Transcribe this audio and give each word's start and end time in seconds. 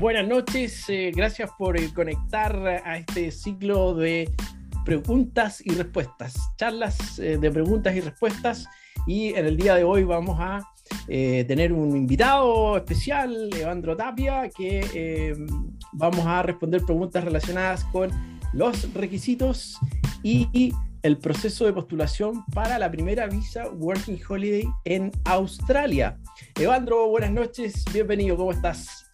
Buenas 0.00 0.26
noches, 0.26 0.88
eh, 0.88 1.12
gracias 1.14 1.50
por 1.58 1.78
eh, 1.78 1.92
conectar 1.94 2.56
a 2.56 2.96
este 2.96 3.30
ciclo 3.30 3.92
de 3.92 4.32
preguntas 4.82 5.60
y 5.62 5.74
respuestas, 5.74 6.36
charlas 6.56 7.18
eh, 7.18 7.36
de 7.36 7.50
preguntas 7.50 7.94
y 7.94 8.00
respuestas. 8.00 8.66
Y 9.06 9.34
en 9.34 9.44
el 9.44 9.58
día 9.58 9.74
de 9.74 9.84
hoy 9.84 10.04
vamos 10.04 10.38
a 10.40 10.66
tener 11.06 11.72
un 11.72 11.94
invitado 11.94 12.78
especial, 12.78 13.50
Evandro 13.54 13.94
Tapia, 13.94 14.48
que 14.48 15.36
vamos 15.92 16.24
a 16.26 16.42
responder 16.42 16.82
preguntas 16.82 17.22
relacionadas 17.22 17.84
con 17.84 18.10
los 18.54 18.92
requisitos 18.94 19.78
y 20.22 20.72
el 21.02 21.18
proceso 21.18 21.66
de 21.66 21.74
postulación 21.74 22.44
para 22.54 22.78
la 22.78 22.90
primera 22.90 23.26
visa 23.26 23.68
Working 23.68 24.18
Holiday 24.26 24.64
en 24.84 25.12
Australia. 25.24 26.18
Evandro, 26.58 27.08
buenas 27.08 27.32
noches, 27.32 27.84
bienvenido, 27.92 28.36
¿cómo 28.36 28.52
estás? 28.52 29.09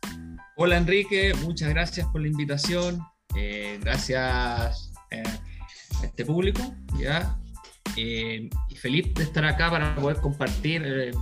Hola 0.58 0.78
Enrique, 0.78 1.34
muchas 1.42 1.68
gracias 1.68 2.06
por 2.06 2.22
la 2.22 2.28
invitación, 2.28 3.06
eh, 3.34 3.78
gracias 3.82 4.90
eh, 5.10 5.22
a 6.00 6.06
este 6.06 6.24
público, 6.24 6.62
¿ya? 6.98 7.38
Eh, 7.94 8.48
y 8.70 8.74
feliz 8.76 9.12
de 9.12 9.24
estar 9.24 9.44
acá 9.44 9.70
para 9.70 9.94
poder 9.96 10.16
compartir 10.22 11.12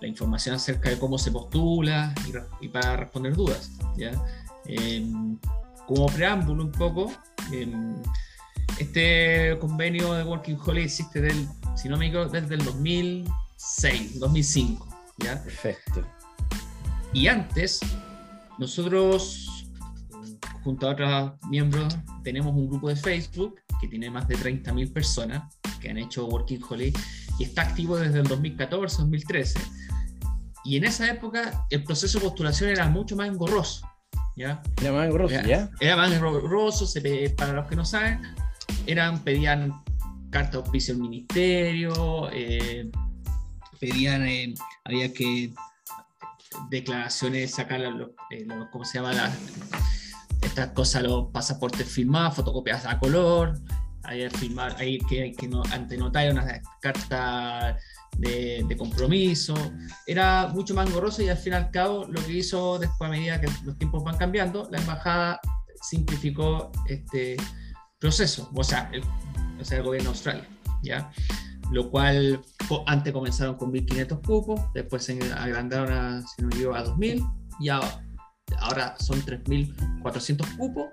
la 0.00 0.08
información 0.08 0.54
acerca 0.54 0.88
de 0.88 0.98
cómo 0.98 1.18
se 1.18 1.30
postula 1.30 2.14
y, 2.62 2.68
para 2.68 2.96
responder 2.96 3.34
dudas. 3.34 3.72
¿ya? 3.98 4.12
como 5.86 6.06
preámbulo 6.06 6.64
un 6.64 6.72
poco, 6.72 7.12
este 8.78 9.58
convenio 9.60 10.14
de 10.14 10.24
Working 10.24 10.58
Holiday 10.58 10.84
existe 10.84 11.20
del, 11.20 11.46
si 11.76 11.90
no 11.90 11.98
me 11.98 12.06
equivoco, 12.06 12.30
desde 12.30 12.54
el 12.54 12.64
2006, 12.64 14.20
2005. 14.20 14.88
¿ya? 15.18 15.44
Perfecto. 15.44 16.02
Y 17.14 17.28
antes, 17.28 17.80
nosotros, 18.58 19.68
junto 20.64 20.88
a 20.88 20.90
otros 20.90 21.32
miembros, 21.48 21.96
tenemos 22.24 22.52
un 22.54 22.68
grupo 22.68 22.88
de 22.88 22.96
Facebook 22.96 23.60
que 23.80 23.86
tiene 23.86 24.10
más 24.10 24.26
de 24.26 24.36
30.000 24.36 24.92
personas 24.92 25.54
que 25.80 25.90
han 25.90 25.98
hecho 25.98 26.26
Working 26.26 26.60
Holiday 26.68 26.92
y 27.38 27.44
está 27.44 27.62
activo 27.62 27.96
desde 27.96 28.18
el 28.18 28.28
2014-2013. 28.28 29.60
Y 30.64 30.76
en 30.76 30.84
esa 30.84 31.08
época 31.08 31.66
el 31.70 31.84
proceso 31.84 32.18
de 32.18 32.24
postulación 32.24 32.70
era 32.70 32.88
mucho 32.88 33.14
más 33.14 33.28
engorroso. 33.28 33.86
¿ya? 34.36 34.60
Era 34.80 34.92
más 34.92 35.06
engorroso, 35.06 35.40
¿ya? 35.42 35.70
Era 35.80 35.96
más 35.96 36.12
engorroso, 36.12 36.86
para 37.36 37.52
los 37.52 37.66
que 37.68 37.76
no 37.76 37.84
saben, 37.84 38.22
eran, 38.86 39.22
pedían 39.22 39.72
carta 40.30 40.52
de 40.52 40.56
auspicio 40.58 40.94
al 40.94 41.00
ministerio, 41.00 42.28
eh, 42.32 42.90
pedían, 43.78 44.26
eh, 44.26 44.54
había 44.84 45.12
que 45.12 45.52
declaraciones, 46.70 47.52
sacar 47.52 47.80
eh, 48.30 48.46
¿cómo 48.70 48.84
se 48.84 48.98
llama? 48.98 49.32
estas 50.42 50.68
cosas, 50.70 51.02
los 51.02 51.30
pasaportes 51.32 51.88
firmados, 51.88 52.36
fotocopias 52.36 52.84
a 52.86 52.98
color, 52.98 53.58
hay 54.02 54.28
firmar, 54.28 54.76
hay 54.78 54.98
que, 54.98 55.32
que 55.32 55.48
no, 55.48 55.62
ante 55.72 55.96
notario 55.96 56.32
una 56.32 56.60
carta 56.80 57.78
de, 58.18 58.74
compromiso. 58.78 59.54
Era 60.06 60.48
mucho 60.48 60.74
más 60.74 60.88
engorroso 60.88 61.22
y 61.22 61.28
al 61.28 61.36
fin 61.36 61.54
y 61.54 61.56
al 61.56 61.70
cabo 61.70 62.06
lo 62.06 62.24
que 62.24 62.32
hizo 62.32 62.78
después 62.78 63.08
a 63.08 63.10
medida 63.10 63.40
que 63.40 63.48
los 63.64 63.78
tiempos 63.78 64.04
van 64.04 64.16
cambiando, 64.16 64.68
la 64.70 64.78
embajada 64.78 65.40
simplificó 65.82 66.70
este 66.86 67.36
proceso, 67.98 68.50
o 68.54 68.64
sea, 68.64 68.90
el, 68.92 69.02
o 69.60 69.64
sea, 69.64 69.78
el 69.78 69.84
gobierno 69.84 70.10
de 70.10 70.14
Australia, 70.14 70.48
¿ya? 70.82 71.10
Lo 71.74 71.90
cual 71.90 72.40
antes 72.86 73.12
comenzaron 73.12 73.56
con 73.56 73.70
1.500 73.72 74.24
cupos, 74.24 74.60
después 74.74 75.02
se 75.02 75.18
agrandaron 75.32 75.92
a, 75.92 76.24
si 76.26 76.42
no 76.42 76.48
me 76.48 76.54
a 76.76 76.84
2.000 76.84 77.28
y 77.58 77.68
ahora, 77.68 78.96
son 79.00 79.20
3.400 79.22 80.56
cupos 80.56 80.86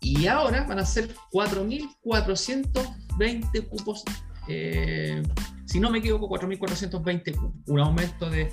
y 0.00 0.26
ahora 0.26 0.64
van 0.64 0.78
a 0.78 0.86
ser 0.86 1.14
4.420 1.32 3.68
cupos, 3.68 4.04
eh, 4.48 5.22
si 5.66 5.78
no 5.80 5.90
me 5.90 5.98
equivoco, 5.98 6.30
4.420 6.30 7.36
cupos, 7.36 7.52
un 7.66 7.80
aumento 7.80 8.30
de, 8.30 8.50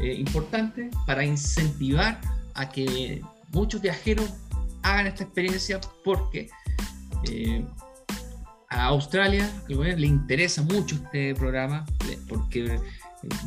eh, 0.00 0.14
importante 0.14 0.90
para 1.06 1.24
incentivar 1.24 2.20
a 2.54 2.68
que 2.68 3.22
muchos 3.52 3.80
viajeros 3.80 4.28
hagan 4.82 5.06
esta 5.06 5.22
experiencia 5.22 5.80
porque 6.04 6.48
eh, 7.30 7.64
a 8.74 8.86
Australia, 8.86 9.48
le 9.68 10.06
interesa 10.06 10.62
mucho 10.62 10.96
este 10.96 11.34
programa 11.34 11.86
porque 12.28 12.80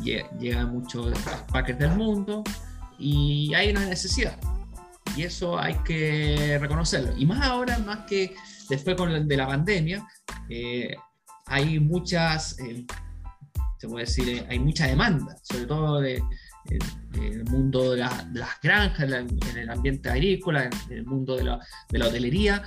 eh, 0.04 0.24
llegan 0.40 0.72
muchos 0.72 1.12
paquetes 1.52 1.88
del 1.88 1.98
mundo 1.98 2.42
y 2.98 3.52
hay 3.54 3.70
una 3.70 3.86
necesidad. 3.86 4.38
Y 5.16 5.22
eso 5.22 5.58
hay 5.58 5.74
que 5.84 6.58
reconocerlo. 6.60 7.12
Y 7.16 7.26
más 7.26 7.42
ahora, 7.46 7.78
más 7.78 8.06
que 8.06 8.34
después 8.68 8.96
con 8.96 9.28
de 9.28 9.36
la 9.36 9.46
pandemia, 9.46 10.06
eh, 10.48 10.94
hay 11.46 11.78
muchas, 11.80 12.58
eh, 12.60 12.86
se 13.78 13.88
puede 13.88 14.06
decir, 14.06 14.46
hay 14.48 14.58
mucha 14.58 14.86
demanda, 14.86 15.36
sobre 15.42 15.66
todo 15.66 16.00
de, 16.00 16.22
el 17.14 17.44
mundo 17.44 17.92
de, 17.92 17.98
las 17.98 18.60
granjas, 18.62 19.10
en 19.10 19.58
el 19.58 19.70
ambiente 19.70 20.10
agrícola, 20.10 20.64
en 20.64 20.92
el 20.92 21.04
mundo 21.04 21.36
de 21.36 21.44
la, 21.44 21.60
de 21.90 21.98
la 21.98 22.06
hotelería 22.06 22.62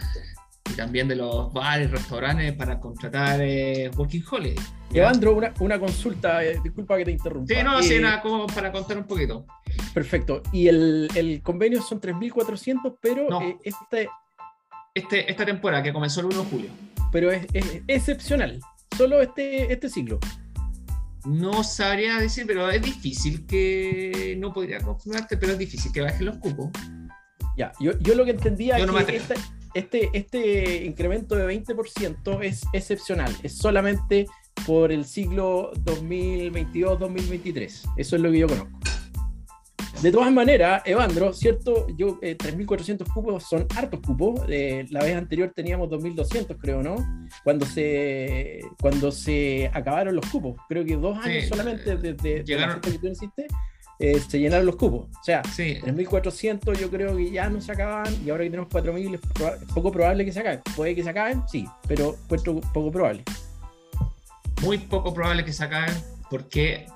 y 0.70 0.74
también 0.74 1.08
de 1.08 1.16
los 1.16 1.52
bares, 1.52 1.92
restaurantes 1.92 2.54
para 2.54 2.80
contratar 2.80 3.40
eh, 3.42 3.90
Working 3.96 4.24
Holiday. 4.30 4.56
Evandro, 4.94 5.36
una, 5.36 5.54
una 5.60 5.80
consulta, 5.80 6.44
eh, 6.44 6.60
disculpa 6.64 6.98
que 6.98 7.06
te 7.06 7.12
interrumpa. 7.12 7.54
Sí, 7.54 7.64
no, 7.64 7.82
sí, 7.82 7.96
eh, 7.96 8.02
nada, 8.02 8.22
como 8.22 8.48
para 8.48 8.72
contar 8.72 8.98
un 8.98 9.06
poquito. 9.06 9.46
Perfecto. 9.94 10.44
Y 10.52 10.68
el, 10.68 11.08
el 11.16 11.42
convenio 11.42 11.82
son 11.82 12.00
3.400, 12.00 12.98
pero 13.02 13.28
este... 13.64 14.10
este... 14.94 15.32
Esta 15.32 15.46
temporada 15.46 15.82
que 15.82 15.94
comenzó 15.94 16.20
el 16.20 16.28
1 16.28 16.44
de 16.44 16.50
julio. 16.50 16.70
Pero 17.12 17.32
es, 17.32 17.48
excepcional, 17.88 18.60
solo 18.98 19.22
este, 19.22 19.72
este 19.72 19.90
ciclo. 19.90 20.20
No 21.26 21.64
sabría 21.64 22.18
decir, 22.18 22.46
pero 22.48 22.70
es 22.70 22.82
difícil 22.82 23.46
que, 23.46 24.36
no 24.40 24.54
podría 24.54 24.80
confirmarte, 24.80 25.38
pero 25.38 25.54
es 25.54 25.58
difícil 25.58 25.92
que 25.92 26.02
bajen 26.02 26.26
los 26.26 26.38
cupos. 26.38 26.70
Ya, 27.58 27.72
yo, 27.80 27.98
yo 28.00 28.16
lo 28.16 28.26
que 28.26 28.32
entendía 28.32 28.78
es 28.78 28.86
que 28.86 29.22
este, 29.74 30.10
este 30.14 30.86
incremento 30.86 31.36
de 31.36 31.48
20% 31.48 32.44
es 32.44 32.62
excepcional, 32.74 33.36
es 33.44 33.58
solamente 33.58 34.28
por 34.66 34.92
el 34.92 35.06
siglo 35.06 35.72
2022-2023. 35.86 37.94
Eso 37.98 38.16
es 38.16 38.22
lo 38.22 38.32
que 38.32 38.40
yo 38.40 38.48
conozco. 38.48 38.80
De 40.02 40.12
todas 40.12 40.32
maneras, 40.32 40.82
Evandro, 40.86 41.32
¿cierto? 41.32 41.86
Yo, 41.96 42.20
3.400 42.20 43.02
eh, 43.02 43.06
cupos 43.14 43.44
son 43.48 43.68
hartos 43.76 44.00
cupos. 44.00 44.42
Eh, 44.48 44.88
la 44.90 45.04
vez 45.04 45.16
anterior 45.16 45.52
teníamos 45.56 45.90
2.200, 45.90 46.58
creo, 46.60 46.82
¿no? 46.82 46.96
Cuando 47.44 47.68
se, 47.68 48.62
cuando 48.80 49.12
se 49.12 49.70
acabaron 49.72 50.16
los 50.16 50.26
cupos. 50.26 50.60
Creo 50.68 50.84
que 50.84 50.98
dos 50.98 51.20
años 51.20 51.48
solamente 51.48 51.98
desde, 51.98 52.44
llegaron, 52.44 52.82
que 52.82 52.98
tú 52.98 53.08
hiciste 53.08 53.46
eh, 54.02 54.20
se 54.20 54.40
llenaron 54.40 54.66
los 54.66 54.78
cupos. 54.78 55.08
O 55.20 55.24
sea, 55.24 55.44
sí. 55.44 55.78
3.400 55.80 56.76
yo 56.80 56.90
creo 56.90 57.16
que 57.16 57.30
ya 57.30 57.50
no 57.50 57.62
se 57.62 57.72
acaban 57.72 58.12
y 58.26 58.32
ahora 58.32 58.44
que 58.44 58.50
tenemos 58.50 58.72
4.000 58.72 59.14
es, 59.14 59.68
poco 59.74 59.92
probable 59.92 60.26
que 60.26 60.32
se 60.32 60.40
acaben. 60.40 60.62
Puede 60.76 60.96
que 60.96 61.04
se 61.04 61.10
acaben, 61.12 61.44
sí, 61.48 61.68
pero 61.88 62.18
poco 62.28 62.92
probable. 62.92 63.24
Muy 64.64 64.80
poco 64.80 65.14
probable 65.14 65.46
que 65.46 65.54
se 65.54 65.64
acaben 65.64 65.94
porque 66.32 66.88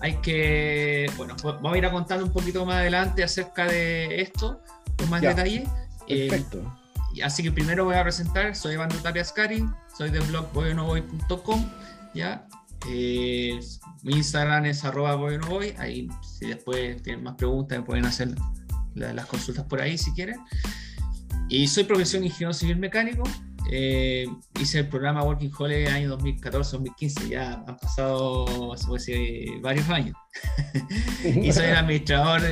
hay 0.00 0.16
que, 0.16 1.10
bueno, 1.16 1.34
vamos 1.42 1.72
a 1.72 1.78
ir 1.78 1.86
a 1.86 1.90
contar 1.90 2.22
un 2.22 2.30
poquito 2.30 2.66
más 2.66 2.76
adelante 2.76 3.24
acerca 3.24 3.66
de 3.66 4.20
esto, 4.20 4.60
con 4.98 5.08
más 5.08 5.22
detalle. 5.22 5.64
Eh, 6.08 6.28
perfecto. 6.28 6.76
así 7.24 7.42
que 7.42 7.52
primero 7.52 7.86
voy 7.86 7.94
a 7.94 8.02
presentar, 8.02 8.54
soy 8.54 8.74
Evandro 8.74 8.98
Tapiascari, 9.00 9.64
soy 9.96 10.10
del 10.10 10.22
blog 10.24 10.52
voyonovoy.com, 10.52 11.70
¿ya? 12.14 12.46
Eh, 12.86 13.60
mi 14.02 14.14
Instagram 14.14 14.66
es 14.66 14.84
arroba 14.84 15.14
voy. 15.14 15.74
Ahí, 15.78 16.08
si 16.22 16.46
después 16.46 17.02
tienen 17.02 17.22
más 17.22 17.34
preguntas, 17.34 17.78
me 17.78 17.84
pueden 17.84 18.06
hacer 18.06 18.34
las 18.94 19.26
consultas 19.26 19.64
por 19.66 19.80
ahí 19.80 19.98
si 19.98 20.12
quieren. 20.12 20.36
Y 21.48 21.66
soy 21.66 21.84
profesión 21.84 22.24
ingeniero 22.24 22.54
civil 22.54 22.76
mecánico. 22.78 23.24
Eh, 23.70 24.26
hice 24.60 24.80
el 24.80 24.88
programa 24.88 25.22
Working 25.22 25.52
Holiday 25.56 25.86
año 25.86 26.18
2014-2015. 26.18 27.28
Ya 27.28 27.52
han 27.66 27.76
pasado, 27.76 28.76
se 28.76 28.86
puede 28.86 28.98
decir, 28.98 29.60
varios 29.60 29.88
años. 29.88 30.16
y 31.24 31.52
soy 31.52 31.66
el 31.66 31.76
administrador 31.76 32.42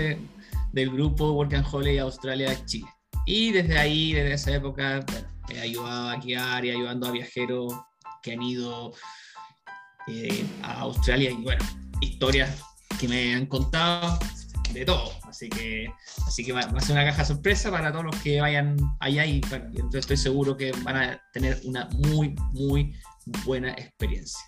del 0.72 0.90
grupo 0.90 1.32
Working 1.32 1.64
Holiday 1.70 1.98
Australia-Chile. 1.98 2.88
Y 3.24 3.52
desde 3.52 3.78
ahí, 3.78 4.12
desde 4.12 4.32
esa 4.34 4.54
época, 4.54 5.04
he 5.50 5.60
ayudado 5.60 6.10
a 6.10 6.16
guiar 6.16 6.64
y 6.64 6.70
ayudando 6.70 7.06
a 7.06 7.12
viajeros 7.12 7.74
que 8.22 8.32
han 8.32 8.42
ido 8.42 8.92
eh, 10.08 10.44
a 10.62 10.80
Australia 10.80 11.30
y 11.30 11.42
bueno, 11.42 11.64
historias 12.00 12.62
que 12.98 13.08
me 13.08 13.34
han 13.34 13.46
contado 13.46 14.18
de 14.72 14.84
todo. 14.84 15.12
Así 15.24 15.48
que, 15.48 15.88
así 16.26 16.44
que 16.44 16.52
va, 16.52 16.60
a 16.60 16.80
ser 16.80 16.92
una 16.92 17.04
caja 17.04 17.24
sorpresa 17.24 17.70
para 17.70 17.90
todos 17.92 18.06
los 18.06 18.16
que 18.16 18.40
vayan 18.40 18.76
allá 19.00 19.24
y 19.24 19.40
entonces 19.40 20.00
estoy 20.00 20.16
seguro 20.16 20.56
que 20.56 20.72
van 20.82 20.96
a 20.96 21.22
tener 21.32 21.60
una 21.64 21.88
muy, 21.92 22.34
muy 22.52 22.94
buena 23.44 23.70
experiencia. 23.72 24.40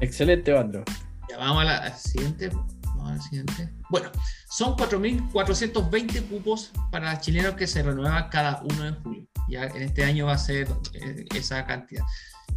Excelente, 0.00 0.52
Bandro. 0.52 0.84
Ya 1.28 1.38
vamos 1.38 1.62
a 1.62 1.64
la, 1.64 1.96
siguiente. 1.96 2.50
Vamos 2.84 3.12
al 3.12 3.22
siguiente. 3.22 3.70
Bueno, 3.88 4.10
son 4.48 4.76
4.420 4.76 6.28
cupos 6.28 6.72
para 6.90 7.20
chilenos 7.20 7.54
que 7.54 7.66
se 7.66 7.82
renuevan 7.82 8.28
cada 8.28 8.62
1 8.62 8.82
de 8.82 8.92
julio. 9.00 9.26
Ya 9.48 9.64
en 9.64 9.82
este 9.82 10.04
año 10.04 10.26
va 10.26 10.34
a 10.34 10.38
ser 10.38 10.68
eh, 10.94 11.24
esa 11.34 11.66
cantidad. 11.66 12.04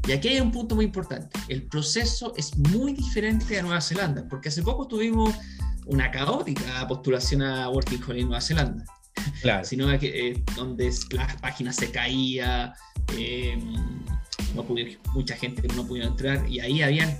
Y 0.07 0.11
aquí 0.11 0.29
hay 0.29 0.39
un 0.39 0.51
punto 0.51 0.75
muy 0.75 0.85
importante. 0.85 1.39
El 1.47 1.63
proceso 1.63 2.33
es 2.35 2.57
muy 2.57 2.93
diferente 2.93 3.57
a 3.57 3.61
Nueva 3.61 3.81
Zelanda, 3.81 4.25
porque 4.29 4.49
hace 4.49 4.61
poco 4.61 4.87
tuvimos 4.87 5.33
una 5.85 6.11
caótica 6.11 6.87
postulación 6.87 7.41
a 7.41 7.69
Working 7.69 8.01
Holiday 8.03 8.21
en 8.21 8.27
Nueva 8.27 8.41
Zelanda. 8.41 8.85
Claro. 9.41 9.65
Sino 9.65 9.87
que, 9.99 10.29
eh, 10.29 10.43
donde 10.55 10.93
las 11.11 11.35
páginas 11.37 11.75
se 11.75 11.91
caía, 11.91 12.73
eh, 13.15 13.57
no 14.55 14.65
mucha 15.13 15.35
gente 15.35 15.67
no 15.75 15.85
pudo 15.85 16.03
entrar, 16.03 16.47
y 16.49 16.59
ahí 16.59 16.81
habían 16.81 17.17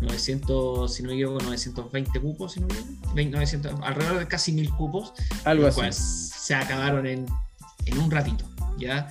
900, 0.00 0.92
si 0.92 1.02
no 1.02 1.12
llevo 1.12 1.38
920 1.40 2.20
cupos, 2.20 2.52
si 2.52 2.60
no 2.60 2.68
900, 3.14 3.80
alrededor 3.82 4.18
de 4.18 4.28
casi 4.28 4.52
1000 4.52 4.70
cupos, 4.70 5.12
Algo 5.44 5.66
así. 5.66 5.80
se 5.90 6.54
acabaron 6.54 7.06
en, 7.06 7.26
en 7.86 7.98
un 7.98 8.10
ratito, 8.10 8.44
¿ya? 8.78 9.08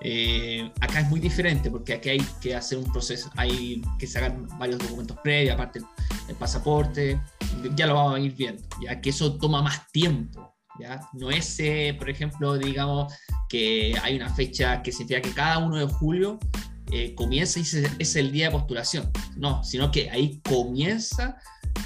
Eh, 0.00 0.70
acá 0.80 1.00
es 1.00 1.08
muy 1.08 1.18
diferente 1.18 1.70
porque 1.70 1.94
aquí 1.94 2.10
hay 2.10 2.26
que 2.40 2.54
hacer 2.54 2.78
un 2.78 2.90
proceso, 2.92 3.30
hay 3.36 3.82
que 3.98 4.06
sacar 4.06 4.36
varios 4.58 4.78
documentos 4.78 5.18
previos, 5.22 5.54
aparte 5.54 5.80
el, 6.28 6.34
pasaporte, 6.36 7.20
ya 7.74 7.86
lo 7.86 7.94
vamos 7.94 8.14
a 8.14 8.20
ir 8.20 8.34
viendo, 8.34 8.62
ya 8.80 9.00
que 9.00 9.10
eso 9.10 9.36
toma 9.38 9.62
más 9.62 9.90
tiempo. 9.90 10.54
¿ya? 10.78 11.00
No 11.14 11.30
es, 11.30 11.58
eh, 11.58 11.96
por 11.98 12.08
ejemplo, 12.08 12.56
digamos 12.56 13.12
que 13.48 13.94
hay 14.02 14.14
una 14.16 14.32
fecha 14.32 14.82
que 14.82 14.92
significa 14.92 15.20
que 15.20 15.34
cada 15.34 15.58
1 15.58 15.76
de 15.76 15.86
julio 15.86 16.38
eh, 16.92 17.14
comienza 17.14 17.58
y 17.58 17.62
es 17.98 18.16
el 18.16 18.30
día 18.30 18.46
de 18.46 18.52
postulación, 18.52 19.10
no, 19.36 19.64
sino 19.64 19.90
que 19.90 20.10
ahí 20.10 20.40
comienza 20.48 21.36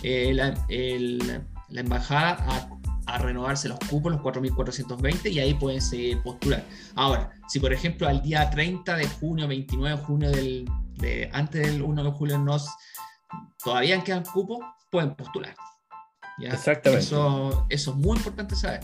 la, 0.03 0.55
la 0.69 1.81
embajada 1.81 2.33
a 2.49 2.82
a 3.07 3.19
renovarse 3.19 3.69
los 3.69 3.79
cupos, 3.81 4.13
los 4.13 4.21
4.420, 4.21 5.31
y 5.31 5.41
ahí 5.41 5.55
pueden 5.55 5.81
postular. 6.23 6.65
Ahora, 6.95 7.31
si 7.49 7.61
por 7.61 7.73
ejemplo 7.73 8.09
al 8.09 8.23
día 8.23 8.49
30 8.51 8.97
de 8.97 9.09
junio, 9.09 9.49
29 9.49 9.97
de 9.97 10.05
junio, 10.05 10.31
del, 10.31 10.71
de, 10.99 11.31
antes 11.33 11.67
del 11.67 11.83
1 11.83 12.05
de 12.05 12.11
julio, 12.11 12.39
nos, 12.39 12.69
todavía 13.63 14.03
quedan 14.03 14.25
cupos, 14.25 14.59
pueden 14.91 15.15
postular. 15.15 15.55
Exactamente. 16.41 17.05
Eso, 17.05 17.67
eso 17.69 17.91
es 17.91 17.97
muy 17.97 18.17
importante 18.17 18.57
saber. 18.57 18.81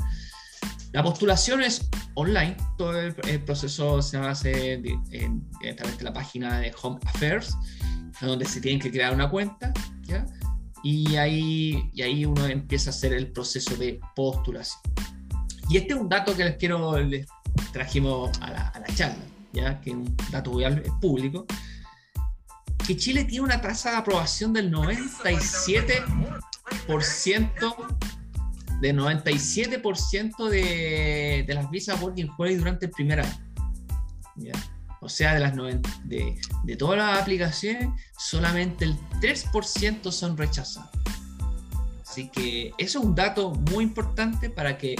La 0.92 1.02
postulación 1.02 1.62
es 1.62 1.88
online, 2.14 2.56
todo 2.78 2.98
el, 2.98 3.14
proceso 3.44 4.00
se 4.00 4.16
hace 4.16 4.74
en, 4.74 5.46
a 5.70 5.76
través 5.76 5.98
de 5.98 6.04
la 6.04 6.12
página 6.12 6.60
de 6.60 6.74
Home 6.82 6.98
Affairs, 7.04 7.54
donde 8.22 8.46
se 8.46 8.60
tienen 8.60 8.80
que 8.80 8.90
crear 8.90 9.12
una 9.12 9.28
cuenta, 9.28 9.72
¿ya? 10.02 10.24
Y 10.82 11.16
ahí, 11.16 11.90
y 11.92 12.02
ahí 12.02 12.24
uno 12.24 12.46
empieza 12.46 12.90
a 12.90 12.92
hacer 12.92 13.12
el 13.12 13.32
proceso 13.32 13.76
de 13.76 14.00
postulación. 14.14 14.80
Y 15.68 15.76
este 15.76 15.94
es 15.94 16.00
un 16.00 16.08
dato 16.08 16.36
que 16.36 16.44
les 16.44 16.56
quiero, 16.56 16.98
les 16.98 17.26
trajimos 17.72 18.30
a 18.40 18.50
la, 18.50 18.68
a 18.68 18.80
la 18.80 18.86
charla, 18.94 19.24
¿ya? 19.52 19.80
que 19.80 19.90
es 19.90 19.96
un 19.96 20.16
dato 20.30 20.52
público, 21.00 21.46
que 22.86 22.96
Chile 22.96 23.24
tiene 23.24 23.44
una 23.44 23.60
tasa 23.60 23.90
de 23.90 23.96
aprobación 23.98 24.52
del 24.52 24.72
97%, 24.72 26.04
de 28.80 28.94
97% 28.94 30.48
de, 30.48 31.44
de 31.46 31.54
las 31.54 31.70
visas 31.70 32.00
Working 32.00 32.30
Holiday 32.36 32.56
durante 32.58 32.86
el 32.86 32.92
primer 32.92 33.20
año. 33.20 33.38
¿ya? 34.36 34.52
O 35.00 35.08
sea, 35.08 35.34
de, 35.34 35.40
las 35.40 35.54
de, 36.04 36.40
de 36.64 36.76
todas 36.76 36.98
las 36.98 37.20
aplicaciones, 37.20 37.88
solamente 38.18 38.84
el 38.84 38.98
3% 39.20 40.10
son 40.10 40.36
rechazados. 40.36 40.90
Así 42.02 42.28
que 42.30 42.72
eso 42.78 42.98
es 42.98 43.04
un 43.04 43.14
dato 43.14 43.50
muy 43.70 43.84
importante 43.84 44.50
para 44.50 44.76
que, 44.76 44.96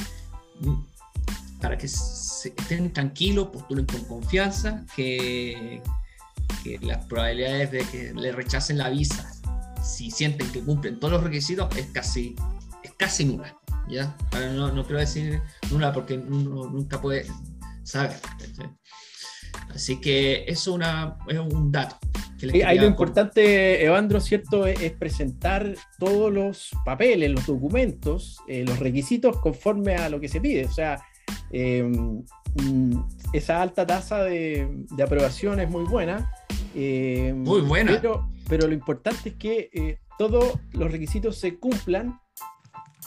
para 1.60 1.76
que 1.76 1.86
estén 1.86 2.92
tranquilos, 2.92 3.48
postulen 3.48 3.86
con 3.86 4.04
confianza, 4.04 4.84
que, 4.94 5.82
que 6.62 6.78
las 6.80 7.04
probabilidades 7.06 7.72
de 7.72 7.78
que 7.86 8.12
le 8.14 8.30
rechacen 8.30 8.78
la 8.78 8.90
visa, 8.90 9.28
si 9.82 10.10
sienten 10.10 10.50
que 10.52 10.60
cumplen 10.60 11.00
todos 11.00 11.14
los 11.14 11.24
requisitos, 11.24 11.74
es 11.76 11.86
casi, 11.86 12.36
es 12.84 12.92
casi 12.96 13.24
nula. 13.24 13.56
¿ya? 13.88 14.14
no, 14.52 14.70
no 14.70 14.84
quiero 14.84 15.00
decir 15.00 15.42
nula 15.70 15.92
porque 15.92 16.18
nunca 16.18 17.00
puede 17.00 17.26
saber. 17.82 18.16
Así 19.74 20.00
que 20.00 20.44
eso 20.46 20.74
una, 20.74 21.16
es 21.28 21.38
un 21.38 21.70
dato. 21.70 21.96
Que 22.38 22.64
ahí 22.64 22.78
lo 22.78 22.86
importante, 22.86 23.84
Evandro, 23.84 24.20
¿cierto? 24.20 24.66
Es, 24.66 24.92
presentar 24.92 25.74
todos 25.98 26.32
los 26.32 26.70
papeles, 26.84 27.30
los 27.30 27.46
documentos, 27.46 28.38
eh, 28.46 28.64
los 28.64 28.78
requisitos 28.78 29.38
conforme 29.38 29.96
a 29.96 30.08
lo 30.08 30.20
que 30.20 30.28
se 30.28 30.40
pide. 30.40 30.64
O 30.66 30.70
sea, 30.70 31.02
em, 31.50 32.22
mm, 32.54 33.02
esa 33.32 33.60
alta 33.60 33.84
tasa 33.84 34.22
de, 34.22 34.68
aprobación 35.02 35.58
es 35.58 35.68
muy 35.68 35.84
buena. 35.84 36.32
Em, 36.74 37.42
muy 37.42 37.60
buena. 37.62 37.92
Pero, 38.00 38.30
pero, 38.48 38.68
lo 38.68 38.74
importante 38.74 39.30
es 39.30 39.34
que 39.34 39.70
eh, 39.72 39.98
todos 40.16 40.60
los 40.72 40.92
requisitos 40.92 41.36
se 41.38 41.58
cumplan 41.58 42.20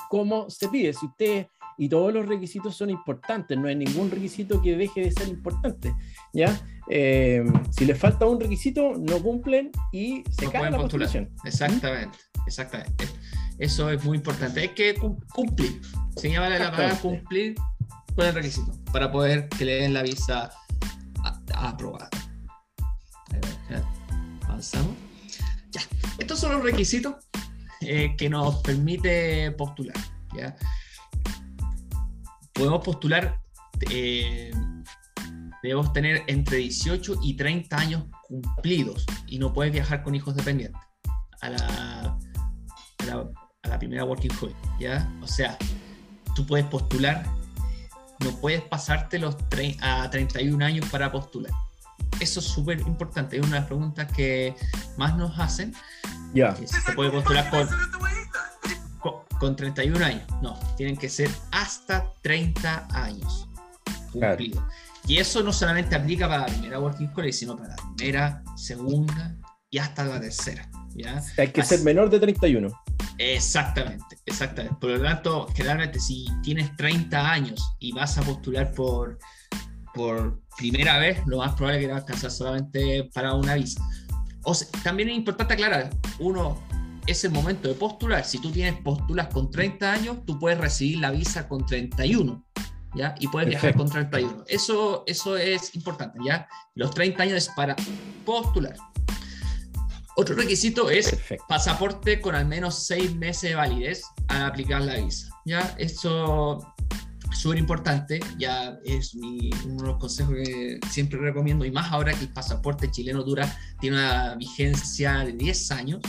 como 0.10 0.50
se 0.50 0.68
pide. 0.68 0.92
Si 0.92 1.06
usted 1.06 1.48
y 1.82 1.90
todos 1.90 2.14
los 2.14 2.28
requisitos 2.28 2.76
son 2.76 2.92
importantes, 2.92 3.58
no 3.58 3.68
hay 3.68 3.76
ningún 3.76 4.12
requisito 4.12 4.62
que 4.62 4.78
deje 4.78 5.02
de 5.02 5.12
ser 5.12 5.28
importante, 5.30 5.96
¿ya? 6.32 6.56
Eh, 6.92 7.44
si 7.72 7.86
les 7.86 7.98
falta 7.98 8.28
un 8.28 8.40
requisito, 8.40 8.94
no 9.00 9.18
cumplen 9.18 9.72
y 9.92 10.24
se 10.30 10.48
cae 10.52 10.70
la 10.70 10.78
postulación. 10.78 11.32
Exactamente, 11.44 12.20
exactamente. 12.46 13.06
Eso 13.58 13.90
es 13.90 14.04
muy 14.04 14.18
importante. 14.18 14.60
Hay 14.60 14.68
que 14.68 14.94
cumplir. 14.94 15.82
Se 16.18 16.30
llama 16.30 16.50
la 16.50 16.70
palabra 16.70 17.00
cumplir 17.00 17.56
con 18.16 18.28
el 18.28 18.36
requisito 18.36 18.72
para 18.94 19.12
poder 19.12 19.50
que 19.50 19.66
le 19.66 19.78
den 19.78 19.96
la 19.96 20.04
visa 20.04 20.52
aprobada. 21.56 22.12
Avanzamos. 24.44 24.94
Ya. 25.72 25.82
Estos 26.20 26.40
son 26.40 26.52
los 26.52 26.64
requisitos 26.64 27.16
eh, 27.82 28.14
que 28.16 28.30
nos 28.30 28.58
permite 28.58 29.50
postular. 29.54 29.98
¿ya? 30.36 30.56
Podemos 32.62 32.86
postular, 32.86 33.42
eh, 33.90 34.52
debemos 35.64 35.92
tener 35.94 36.22
entre 36.28 36.58
18 36.58 37.16
y 37.24 37.36
30 37.36 37.76
años 37.76 38.04
cumplidos 38.22 39.04
y 39.26 39.40
no 39.40 39.52
puedes 39.52 39.74
viajar 39.74 40.04
con 40.04 40.14
hijos 40.14 40.36
dependientes 40.36 40.80
a 41.42 41.50
la, 41.50 42.20
a 43.00 43.68
la, 43.68 43.80
primera 43.80 44.06
Working 44.06 44.32
Holiday, 44.40 44.62
¿ya? 44.80 45.12
O 45.24 45.28
sea, 45.28 45.58
tú 46.36 46.46
puedes 46.46 46.68
postular, 46.68 47.26
no 48.20 48.30
puedes 48.40 48.62
pasarte 48.62 49.18
los 49.18 49.36
a 49.82 50.08
31 50.12 50.64
años 50.64 50.88
para 50.92 51.12
postular. 51.12 51.52
Eso 52.20 52.42
es 52.42 52.46
súper 52.46 52.80
importante, 52.82 53.38
es 53.38 53.42
una 53.42 53.56
de 53.56 53.60
las 53.62 53.66
preguntas 53.66 54.12
que 54.12 54.56
más 54.98 55.18
nos 55.18 55.40
hacen. 55.40 55.74
Ya. 56.36 56.56
Si 56.56 56.68
se 56.68 56.92
puede 56.92 57.10
postular 57.10 57.50
con 57.50 57.68
con 59.42 59.56
31 59.56 60.06
años. 60.06 60.22
No, 60.44 60.56
tienen 60.78 60.96
que 60.96 61.10
ser 61.10 61.28
hasta 61.50 62.14
30 62.22 62.88
años 62.92 63.50
cumplidos. 64.12 64.64
Y 65.08 65.18
eso 65.18 65.42
no 65.42 65.52
solamente 65.52 65.96
aplica 65.96 66.28
para 66.28 66.42
la 66.42 66.46
primera 66.46 66.80
Working 66.80 67.10
Holiday, 67.12 67.34
sino 67.34 67.58
para 67.58 67.70
la 67.70 67.76
primera, 67.96 68.44
segunda 68.56 69.36
y 69.72 69.80
hasta 69.80 70.04
la 70.04 70.22
tercera. 70.22 70.70
¿ya? 70.94 71.24
Hay 71.40 71.48
que 71.48 71.64
ser 71.64 71.80
menor 71.80 72.12
de 72.12 72.20
31. 72.20 72.70
Exactamente, 73.18 74.16
exactamente. 74.28 74.78
Por 74.80 74.92
lo 74.92 75.02
tanto, 75.02 75.48
generalmente 75.56 76.00
si 76.00 76.28
tienes 76.44 76.76
30 76.78 77.32
años 77.32 77.76
y 77.80 77.94
vas 77.94 78.20
a 78.20 78.22
postular 78.22 78.72
por, 78.74 79.18
por 79.96 80.40
primera 80.56 81.00
vez, 81.00 81.20
lo 81.26 81.40
más 81.40 81.56
probable 81.56 81.80
es 81.80 81.82
que 81.82 81.88
te 81.88 81.94
vas 81.94 82.02
a 82.02 82.06
alcanzar 82.06 82.30
solamente 82.30 83.10
para 83.12 83.34
una 83.34 83.56
visa. 83.56 83.82
O 84.44 84.56
también 84.84 85.10
es 85.10 85.16
importante 85.16 85.56
aclarar, 85.56 85.90
uno, 86.20 86.62
es 87.08 87.24
el 87.24 87.32
momento 87.32 87.68
de 87.68 87.74
postular. 87.74 88.24
Si 88.26 88.40
tú 88.40 88.52
tienes 88.52 88.82
postulas 88.82 89.28
con 89.28 89.50
30 89.52 89.92
años, 89.92 90.18
tú 90.26 90.40
puedes 90.40 90.60
recibir 90.60 91.00
la 91.00 91.12
visa 91.12 91.48
con 91.48 91.66
31. 91.66 92.44
¿Ya? 92.94 93.16
Y 93.20 93.30
puedes 93.30 93.48
viajar 93.48 93.74
con 93.76 93.90
31. 93.90 94.44
Eso, 94.48 95.04
eso 95.08 95.38
es 95.38 95.74
importante, 95.76 96.20
¿ya? 96.26 96.46
Los 96.76 96.94
30 96.94 97.24
años 97.24 97.38
es 97.38 97.50
para 97.56 97.74
postular. 98.26 98.76
Otro 100.18 100.36
requisito 100.36 100.90
es 100.90 101.18
pasaporte 101.48 102.20
con 102.20 102.36
al 102.36 102.46
menos 102.46 102.84
6 102.84 103.16
meses 103.16 103.52
de 103.52 103.56
validez 103.56 104.04
al 104.28 104.44
aplicar 104.44 104.82
la 104.82 104.96
visa, 104.96 105.30
¿ya? 105.46 105.74
Eso 105.78 106.60
es 107.32 107.40
súper 107.40 107.60
importante, 107.60 108.20
ya 108.38 108.78
es 108.84 109.14
uno 109.14 109.84
de 109.84 109.88
los 109.88 109.98
consejos 109.98 110.36
que 110.36 110.78
siempre 110.90 111.18
recomiendo, 111.18 111.64
y 111.64 111.72
más 111.72 111.94
ahora 111.94 112.14
que 112.14 112.26
el 112.26 112.34
pasaporte 112.34 112.92
chileno 112.92 113.24
dura, 113.24 113.58
tiene 113.80 113.96
una 113.96 114.36
vigencia 114.36 115.20
de 115.20 115.32
10 115.32 115.72
años, 115.72 116.02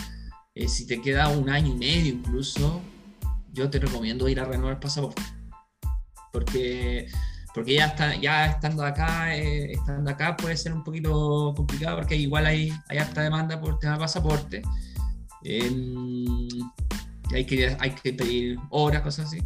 eh, 0.54 0.68
si 0.68 0.87
te 0.87 1.00
queda 1.00 1.28
un 1.28 1.49
año 1.49 1.73
y 1.73 1.76
medio 1.76 2.12
incluso, 2.12 2.80
yo 3.52 3.71
te 3.71 3.78
recomiendo 3.78 4.28
ir 4.28 4.40
a 4.40 4.44
renovar 4.44 4.75
el 4.75 4.78
pasaporte. 4.78 5.23
Porque, 6.32 7.09
porque 7.54 7.75
ya, 7.75 7.87
está, 7.87 8.16
ya 8.16 8.47
estando 8.47 8.85
acá, 8.85 9.37
eh, 9.37 9.73
estando 9.73 10.11
acá 10.11 10.37
puede 10.37 10.56
ser 10.56 10.73
un 10.73 10.82
poquito 10.82 11.52
complicado 11.54 11.97
porque 11.99 12.16
igual 12.16 12.47
hay, 12.47 12.73
hay 12.88 12.99
harta 12.99 13.23
demanda 13.23 13.61
por 13.61 13.75
el 13.75 13.78
tema 13.78 13.92
del 13.92 14.00
pasaporte. 14.00 14.62
Em, 15.44 16.49
hay 17.32 17.44
que, 17.44 17.76
hay 17.78 17.90
que 17.90 18.12
pedir 18.12 18.59
horas, 18.71 19.02
cosas 19.02 19.26
así. 19.26 19.42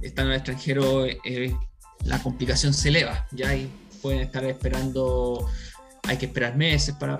Estando 0.00 0.30
en 0.30 0.34
el 0.34 0.38
extranjero, 0.38 1.06
eh, 1.06 1.54
la 2.04 2.22
complicación 2.22 2.74
se 2.74 2.88
eleva, 2.88 3.26
ya 3.32 3.50
ahí 3.50 3.70
pueden 4.00 4.20
estar 4.20 4.44
esperando, 4.44 5.48
hay 6.04 6.16
que 6.16 6.26
esperar 6.26 6.56
meses 6.56 6.94
para 6.96 7.16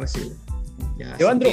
Evandro, 1.18 1.50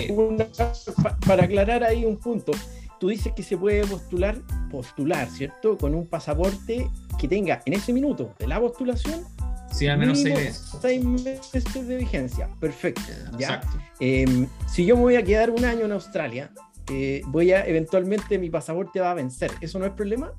para 1.26 1.44
aclarar 1.44 1.84
ahí 1.84 2.06
un 2.06 2.18
punto, 2.18 2.52
tú 3.00 3.10
dices 3.10 3.34
que 3.36 3.44
se 3.44 3.58
puede 3.58 3.86
postular, 3.86 4.38
postular, 4.72 5.28
¿cierto? 5.30 5.78
Con 5.78 5.96
un 5.96 6.08
pasaporte 6.08 6.90
que 7.20 7.28
tenga 7.28 7.62
en 7.66 7.74
ese 7.74 7.94
minuto 7.94 8.34
de 8.38 8.48
la 8.48 8.60
postulación 8.60 9.26
Sí, 9.72 9.88
al 9.88 9.98
menos 9.98 10.20
seis 10.20 11.04
meses. 11.06 11.88
de 11.88 11.98
vigencia. 11.98 12.50
Perfecto. 12.60 13.02
¿ya? 13.38 13.62
Em, 14.00 14.48
si 14.68 14.86
yo 14.86 14.96
me 14.96 15.04
voy 15.04 15.16
a 15.16 15.24
quedar 15.24 15.50
un 15.50 15.64
año 15.64 15.86
en 15.86 15.92
Australia, 15.92 16.52
eh, 16.92 17.22
voy 17.28 17.52
a 17.52 17.66
eventualmente 17.66 18.38
mi 18.40 18.50
pasaporte 18.50 19.00
va 19.00 19.12
a 19.12 19.14
vencer. 19.14 19.52
¿Eso 19.62 19.80
no 19.80 19.86
es 19.86 19.92
problema? 19.92 20.32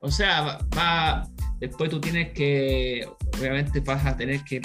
O 0.00 0.10
sea, 0.10 0.58
va, 0.76 1.28
después 1.60 1.90
tú 1.90 2.00
tienes 2.00 2.32
que, 2.32 3.06
obviamente 3.38 3.80
vas 3.80 4.04
a 4.06 4.16
tener 4.16 4.42
que, 4.44 4.60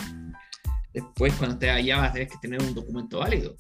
después 0.94 1.34
cuando 1.36 1.56
estés 1.56 1.72
allá 1.72 1.98
vas 1.98 2.10
a 2.10 2.14
tener 2.14 2.28
que 2.28 2.38
tener 2.42 2.62
un 2.62 2.74
documento 2.74 3.20
válido. 3.20 3.56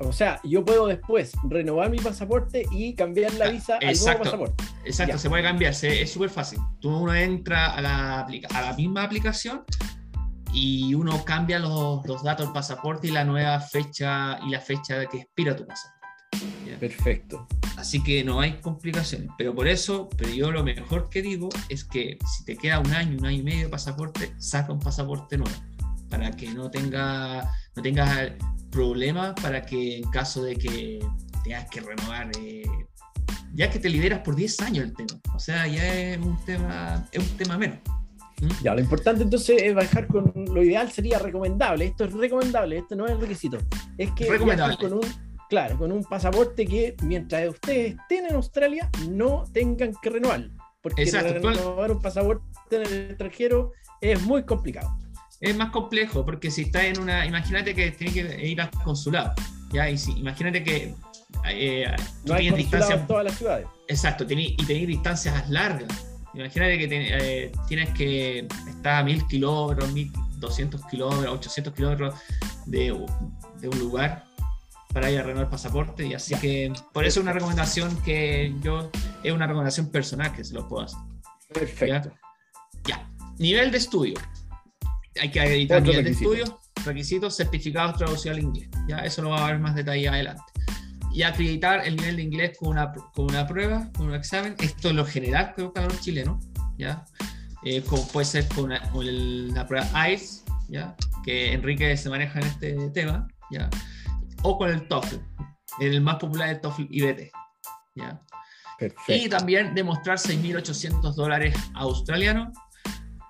O 0.00 0.12
sea, 0.12 0.40
yo 0.44 0.64
puedo 0.64 0.86
después 0.86 1.32
renovar 1.48 1.90
mi 1.90 1.98
pasaporte 1.98 2.66
y 2.72 2.94
cambiar 2.94 3.34
la 3.34 3.46
ah, 3.46 3.50
visa 3.50 3.78
al 3.80 3.96
nuevo 3.96 4.18
pasaporte. 4.22 4.64
Exacto, 4.84 5.18
se 5.18 5.28
puede 5.28 5.42
cambiar, 5.42 5.72
es 5.72 6.10
súper 6.10 6.30
fácil. 6.30 6.58
Tú 6.80 6.96
uno 6.96 7.14
entra 7.14 7.74
a 7.74 7.80
la, 7.80 8.20
a 8.20 8.62
la 8.62 8.72
misma 8.76 9.04
aplicación 9.04 9.64
y 10.52 10.94
uno 10.94 11.24
cambia 11.24 11.58
los, 11.58 12.06
los, 12.06 12.22
datos 12.22 12.46
del 12.46 12.52
pasaporte 12.52 13.08
y 13.08 13.10
la 13.10 13.24
nueva 13.24 13.60
fecha 13.60 14.38
y 14.46 14.50
la 14.50 14.60
fecha 14.60 14.98
de 14.98 15.06
que 15.06 15.18
expira 15.18 15.54
tu 15.54 15.66
pasaporte. 15.66 15.94
Perfecto. 16.78 17.46
Así 17.76 18.02
que 18.02 18.24
no 18.24 18.40
hay 18.40 18.54
complicaciones. 18.60 19.28
Pero 19.36 19.54
por 19.54 19.68
eso, 19.68 20.08
pero 20.16 20.30
yo 20.30 20.50
lo 20.50 20.64
mejor 20.64 21.08
que 21.08 21.22
digo 21.22 21.48
es 21.68 21.84
que 21.84 22.18
si 22.26 22.44
te 22.44 22.56
queda 22.56 22.78
un 22.80 22.92
año, 22.92 23.18
un 23.18 23.26
año 23.26 23.38
y 23.38 23.42
medio 23.42 23.64
de 23.64 23.68
pasaporte, 23.68 24.34
saca 24.38 24.72
un 24.72 24.80
pasaporte 24.80 25.36
nuevo 25.36 25.54
para 26.08 26.30
que 26.30 26.50
no 26.50 26.70
tenga 26.70 27.50
no 27.76 27.82
tengas 27.82 28.32
problemas 28.70 29.34
para 29.40 29.62
que 29.62 29.98
en 29.98 30.10
caso 30.10 30.42
de 30.42 30.56
que 30.56 30.98
tengas 31.44 31.70
que 31.70 31.80
renovar, 31.80 32.30
eh, 32.40 32.64
ya 33.54 33.70
que 33.70 33.78
te 33.78 33.88
lideras 33.88 34.20
por 34.20 34.34
10 34.34 34.60
años 34.62 34.84
el 34.84 34.94
tema. 34.94 35.20
O 35.34 35.38
sea, 35.38 35.66
ya 35.68 35.94
es 35.94 36.18
un 36.18 36.36
tema, 36.44 37.06
es 37.12 37.30
un 37.30 37.36
tema 37.36 37.56
menos. 37.56 37.78
¿Mm? 38.40 38.48
Ya, 38.64 38.74
lo 38.74 38.80
importante 38.80 39.22
entonces 39.22 39.62
es 39.62 39.74
bajar 39.74 40.08
con 40.08 40.32
lo 40.34 40.62
ideal 40.62 40.90
sería 40.90 41.20
recomendable. 41.20 41.84
Esto 41.84 42.04
es 42.04 42.12
recomendable, 42.12 42.78
esto 42.78 42.96
no 42.96 43.06
es 43.06 43.12
el 43.12 43.20
requisito. 43.20 43.58
Es 43.96 44.10
que 44.12 44.26
con 44.80 44.94
un, 44.94 45.06
claro, 45.48 45.78
con 45.78 45.92
un 45.92 46.02
pasaporte 46.02 46.66
que 46.66 46.96
mientras 47.02 47.48
ustedes 47.48 47.96
estén 48.00 48.26
en 48.26 48.34
Australia 48.34 48.90
no 49.08 49.44
tengan 49.52 49.92
que 50.02 50.10
renovar. 50.10 50.50
Porque 50.80 51.04
renovar 51.04 51.92
un 51.92 52.02
pasaporte 52.02 52.44
en 52.72 52.82
el 52.82 52.92
extranjero 53.10 53.72
es 54.00 54.20
muy 54.22 54.42
complicado 54.42 54.98
es 55.44 55.56
más 55.56 55.70
complejo, 55.70 56.24
porque 56.24 56.50
si 56.50 56.62
está 56.62 56.86
en 56.86 56.98
una. 56.98 57.26
Imagínate 57.26 57.74
que 57.74 57.90
tienes 57.90 58.14
que 58.14 58.46
ir 58.46 58.60
al 58.60 58.70
consulado. 58.70 59.34
¿ya? 59.72 59.88
Y 59.90 59.98
si, 59.98 60.12
imagínate 60.12 60.64
que. 60.64 60.94
Eh, 61.46 61.86
no 62.24 62.34
hay 62.34 62.50
distancias. 62.50 63.00
en 63.00 63.06
todas 63.06 63.24
las 63.24 63.36
ciudades. 63.36 63.66
Exacto, 63.88 64.24
y 64.24 64.56
tenéis 64.56 64.88
distancias 64.88 65.48
largas. 65.50 65.88
Imagínate 66.32 66.78
que 66.78 66.88
eh, 66.90 67.52
tienes 67.68 67.90
que 67.90 68.48
estar 68.68 69.02
a 69.02 69.04
mil 69.04 69.24
kilómetros, 69.26 69.92
1200 69.92 70.84
kilómetros, 70.86 71.34
800 71.34 71.74
kilómetros 71.74 72.14
de, 72.66 73.06
de, 73.60 73.68
un 73.68 73.78
lugar 73.78 74.24
para 74.92 75.10
ir 75.10 75.18
a 75.18 75.22
renovar 75.22 75.44
el 75.44 75.50
pasaporte. 75.50 76.06
Y 76.06 76.14
así 76.14 76.34
que 76.36 76.72
por 76.92 77.04
eso 77.04 77.20
es 77.20 77.22
una 77.22 77.32
recomendación 77.32 77.94
que 78.02 78.54
yo. 78.62 78.90
Es 79.22 79.32
una 79.32 79.46
recomendación 79.46 79.90
personal 79.90 80.32
que 80.32 80.42
se 80.42 80.54
lo 80.54 80.66
puedo 80.66 80.84
hacer. 80.84 80.98
Perfecto. 81.52 82.10
ya. 82.86 83.06
Nivel 83.38 83.70
de 83.70 83.78
estudio 83.78 84.14
hay 85.20 85.30
que 85.30 85.40
editar 85.42 85.82
nivel 85.82 86.04
de 86.04 86.10
estudio, 86.10 86.60
requisitos, 86.84 87.36
certificados 87.36 87.96
traducidos 87.96 88.36
al 88.36 88.44
inglés. 88.44 88.68
Ya 88.88 88.98
eso 88.98 89.22
lo 89.22 89.30
va 89.30 89.46
a 89.46 89.52
ver 89.52 89.60
más 89.60 89.74
detalle 89.74 90.08
adelante. 90.08 90.42
Y 91.12 91.22
acreditar 91.22 91.86
el 91.86 91.96
nivel 91.96 92.16
de 92.16 92.22
inglés 92.22 92.58
con 92.58 92.70
una, 92.70 92.92
con 92.92 93.26
una 93.26 93.46
prueba, 93.46 93.88
con 93.96 94.08
un 94.08 94.14
examen. 94.14 94.56
Esto 94.58 94.88
es 94.88 94.94
lo 94.94 95.04
general 95.04 95.54
que 95.54 95.62
buscan 95.62 95.84
los 95.84 96.00
chilenos, 96.00 96.44
¿ya? 96.76 97.04
Eh, 97.64 97.82
como 97.82 98.06
puede 98.08 98.26
ser 98.26 98.48
con, 98.48 98.70
la 98.70 99.66
prueba 99.66 100.10
ICE, 100.10 100.42
¿ya? 100.68 100.96
Que 101.24 101.52
Enrique 101.52 101.96
se 101.96 102.10
maneja 102.10 102.40
en 102.40 102.46
este 102.46 102.90
tema, 102.90 103.28
¿ya? 103.50 103.70
O 104.42 104.58
con 104.58 104.70
el 104.70 104.86
TOEFL, 104.88 105.16
el 105.80 106.00
más 106.00 106.16
popular 106.16 106.48
es 106.48 106.56
el 106.56 106.60
TOEFL 106.60 106.86
IBT, 106.90 107.30
¿ya? 107.94 108.20
Y 109.08 109.28
también 109.28 109.74
demostrar 109.74 110.18
6.800 110.18 111.14
dólares 111.14 111.56
australianos, 111.74 112.48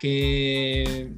que 0.01 1.13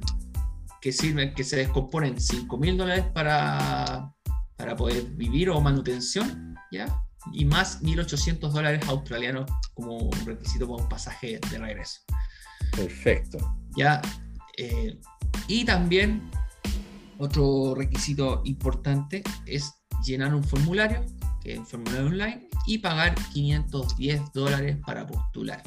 que 0.81 0.91
sirven, 0.91 1.33
que 1.33 1.43
se 1.43 1.57
descomponen 1.57 2.19
5 2.19 2.57
mil 2.57 2.77
dólares 2.77 3.05
para, 3.13 4.11
para 4.55 4.75
poder 4.75 5.03
vivir 5.11 5.49
o 5.49 5.59
manutención, 5.59 6.55
¿ya? 6.71 7.03
Y 7.33 7.45
más 7.45 7.81
1.800 7.81 8.51
dólares 8.51 8.87
australianos 8.87 9.49
como 9.73 10.09
requisito 10.25 10.67
para 10.67 10.83
un 10.83 10.89
pasaje 10.89 11.39
de 11.51 11.57
regreso. 11.57 12.01
Perfecto. 12.75 13.37
¿Ya? 13.75 14.01
Eh, 14.57 14.97
y 15.47 15.65
también 15.65 16.29
otro 17.17 17.75
requisito 17.75 18.41
importante 18.45 19.23
es 19.45 19.73
llenar 20.05 20.33
un 20.33 20.43
formulario, 20.43 21.05
que 21.41 21.53
es 21.53 21.59
un 21.59 21.65
formulario 21.65 22.07
online, 22.07 22.47
y 22.65 22.77
pagar 22.77 23.15
510 23.33 24.31
dólares 24.33 24.77
para 24.85 25.05
postular 25.05 25.63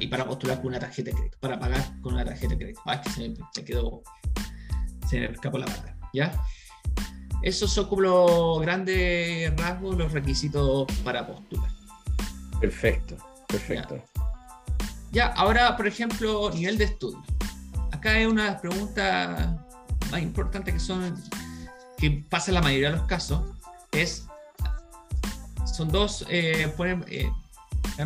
y 0.00 0.08
para 0.08 0.24
postular 0.24 0.58
con 0.58 0.68
una 0.68 0.78
tarjeta 0.78 1.10
de 1.10 1.16
crédito, 1.16 1.38
para 1.40 1.58
pagar 1.58 2.00
con 2.00 2.14
una 2.14 2.24
tarjeta 2.24 2.54
de 2.54 2.58
crédito. 2.58 2.80
Ah, 2.86 3.00
que 3.00 3.10
se 3.10 3.28
me, 3.28 3.64
quedó, 3.64 4.02
se 5.08 5.20
me 5.20 5.26
escapó 5.26 5.58
la 5.58 5.66
palabra, 5.66 5.96
¿ya? 6.12 6.32
Esos 7.42 7.70
son 7.70 7.88
como 7.88 8.02
los 8.02 8.60
grandes 8.62 9.54
rasgos, 9.56 9.96
los 9.96 10.12
requisitos 10.12 10.86
para 11.04 11.26
postular. 11.26 11.70
Perfecto, 12.60 13.16
perfecto. 13.46 14.02
Ya. 15.12 15.28
ahora, 15.28 15.76
por 15.76 15.86
ejemplo, 15.86 16.50
nivel 16.50 16.78
de 16.78 16.84
estudio. 16.84 17.22
Acá 17.92 18.12
hay 18.12 18.24
una 18.24 18.58
pregunta 18.60 19.64
más 20.10 20.22
importante 20.22 20.72
que 20.72 20.80
son, 20.80 21.14
que 21.98 22.24
pasa 22.28 22.50
en 22.50 22.56
la 22.56 22.62
mayoría 22.62 22.90
de 22.90 22.96
los 22.96 23.06
casos, 23.06 23.42
es, 23.92 24.26
son 25.72 25.88
dos, 25.90 26.24
eh, 26.28 26.72
ponen, 26.76 27.04
eh, 27.08 27.30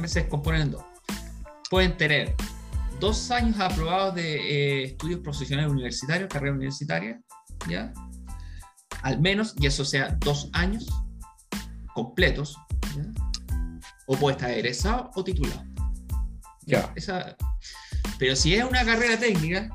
se 0.07 0.21
descomponen 0.21 0.63
en 0.63 0.71
dos 0.73 0.88
pueden 1.71 1.97
tener 1.97 2.35
dos 3.01 3.31
años 3.31 3.59
aprobados 3.61 4.15
de 4.15 4.35
eh, 4.81 4.85
estudios 4.85 5.21
profesionales 5.21 5.71
universitarios, 5.71 6.29
carrera 6.29 6.55
universitaria, 6.55 7.21
¿ya? 7.69 7.93
Al 9.03 9.21
menos, 9.21 9.55
y 9.59 9.67
eso 9.67 9.85
sea 9.85 10.17
dos 10.21 10.51
años 10.53 10.87
completos, 11.95 12.57
o 14.07 14.17
puede 14.17 14.37
estar 14.37 14.51
egresado 14.51 15.11
o 15.15 15.23
titulado. 15.23 15.65
Ya. 16.67 16.93
Esa, 16.97 17.37
pero 18.19 18.35
si 18.35 18.55
es 18.55 18.65
una 18.65 18.85
carrera 18.85 19.19
técnica, 19.19 19.69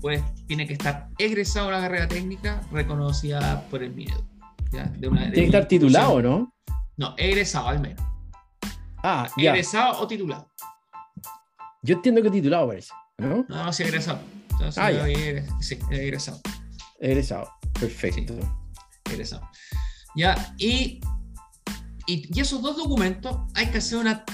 pues 0.00 0.22
tiene 0.46 0.66
que 0.66 0.74
estar 0.74 1.08
egresado 1.18 1.68
a 1.68 1.72
la 1.72 1.80
carrera 1.80 2.08
técnica 2.08 2.60
reconocida 2.70 3.66
por 3.70 3.82
el 3.82 3.94
miedo. 3.94 4.24
tiene 4.70 5.32
que 5.32 5.44
estar 5.44 5.66
titulado, 5.66 6.22
¿no? 6.22 6.54
No, 6.96 7.14
egresado 7.16 7.68
al 7.68 7.80
menos. 7.80 8.11
Ah, 9.02 9.28
¿Egresado 9.36 10.00
o 10.00 10.06
titulado? 10.06 10.48
Yo 11.82 11.96
entiendo 11.96 12.22
que 12.22 12.30
titulado 12.30 12.68
parece, 12.68 12.92
¿no? 13.18 13.44
No, 13.48 13.72
sí, 13.72 13.82
egresado. 13.82 14.20
ah, 14.76 14.90
ya. 14.92 15.06
Sí, 15.60 15.78
egresado. 15.90 16.40
Egresado, 17.00 17.50
perfecto. 17.80 18.34
egresado. 19.06 19.48
Ya, 20.14 20.54
y, 20.56 21.00
y, 22.06 22.40
esos 22.40 22.62
dos 22.62 22.76
documentos 22.76 23.36
hay 23.54 23.66
que 23.66 23.78
hacer 23.78 23.98
una. 23.98 24.24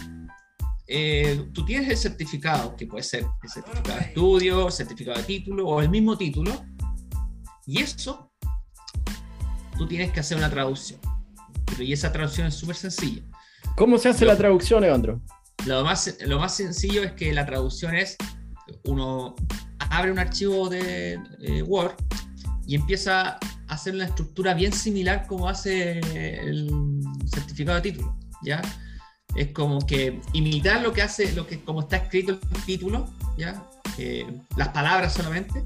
Eh, 0.86 1.48
tú 1.54 1.64
tienes 1.64 1.88
el 1.88 1.96
certificado, 1.96 2.76
que 2.76 2.86
puede 2.86 3.02
ser 3.02 3.26
el 3.42 3.48
certificado 3.48 3.98
de 3.98 4.04
estudio, 4.04 4.70
certificado 4.70 5.18
de 5.18 5.24
título 5.24 5.66
o 5.66 5.80
el 5.80 5.88
mismo 5.88 6.18
título, 6.18 6.62
y 7.66 7.80
eso 7.80 8.30
tú 9.78 9.86
tienes 9.86 10.12
que 10.12 10.20
hacer 10.20 10.36
una 10.36 10.50
traducción. 10.50 11.00
y 11.78 11.92
esa 11.92 12.12
traducción 12.12 12.48
es 12.48 12.54
súper 12.54 12.76
sencilla. 12.76 13.22
¿Cómo 13.76 13.98
se 13.98 14.08
hace 14.08 14.24
la 14.24 14.36
traducción, 14.36 14.84
Evandro? 14.84 15.20
Lo 15.66 15.84
más, 15.84 16.16
lo 16.26 16.38
más 16.38 16.54
sencillo 16.54 17.02
es 17.02 17.12
que 17.12 17.32
la 17.32 17.46
traducción 17.46 17.94
es, 17.94 18.16
uno 18.84 19.34
abre 19.90 20.12
un 20.12 20.18
archivo 20.18 20.68
de 20.68 21.18
Word 21.66 21.94
y 22.66 22.74
empieza 22.74 23.30
a 23.30 23.38
hacer 23.68 23.94
una 23.94 24.04
estructura 24.04 24.54
bien 24.54 24.72
similar 24.72 25.26
como 25.26 25.48
hace 25.48 26.00
el 26.40 26.70
certificado 27.26 27.80
de 27.80 27.90
título, 27.90 28.16
¿ya? 28.42 28.60
Es 29.34 29.52
como 29.52 29.78
que 29.86 30.20
imitar 30.32 30.82
lo 30.82 30.92
que 30.92 31.02
hace, 31.02 31.32
lo 31.32 31.46
que 31.46 31.62
como 31.62 31.80
está 31.80 31.96
escrito 31.96 32.32
el 32.32 32.64
título, 32.64 33.08
¿ya? 33.36 33.64
Eh, 33.96 34.26
las 34.56 34.68
palabras 34.68 35.14
solamente, 35.14 35.64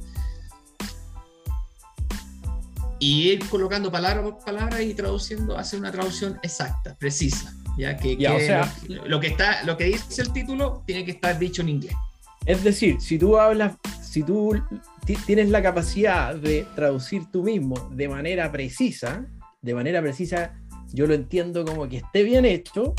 y 2.99 3.31
ir 3.31 3.49
colocando 3.49 3.91
palabra 3.91 4.23
por 4.23 4.39
palabra 4.39 4.81
y 4.81 4.95
traduciendo, 4.95 5.59
hacer 5.59 5.81
una 5.81 5.91
traducción 5.91 6.39
exacta, 6.43 6.97
precisa. 6.97 7.53
Ya 7.79 7.97
que, 7.97 8.17
Ya, 8.17 8.35
o 8.35 8.39
que 8.39 8.47
sea- 8.47 8.73
lo, 8.89 9.07
lo 9.09 9.21
que 9.21 9.29
está, 9.29 9.63
lo 9.65 9.77
que 9.77 9.85
dice 9.85 10.23
el 10.23 10.33
título 10.33 10.83
tiene 10.87 11.05
que 11.05 11.13
estar 11.13 11.39
dicho 11.39 11.63
en 11.63 11.71
inglés. 11.71 11.95
Es 12.45 12.63
decir, 12.65 13.01
si 13.01 13.19
tú 13.19 13.39
hablas, 13.39 13.75
si 14.03 14.23
tú 14.23 14.61
ti- 15.07 15.17
tienes 15.27 15.49
la 15.49 15.63
capacidad 15.63 16.35
de 16.35 16.67
traducir 16.75 17.25
tú 17.31 17.43
mismo 17.45 17.89
de 17.95 18.09
manera 18.09 18.51
precisa, 18.53 19.25
de 19.63 19.75
manera 19.75 20.03
precisa, 20.03 20.53
yo 20.93 21.07
lo 21.07 21.15
entiendo 21.15 21.65
como 21.65 21.89
que 21.89 21.99
esté 21.99 22.23
bien 22.25 22.45
hecho, 22.45 22.95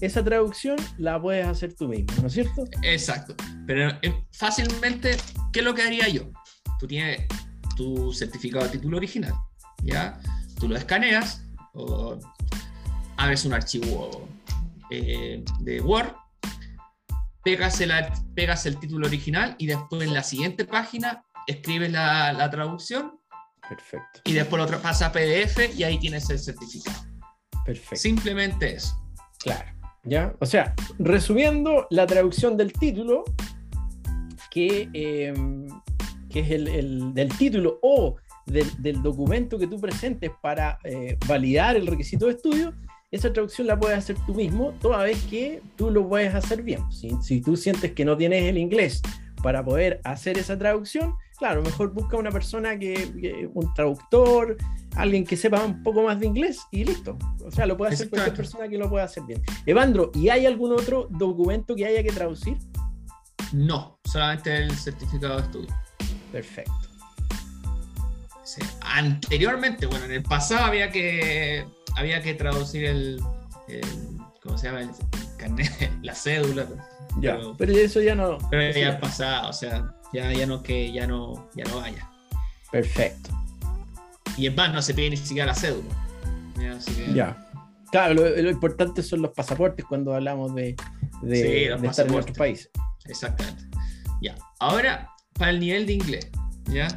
esa 0.00 0.22
traducción 0.22 0.76
la 0.98 1.20
puedes 1.20 1.46
hacer 1.46 1.74
tú 1.74 1.88
mismo, 1.88 2.12
¿no 2.20 2.26
es 2.26 2.34
cierto? 2.34 2.64
Exacto. 2.82 3.34
Pero 3.66 3.88
eh, 4.02 4.14
fácilmente, 4.32 5.16
¿qué 5.52 5.60
es 5.60 5.64
lo 5.64 5.74
que 5.74 5.82
haría 5.82 6.08
yo? 6.08 6.24
Tú 6.78 6.86
tienes 6.86 7.20
tu 7.76 8.12
certificado 8.12 8.64
de 8.66 8.72
título 8.72 8.98
original, 8.98 9.32
¿ya? 9.82 10.20
Tú 10.60 10.68
lo 10.68 10.76
escaneas 10.76 11.42
o 11.72 12.18
abres 13.22 13.44
un 13.44 13.52
archivo 13.54 14.28
eh, 14.90 15.44
de 15.60 15.80
Word, 15.80 16.12
pegas 17.44 17.80
el, 17.80 17.92
pegas 18.34 18.66
el 18.66 18.78
título 18.78 19.06
original 19.06 19.54
y 19.58 19.66
después 19.66 20.02
en 20.02 20.12
la 20.14 20.22
siguiente 20.22 20.64
página 20.64 21.24
escribes 21.46 21.90
la, 21.92 22.32
la 22.32 22.50
traducción 22.50 23.18
Perfecto, 23.68 24.20
y 24.24 24.32
después 24.32 24.60
lo 24.60 24.68
tra- 24.68 24.80
pasa 24.80 25.06
a 25.06 25.12
PDF 25.12 25.74
y 25.76 25.84
ahí 25.84 25.98
tienes 25.98 26.28
el 26.30 26.38
certificado. 26.38 26.98
perfecto. 27.64 27.96
Simplemente 27.96 28.74
eso. 28.74 29.00
Claro. 29.38 29.70
¿Ya? 30.04 30.34
O 30.40 30.46
sea, 30.46 30.74
resumiendo, 30.98 31.86
la 31.90 32.06
traducción 32.06 32.56
del 32.56 32.72
título, 32.72 33.22
que, 34.50 34.90
eh, 34.92 35.32
que 36.28 36.40
es 36.40 36.50
el, 36.50 36.66
el- 36.68 37.14
del 37.14 37.28
título 37.38 37.78
o 37.82 38.16
del, 38.46 38.68
del 38.82 39.00
documento 39.00 39.58
que 39.60 39.68
tú 39.68 39.80
presentes 39.80 40.32
para 40.42 40.78
eh, 40.82 41.16
validar 41.28 41.76
el 41.76 41.86
requisito 41.86 42.26
de 42.26 42.32
estudio, 42.32 42.74
esa 43.12 43.32
traducción 43.32 43.66
la 43.68 43.78
puedes 43.78 43.96
hacer 43.98 44.16
tú 44.26 44.34
mismo, 44.34 44.72
toda 44.80 45.04
vez 45.04 45.22
que 45.30 45.62
tú 45.76 45.90
lo 45.90 46.08
puedes 46.08 46.34
hacer 46.34 46.62
bien. 46.62 46.90
Si, 46.90 47.10
si 47.22 47.40
tú 47.40 47.56
sientes 47.56 47.92
que 47.92 48.04
no 48.04 48.16
tienes 48.16 48.42
el 48.44 48.56
inglés 48.58 49.02
para 49.42 49.62
poder 49.64 50.00
hacer 50.04 50.38
esa 50.38 50.56
traducción, 50.58 51.14
claro, 51.36 51.62
mejor 51.62 51.92
busca 51.92 52.16
una 52.16 52.30
persona 52.30 52.78
que, 52.78 52.94
que- 53.20 53.48
un 53.52 53.72
traductor, 53.74 54.56
alguien 54.96 55.24
que 55.26 55.36
sepa 55.36 55.62
un 55.62 55.82
poco 55.82 56.02
más 56.04 56.18
de 56.20 56.26
inglés 56.26 56.60
y 56.70 56.84
listo. 56.84 57.18
O 57.44 57.50
sea, 57.50 57.66
lo 57.66 57.76
puede 57.76 57.92
hacer 57.92 58.08
cualquier 58.08 58.34
persona 58.34 58.66
que 58.68 58.78
lo 58.78 58.88
pueda 58.88 59.04
hacer 59.04 59.24
bien. 59.24 59.42
Evandro, 59.66 60.10
¿y 60.14 60.30
hay 60.30 60.46
algún 60.46 60.72
otro 60.72 61.06
documento 61.10 61.76
que 61.76 61.84
haya 61.86 62.02
que 62.02 62.12
traducir? 62.12 62.56
No, 63.52 63.98
solamente 64.04 64.56
el 64.56 64.70
certificado 64.72 65.36
de 65.36 65.42
estudio. 65.42 65.68
Perfecto. 66.30 66.72
Sí. 68.44 68.62
Anteriormente, 68.80 69.84
bueno, 69.86 70.06
en 70.06 70.12
el 70.12 70.22
pasado 70.22 70.64
había 70.64 70.90
que 70.90 71.64
había 71.96 72.22
que 72.22 72.34
traducir 72.34 72.84
el, 72.84 73.20
el- 73.68 74.18
¿cómo 74.42 74.58
se 74.58 74.66
llama? 74.68 74.80
El, 74.82 74.90
carnet, 75.36 75.70
la 76.02 76.14
cédula, 76.14 76.66
Ya, 77.20 77.36
Pero- 77.36 77.56
pero 77.56 77.72
eso 77.72 78.00
ya 78.00 78.14
no. 78.14 78.38
pero 78.50 78.62
ya 78.78 78.90
el 78.90 78.98
pasado, 78.98 79.48
o 79.50 79.52
sea, 79.52 79.94
ya, 80.12 80.32
ya 80.32 80.46
no 80.46 80.62
que 80.62 80.92
ya 80.92 81.06
no 81.06 81.48
ya 81.54 81.64
no 81.64 81.76
vaya. 81.80 82.08
Perfecto. 82.70 83.30
Y 84.36 84.46
es 84.46 84.56
más, 84.56 84.72
no 84.72 84.80
se 84.80 84.94
pide 84.94 85.10
ni 85.10 85.16
siquiera 85.16 85.46
la 85.46 85.54
cédula. 85.54 85.94
Ya, 86.60 86.72
así 86.72 86.92
que- 86.94 87.12
Ya. 87.12 87.48
Claro, 87.90 88.14
lo, 88.14 88.28
lo 88.28 88.50
importante 88.50 89.02
son 89.02 89.20
los 89.20 89.32
pasaportes 89.32 89.84
cuando 89.84 90.14
hablamos 90.14 90.54
de, 90.54 90.74
de, 91.20 91.36
Sí, 91.36 91.42
de 91.82 91.86
estar 91.86 92.06
en 92.06 92.12
nuestro 92.12 92.34
país. 92.34 92.70
Exactamente. 93.04 93.64
Ya. 94.22 94.34
Ahora, 94.60 95.10
para 95.34 95.50
el 95.50 95.60
nivel 95.60 95.84
de 95.86 95.92
inglés, 95.94 96.30
¿ya? 96.70 96.88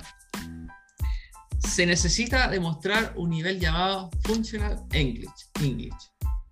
Se 1.68 1.86
necesita 1.86 2.48
demostrar 2.50 3.14
un 3.18 3.30
nivel 3.32 3.60
llamado 3.60 4.10
Functional 4.24 4.84
English. 4.92 5.30
English 5.62 5.94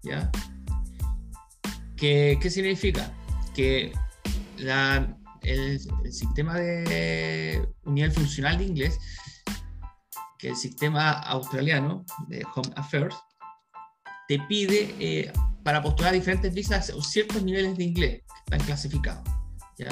¿ya? 0.04 0.30
¿Qué, 1.96 2.38
qué 2.42 2.50
significa? 2.50 3.12
Que 3.56 3.94
la- 4.58 5.16
el, 5.42 5.80
sistema 6.12 6.56
de 6.56 7.68
un 7.84 7.96
nivel 7.96 8.12
funcional 8.12 8.58
de 8.58 8.66
inglés, 8.66 8.98
que 10.40 10.50
el 10.50 10.56
sistema 10.56 11.12
australiano 11.12 12.06
de 12.28 12.46
Home 12.56 12.72
Affairs, 12.76 13.16
te 14.28 14.40
pide 14.48 14.96
eh, 15.00 15.32
para 15.64 15.82
postular 15.82 16.14
diferentes 16.14 16.54
visas 16.54 16.92
ciertos 17.02 17.44
niveles 17.44 17.78
de 17.78 17.84
inglés 17.84 18.22
que 18.28 18.40
están 18.46 18.66
clasificados. 18.66 19.24
¿ya? 19.78 19.88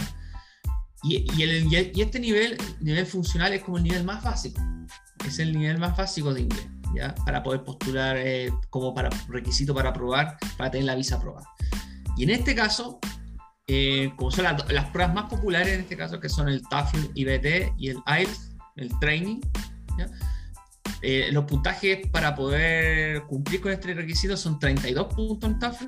Y 1.04 1.42
el- 1.42 1.68
y 1.72 2.02
este 2.02 2.20
nivel, 2.20 2.58
nivel 2.80 3.06
funcional 3.06 3.54
es 3.54 3.64
como 3.64 3.78
el 3.78 3.84
nivel 3.84 4.04
más 4.04 4.24
básico. 4.24 4.62
Es 5.26 5.40
el 5.40 5.58
nivel 5.58 5.78
más 5.80 5.96
básico 5.96 6.34
de 6.34 6.42
inglés, 6.42 6.68
¿ya? 6.96 7.14
Para 7.26 7.44
poder 7.44 7.64
postular 7.64 8.18
eh, 8.18 8.52
como 8.70 8.94
para 8.94 9.10
requisito 9.30 9.74
para 9.74 9.90
aprobar, 9.90 10.38
para 10.58 10.72
tener 10.72 10.86
la 10.86 10.96
visa 10.96 11.16
aprobada. 11.16 11.48
Y 12.18 12.24
en 12.24 12.32
este 12.32 12.54
caso, 12.56 13.00
eh, 13.68 14.12
como 14.18 14.32
son 14.32 14.44
las, 14.46 14.86
pruebas 14.92 15.14
más 15.14 15.30
populares 15.30 15.74
en 15.74 15.82
este 15.82 15.96
caso, 15.96 16.20
que 16.20 16.30
son 16.30 16.50
el 16.50 16.62
TOEFL, 16.68 17.12
IBT 17.16 17.74
y 17.78 17.90
el 17.90 17.98
IELTS, 18.08 18.52
el 18.76 18.90
training, 19.00 19.40
¿ya? 19.98 20.08
Eh, 21.04 21.30
los 21.32 21.46
puntajes 21.46 22.08
para 22.12 22.36
poder 22.36 23.24
cumplir 23.24 23.62
con 23.62 23.72
este 23.72 23.94
requisito 23.94 24.38
son 24.38 24.60
32 24.60 25.14
puntos 25.14 25.50
en 25.50 25.60
TOEFL, 25.60 25.86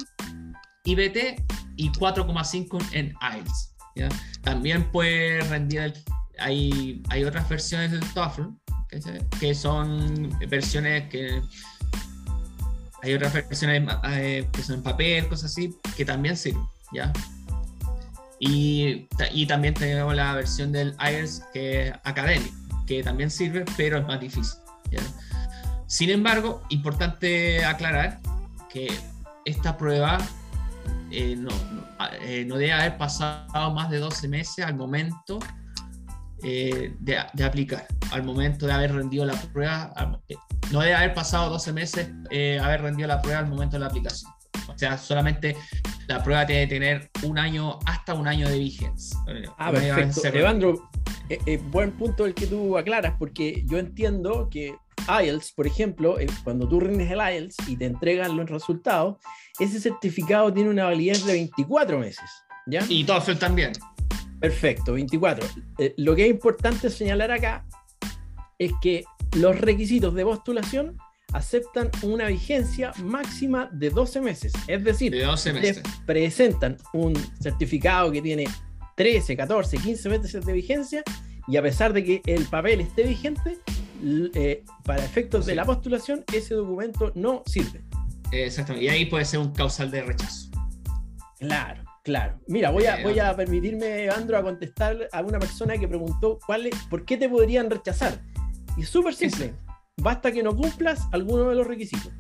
IBT 0.86 1.44
y 1.76 1.90
4,5 1.92 2.84
en 2.94 3.14
IELTS. 3.22 3.76
¿ya? 3.96 4.10
También 4.42 4.92
puede 4.92 5.42
rendir, 5.42 5.82
el- 5.82 6.04
hay, 6.40 7.04
hay 7.10 7.24
otras 7.24 7.48
versiones 7.48 7.92
del 7.92 8.02
TOEFL. 8.14 8.42
Que 9.40 9.56
son 9.56 10.38
versiones 10.50 11.10
que 11.10 11.42
hay 13.04 13.14
otras 13.14 13.34
versiones 13.34 13.84
eh, 14.08 14.48
que 14.52 14.64
son 14.64 14.76
en 14.76 14.84
papel, 14.84 15.28
cosas 15.28 15.52
así, 15.52 15.76
que 15.98 16.06
también 16.06 16.38
sirven, 16.38 16.66
¿ya? 16.94 17.12
Y, 18.40 19.08
y 19.32 19.46
también 19.46 19.74
tenemos 19.74 20.16
la 20.16 20.34
versión 20.34 20.72
del 20.72 20.96
IELTS 21.00 21.44
que 21.54 21.88
es 21.90 21.94
académico, 22.06 22.56
que 22.88 23.04
también 23.04 23.30
sirve, 23.30 23.66
pero 23.76 23.98
es 23.98 24.08
más 24.08 24.22
difícil. 24.22 24.58
Sin 25.88 26.10
embargo, 26.10 26.62
importante 26.70 27.64
aclarar 27.66 28.20
que 28.72 28.88
esta 29.44 29.78
prueba 29.78 30.18
eh, 31.12 31.36
no, 31.36 31.52
eh, 32.22 32.46
no 32.48 32.56
debe 32.56 32.72
haber 32.72 32.98
pasado 32.98 33.72
más 33.74 33.90
de 33.90 34.00
12 34.00 34.28
meses 34.30 34.66
al 34.66 34.76
momento 34.76 35.40
de 36.42 37.44
aplicar, 37.44 37.88
al 38.14 38.24
momento 38.24 38.66
de 38.66 38.74
haber 38.74 38.94
rendido 38.94 39.26
la 39.26 39.34
prueba. 39.34 39.94
eh, 40.30 40.36
no 40.72 40.80
debe 40.80 40.96
haber 40.96 41.14
pasado 41.14 41.50
12 41.50 41.74
meses 41.74 42.10
eh, 42.32 42.60
haber 42.62 42.82
rendido 42.82 43.08
la 43.08 43.22
prueba 43.22 43.40
al 43.40 43.48
momento 43.48 43.76
de 43.76 43.82
la 43.82 43.88
aplicación. 43.88 44.32
O 44.74 44.78
sea, 44.78 44.98
solamente 44.98 45.56
la 46.08 46.24
prueba 46.24 46.46
tiene 46.46 46.68
que 46.68 46.76
tener 46.76 47.10
un 47.24 47.38
año, 47.38 47.80
hasta 47.86 48.14
un 48.14 48.28
año 48.28 48.48
de 48.48 48.60
vigencia. 48.60 49.18
Eh, 49.28 49.44
Ah, 49.58 49.72
no 49.72 49.78
haber 49.80 49.96
perfecto. 49.96 50.38
Evandro, 50.38 50.90
eh, 51.30 51.40
eh, 51.46 51.58
buen 51.58 51.92
punto 51.92 52.26
el 52.26 52.34
que 52.34 52.48
tú 52.48 52.78
aclaras, 52.78 53.16
porque 53.20 53.64
yo 53.68 53.78
entiendo 53.78 54.48
que 54.50 54.76
IELTS, 55.08 55.52
por 55.52 55.68
ejemplo, 55.68 56.18
eh, 56.20 56.28
cuando 56.46 56.68
tú 56.68 56.80
rindes 56.80 57.12
el 57.12 57.20
IELTS 57.20 57.58
y 57.68 57.76
te 57.76 57.86
entregan 57.86 58.38
los 58.38 58.50
resultados, 58.50 59.18
ese 59.60 59.80
certificado 59.82 60.54
tiene 60.54 60.70
una 60.70 60.86
validez 60.86 61.26
de 61.26 61.34
24 61.34 62.00
meses. 62.00 62.30
¿Ya? 62.68 62.86
Y 62.88 63.04
TOEFL 63.04 63.34
también. 63.38 63.74
Perfecto, 64.40 64.94
24. 64.94 65.46
Eh, 65.78 65.94
lo 65.98 66.16
que 66.16 66.24
es 66.26 66.30
importante 66.30 66.90
señalar 66.90 67.32
acá 67.32 67.66
es 68.60 68.72
que 68.82 69.04
los 69.38 69.60
requisitos 69.60 70.14
de 70.14 70.24
postulación 70.24 70.98
aceptan 71.34 71.90
una 72.04 72.28
vigencia 72.28 72.92
máxima 73.04 73.68
de 73.72 73.90
12 73.90 74.22
meses. 74.22 74.54
Es 74.68 74.84
decir, 74.84 75.12
De 75.12 75.24
12 75.24 75.52
ustedes 75.54 75.78
meses. 75.78 75.94
presentan 76.06 76.78
un 76.94 77.16
certificado 77.42 78.12
que 78.12 78.22
tiene 78.22 78.46
13, 78.96 79.36
14, 79.36 79.78
15 79.78 80.10
meses 80.10 80.46
de 80.46 80.54
vigencia 80.54 81.04
y 81.48 81.58
a 81.58 81.62
pesar 81.64 81.92
de 81.94 82.04
que 82.04 82.22
el 82.28 82.46
papel 82.46 82.82
esté 82.82 83.04
vigente, 83.04 83.58
eh, 84.36 84.64
para 84.84 85.04
efectos 85.04 85.46
de 85.46 85.56
la 85.56 85.66
postulación, 85.66 86.24
ese 86.32 86.54
documento 86.54 87.12
no 87.16 87.42
sirve. 87.46 87.82
Exactamente. 88.32 88.86
Y 88.86 88.90
ahí 88.90 89.06
puede 89.06 89.26
ser 89.26 89.40
un 89.40 89.52
causal 89.54 89.90
de 89.90 90.04
rechazo. 90.04 90.50
Claro, 91.40 91.84
claro. 92.04 92.40
Mira, 92.48 92.70
voy 92.70 92.86
a, 92.86 93.00
Eh, 93.00 93.04
voy 93.04 93.20
a 93.20 93.36
permitirme, 93.36 94.10
Andro, 94.10 94.38
a 94.38 94.44
contestar 94.44 95.10
a 95.12 95.22
una 95.22 95.40
persona 95.40 95.78
que 95.78 95.88
preguntó 95.88 96.40
cuál 96.46 96.68
es- 96.68 96.76
por 96.90 97.06
qué 97.06 97.18
te 97.18 97.28
podrían 97.30 97.70
rechazar. 97.70 98.22
Y 98.78 98.82
es 98.82 98.90
súper 98.90 99.14
simple. 99.14 99.54
Basta 99.98 100.32
que 100.32 100.42
no 100.42 100.56
cumplas 100.56 101.02
alguno 101.12 101.50
de 101.50 101.56
los 101.56 101.68
requisitos. 101.68 102.12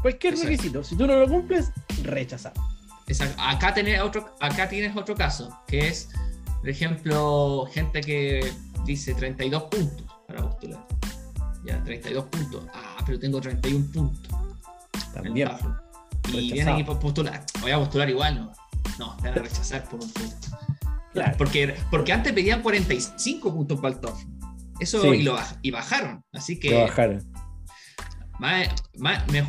Cualquier 0.00 0.34
Exacto. 0.34 0.50
requisito. 0.50 0.84
Si 0.84 0.96
tú 0.96 1.06
no 1.06 1.18
lo 1.18 1.28
cumples, 1.28 1.70
rechazado. 2.02 2.60
Exacto. 3.06 3.40
Acá, 3.42 3.74
tenés 3.74 4.00
otro, 4.00 4.34
acá 4.40 4.68
tienes 4.68 4.96
otro 4.96 5.14
caso, 5.14 5.50
que 5.66 5.88
es, 5.88 6.10
por 6.60 6.68
ejemplo, 6.68 7.68
gente 7.72 8.00
que 8.00 8.52
dice 8.84 9.14
32 9.14 9.64
puntos 9.64 10.06
para 10.26 10.42
postular. 10.42 10.86
Ya, 11.64 11.82
32 11.82 12.24
puntos. 12.26 12.64
Ah, 12.72 13.02
pero 13.04 13.18
tengo 13.18 13.40
31 13.40 13.86
puntos. 13.92 14.34
También. 15.12 15.50
Y 16.28 16.52
vienen 16.52 16.74
aquí 16.74 16.84
por 16.84 16.98
postular. 16.98 17.44
Voy 17.60 17.70
a 17.70 17.78
postular 17.78 18.08
igual, 18.08 18.36
no. 18.36 18.52
No, 18.98 19.16
te 19.16 19.28
van 19.28 19.38
a 19.38 19.42
rechazar 19.42 19.84
por 19.88 20.00
un 20.00 20.10
punto. 20.10 20.48
Claro. 21.12 21.34
Porque, 21.38 21.74
porque 21.90 22.12
antes 22.12 22.32
pedían 22.32 22.62
45 22.62 23.52
puntos 23.52 23.80
para 23.80 23.94
el 23.94 24.00
TOEFL. 24.00 24.37
Eso 24.80 25.02
Sí. 25.02 25.08
y, 25.08 25.22
lo, 25.22 25.36
y 25.62 25.70
bajaron. 25.70 26.24
Así 26.32 26.58
que 26.58 26.70
Lo 26.70 26.80
bajaron. 26.82 27.24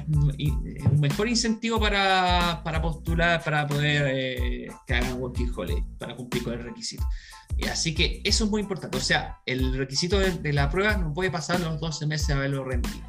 un 0.07 0.99
mejor 0.99 1.27
incentivo 1.29 1.79
para, 1.79 2.61
postular, 2.81 3.43
para 3.43 3.67
poder 3.67 4.07
eh, 4.07 4.67
que 4.87 4.93
hagan 4.93 5.21
working 5.21 5.51
holiday, 5.55 5.83
para 5.97 6.15
cumplir 6.15 6.43
con 6.43 6.53
el 6.53 6.63
requisito. 6.63 7.05
Y 7.57 7.67
así 7.67 7.93
que 7.93 8.21
eso 8.23 8.45
es 8.45 8.49
muy 8.49 8.61
importante. 8.61 8.97
O 8.97 9.01
sea, 9.01 9.37
el 9.45 9.77
requisito 9.77 10.17
de, 10.17 10.53
la 10.53 10.69
prueba 10.69 10.97
no 10.97 11.13
puede 11.13 11.29
pasar 11.29 11.59
los 11.59 11.79
12 11.79 12.07
meses 12.07 12.29
a 12.29 12.35
haberlo 12.35 12.63
rendido. 12.63 13.05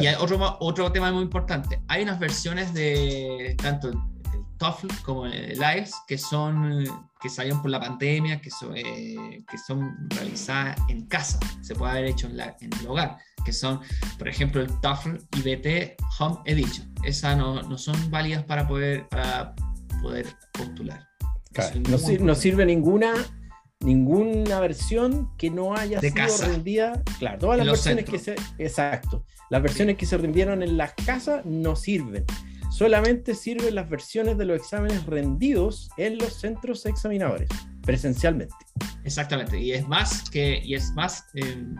Y 0.00 0.06
hay 0.06 0.14
otro, 0.18 0.56
otro 0.60 0.90
tema 0.92 1.12
muy 1.12 1.22
importante. 1.22 1.82
Hay 1.88 2.02
unas 2.02 2.18
versiones 2.18 2.72
de 2.72 3.54
tanto 3.60 3.88
el 3.88 3.98
TOEFL 4.58 4.88
como 5.04 5.26
el 5.26 5.58
IELTS 5.58 5.94
que 6.06 6.16
son 6.16 6.84
que 7.22 7.28
salieron 7.28 7.62
por 7.62 7.70
la 7.70 7.78
pandemia, 7.78 8.40
que 8.40 8.50
son, 8.50 8.76
eh, 8.76 9.44
que 9.48 9.56
son 9.56 9.96
realizadas 10.10 10.76
en 10.88 11.06
casa, 11.06 11.38
se 11.60 11.74
puede 11.74 11.92
haber 11.92 12.06
hecho 12.06 12.26
en, 12.26 12.36
la, 12.36 12.56
en 12.60 12.70
el 12.80 12.86
hogar, 12.88 13.16
que 13.44 13.52
son, 13.52 13.80
por 14.18 14.28
ejemplo, 14.28 14.60
el 14.60 14.68
TOEFL 14.80 15.16
IBT 15.38 16.02
Home 16.18 16.38
Edition. 16.46 16.92
Esas 17.04 17.36
no, 17.36 17.62
no 17.62 17.78
son 17.78 18.10
válidas 18.10 18.42
para 18.44 18.66
poder, 18.66 19.08
para 19.08 19.54
poder 20.02 20.26
postular. 20.52 21.06
no, 22.20 22.34
sirve 22.34 22.66
ninguna 22.66 23.14
ninguna 23.80 24.60
versión 24.60 25.36
que 25.36 25.50
no 25.50 25.74
haya 25.74 26.00
sido 26.00 26.46
rendida. 26.46 27.02
Claro, 27.18 27.38
todas 27.38 27.58
las 27.58 27.66
versiones 27.66 28.04
que 28.04 28.18
se. 28.18 28.36
Exacto. 28.58 29.24
Las 29.50 29.60
versiones 29.60 29.96
que 29.96 30.06
se 30.06 30.16
rindieron 30.16 30.62
en 30.62 30.76
las 30.76 30.94
casas 30.94 31.44
no 31.44 31.74
sirven 31.74 32.24
solamente 32.72 33.34
sirven 33.34 33.74
las 33.74 33.88
versiones 33.88 34.38
de 34.38 34.44
los 34.46 34.56
exámenes 34.56 35.04
rendidos 35.06 35.90
en 35.96 36.18
los 36.18 36.34
centros 36.34 36.86
examinadores, 36.86 37.48
presencialmente. 37.82 38.54
Exactamente, 39.04 39.58
y 39.58 39.72
es 39.72 39.86
más 39.86 40.28
que, 40.30 40.60
y 40.64 40.74
es 40.74 40.90
más, 40.92 41.26
en 41.34 41.76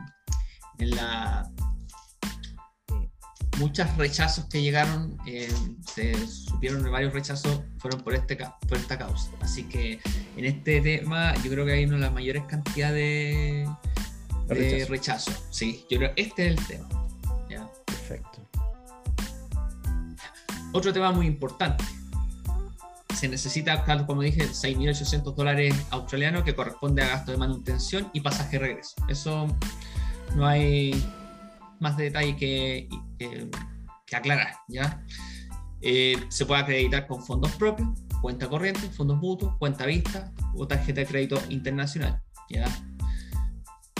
la 0.79 1.51
muchos 3.59 3.97
rechazos 3.97 4.47
que 4.47 4.63
llegaron, 4.63 5.17
se 5.95 6.27
supieron 6.27 6.83
de 6.83 6.91
varios 6.91 7.13
rechazos, 7.13 7.61
fueron 7.79 8.01
por, 8.01 8.15
este, 8.15 8.37
por 8.69 8.79
esta 8.79 8.99
causa. 8.99 9.31
Así 9.41 9.65
que 9.65 10.01
en 10.37 10.45
este 10.45 10.81
tema 10.81 11.35
yo 11.45 11.51
creo 11.51 11.65
que 11.65 11.73
hay 11.73 11.85
una 11.85 11.95
de 11.95 12.01
las 12.01 12.13
mayores 12.13 12.45
cantidades 12.45 13.69
de, 14.49 14.55
de 14.55 14.87
rechazo. 14.87 15.33
Sí, 15.51 15.85
yo 15.91 15.99
creo 15.99 16.15
que 16.15 16.23
este 16.23 16.47
es 16.47 16.59
el 16.59 16.67
tema. 16.67 16.89
Otro 20.73 20.93
tema 20.93 21.13
muy 21.13 21.27
importante. 21.27 21.85
Se 23.15 23.29
necesita, 23.29 23.85
como 24.07 24.23
dije, 24.23 24.49
6.800 24.49 25.35
dólares 25.35 25.75
australianos 25.91 26.45
que 26.45 26.55
corresponde 26.55 27.03
a 27.03 27.09
gasto 27.09 27.31
de 27.31 27.39
manutención 27.39 28.09
y 28.13 28.21
pasaje 28.21 28.59
regreso. 28.59 28.95
Eso 29.09 29.47
no 30.35 30.47
hay 30.47 31.05
más 31.79 31.97
detalle 31.97 32.37
que, 32.37 32.89
aclarar. 34.13 34.55
¿ya? 34.69 35.05
Eh, 35.81 36.17
se 36.29 36.47
puede 36.47 36.63
acreditar 36.63 37.07
con 37.07 37.23
fondos 37.23 37.53
propios, 37.53 37.89
cuenta 38.21 38.49
corriente, 38.49 38.81
fondos 38.91 39.19
mutuos, 39.19 39.57
cuenta 39.59 39.87
vista 39.87 40.33
o 40.55 40.67
tarjeta 40.67 41.01
de 41.01 41.07
crédito 41.07 41.41
internacional. 41.51 42.23
¿ya? 42.49 42.65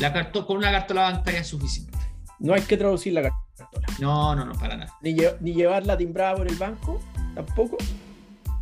La 0.01 0.33
con 0.33 0.57
una 0.57 0.73
cartola 0.73 1.03
bancaria 1.03 1.41
es 1.41 1.47
suficiente. 1.47 1.97
No 2.39 2.55
hay 2.55 2.63
que 2.63 2.77
traducir 2.77 3.13
la 3.13 3.23
cartola. 3.23 3.42
No, 4.03 4.35
no, 4.35 4.45
no, 4.45 4.53
para 4.55 4.77
nada. 4.77 4.93
¿Ni, 5.01 5.15
ni 5.41 5.55
llevarla 5.55 5.97
timbrada 5.97 6.35
por 6.35 6.49
el 6.49 6.57
banco? 6.57 7.01
¿Tampoco? 7.37 7.77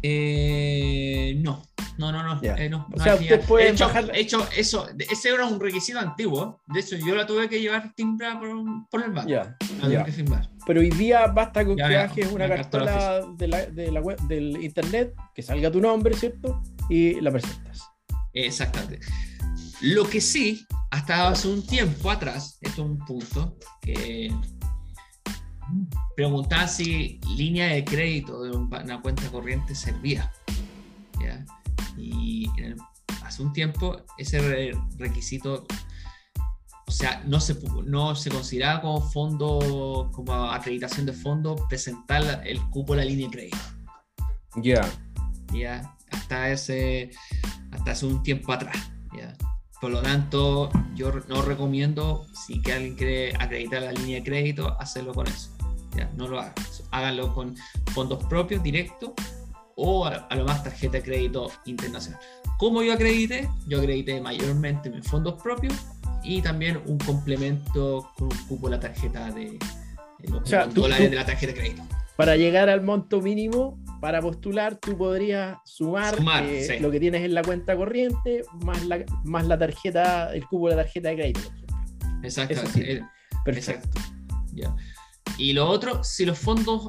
Eh, 0.03 1.35
no. 1.39 1.63
No, 1.97 2.13
no, 2.13 2.23
no. 2.23 2.39
Eh, 2.43 2.69
no, 2.69 2.87
o 2.93 3.01
sea, 3.01 3.15
usted 3.15 3.41
puede 3.47 3.71
hecho, 3.71 3.91
hecho, 4.13 4.47
eso, 4.55 4.87
ese 4.99 5.31
era 5.31 5.47
un 5.47 5.59
requisito 5.59 5.99
antiguo. 5.99 6.61
De 6.67 6.81
hecho, 6.81 6.97
yo 6.97 7.15
la 7.15 7.27
tuve 7.27 7.49
que 7.49 7.59
llevar 7.59 7.95
timbrada 7.95 8.39
por, 8.39 8.51
por 8.91 9.03
el 9.03 9.13
banco. 9.13 9.31
Ya. 9.31 9.57
Pero 10.67 10.81
hoy 10.81 10.91
día 10.91 11.27
basta 11.29 11.65
con 11.65 11.77
que 11.77 11.83
bajes 11.83 12.31
una, 12.31 12.47
cartola 12.47 13.23
de 13.39 13.49
la, 13.49 13.65
de 13.65 13.91
la 13.91 14.01
web, 14.01 14.21
del 14.29 14.63
internet, 14.63 15.15
que 15.35 15.41
salga 15.41 15.71
tu 15.71 15.81
nombre, 15.81 16.15
¿cierto? 16.15 16.63
Y 16.91 17.19
la 17.19 17.31
presentas. 17.31 17.81
Exactamente. 18.35 19.01
Lo 19.81 20.05
que 20.05 20.21
sí, 20.21 20.67
hasta 20.91 21.29
hace 21.29 21.49
un 21.49 21.67
tiempo 21.67 22.11
atrás, 22.11 22.59
esto 22.61 22.83
es 22.83 22.89
un 22.91 22.99
punto 22.99 23.57
que 23.81 24.31
preguntaba 26.17 26.69
si 26.69 27.21
línea 27.37 27.69
de 27.69 27.85
crédito 27.85 28.43
de 28.43 28.57
una 28.57 29.01
cuenta 29.01 29.29
corriente 29.31 29.75
servía. 29.75 30.31
Y 31.97 32.49
hace 33.25 33.43
un 33.43 33.53
tiempo 33.53 33.97
ese 34.17 34.73
requisito, 34.97 35.67
o 36.87 36.91
sea, 36.91 37.23
no 37.27 37.41
se, 37.41 37.57
no 37.85 38.15
se 38.15 38.31
consideraba 38.31 38.81
como 38.81 39.01
fondo, 39.11 40.11
como 40.13 40.33
acreditación 40.33 41.07
de 41.07 41.13
fondo, 41.13 41.57
presentar 41.69 42.43
el 42.47 42.61
cupo 42.71 42.95
de 42.95 42.99
la 42.99 43.05
línea 43.05 43.29
de 43.29 43.33
crédito. 43.33 43.59
Ya. 44.57 44.89
Ya, 45.53 45.97
hasta 46.11 46.51
ese, 46.51 47.11
hasta 47.73 47.93
hace 47.93 48.07
un 48.07 48.23
tiempo 48.23 48.53
atrás. 48.53 48.77
Por 49.81 49.91
lo 49.91 50.03
tanto, 50.03 50.69
yo 50.95 51.11
no 51.29 51.41
recomiendo, 51.41 52.27
si 52.35 52.61
que 52.61 52.75
alguien 52.75 52.97
quiere 52.97 53.35
acreditar 53.37 53.81
la 53.81 53.93
línea 53.93 54.17
de 54.17 54.25
crédito, 54.25 54.79
hacerlo 54.79 55.15
con 55.15 55.27
eso 55.27 55.51
no 56.17 56.29
lo 56.29 56.41
hagan. 56.41 56.55
Háganlo 56.91 57.35
con 57.35 57.57
fondos 57.93 58.25
propios, 58.25 58.63
directos, 58.63 59.13
o 59.77 60.05
a, 60.05 60.29
lo 60.35 60.45
más 60.45 60.63
tarjeta 60.63 60.99
de 60.99 61.03
crédito 61.03 61.51
internacional. 61.65 62.21
¿Cómo 62.59 62.83
yo 62.83 62.93
acredité? 62.93 63.49
Yo 63.67 63.79
acredité 63.79 64.21
mayormente 64.21 64.91
mis 64.91 65.07
fondos 65.07 65.41
propios 65.43 65.75
y 66.23 66.43
también 66.43 66.81
un 66.87 66.99
complemento 66.99 68.11
con 68.17 68.29
un 68.29 68.39
cupo 68.47 68.69
de 68.69 68.77
la 68.77 68.81
tarjeta 68.81 69.31
de, 69.31 69.59
los 70.29 70.75
dólares 70.75 71.11
de 71.11 71.17
la 71.17 71.25
tarjeta 71.25 71.53
de 71.53 71.59
crédito. 71.59 71.83
Para 72.17 72.37
llegar 72.37 72.69
al 72.69 72.83
monto 72.83 73.23
mínimo, 73.23 73.83
para 74.03 74.21
postular, 74.21 74.77
tú 74.77 74.99
podrías 74.99 75.57
sumar, 75.65 76.19
eh, 76.45 76.79
lo 76.79 76.91
que 76.91 77.01
tienes 77.01 77.23
en 77.23 77.33
la 77.33 77.43
cuenta 77.43 77.75
corriente 77.75 78.43
más 78.63 78.85
la, 78.85 79.03
más 79.25 79.47
la 79.47 79.59
tarjeta, 79.59 80.35
el 80.35 80.45
cupo 80.47 80.69
de 80.69 80.77
la 80.77 80.83
tarjeta 80.83 81.09
de 81.09 81.15
crédito. 81.15 81.41
Exacto. 82.23 82.61
Perfecto. 83.43 83.89
Ya. 84.53 84.77
Y 85.41 85.55
lo 85.55 85.67
otro, 85.67 86.05
si 86.05 86.27
los 86.27 86.39
fondos, 86.39 86.89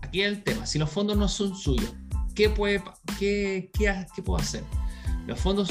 aquí 0.00 0.22
es 0.22 0.28
el 0.28 0.42
tema, 0.42 0.64
si 0.64 0.78
los 0.78 0.88
fondos 0.88 1.18
no 1.18 1.28
son 1.28 1.54
suyos, 1.54 1.94
¿qué, 2.34 2.48
puede, 2.48 2.82
qué, 3.18 3.70
qué, 3.74 4.06
qué 4.16 4.22
puedo 4.22 4.40
hacer? 4.40 4.64
Los 5.26 5.38
fondos, 5.38 5.68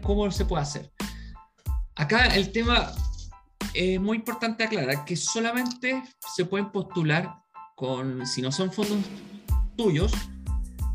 ¿cómo 0.00 0.30
se 0.30 0.44
puede 0.44 0.62
hacer? 0.62 0.92
Acá 1.96 2.26
el 2.36 2.52
tema 2.52 2.92
es 3.74 4.00
muy 4.00 4.18
importante 4.18 4.62
aclarar 4.62 5.04
que 5.04 5.16
solamente 5.16 6.04
se 6.36 6.44
pueden 6.44 6.70
postular 6.70 7.34
con, 7.74 8.24
si 8.24 8.40
no 8.40 8.52
son 8.52 8.70
fondos 8.72 9.00
tuyos, 9.76 10.12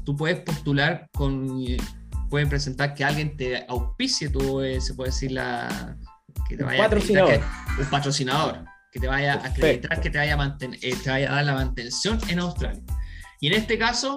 tú 0.05 0.15
puedes 0.15 0.39
postular 0.39 1.09
con, 1.11 1.65
pueden 2.29 2.47
presentar 2.47 2.95
que 2.95 3.03
alguien 3.03 3.35
te 3.35 3.65
auspicie, 3.67 4.29
tú, 4.29 4.61
eh, 4.61 4.79
se 4.79 4.93
puede 4.93 5.09
decir 5.09 5.33
la... 5.33 5.97
Que 6.47 6.55
te 6.55 6.63
vaya 6.63 6.83
patrocinador. 6.83 7.41
un 7.77 7.85
patrocinador 7.87 8.74
que 8.95 9.01
te 9.01 9.07
vaya 9.07 9.33
a 9.33 9.47
acreditar, 9.47 9.99
que 9.99 10.09
te 10.09 10.17
vaya 10.17 10.41
a, 10.41 10.57
eh, 10.61 10.95
te 11.03 11.09
vaya 11.09 11.29
a 11.29 11.35
dar 11.35 11.43
la 11.43 11.53
mantención 11.55 12.17
en 12.29 12.39
Australia. 12.39 12.81
Y 13.41 13.47
en 13.47 13.53
este 13.55 13.77
caso, 13.77 14.15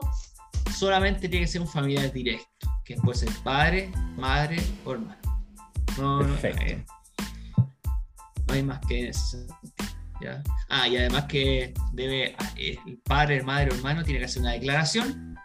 solamente 0.73 1.29
tiene 1.29 1.47
que 1.47 1.51
ser 1.51 1.63
un 1.63 1.67
familiar 1.67 2.13
directo, 2.13 2.69
que 2.85 2.95
puede 2.95 3.19
ser 3.19 3.29
padre, 3.43 3.91
madre 4.15 4.63
o 4.85 4.93
hermano. 4.93 5.19
No, 5.99 6.21
Perfecto. 6.21 6.95
No, 7.57 8.55
hay, 8.55 8.63
más 8.63 8.79
que 8.87 9.09
eso. 9.09 9.39
¿ya? 10.21 10.45
Ah, 10.69 10.87
y 10.87 10.97
además 10.97 11.25
que 11.25 11.75
debe, 11.93 12.37
eh, 12.55 12.79
el 12.87 12.99
padre, 12.99 13.43
madre 13.43 13.73
o 13.73 13.75
hermano 13.75 14.05
tiene 14.05 14.21
que 14.21 14.27
hacer 14.27 14.43
una 14.43 14.53
declaración, 14.53 15.37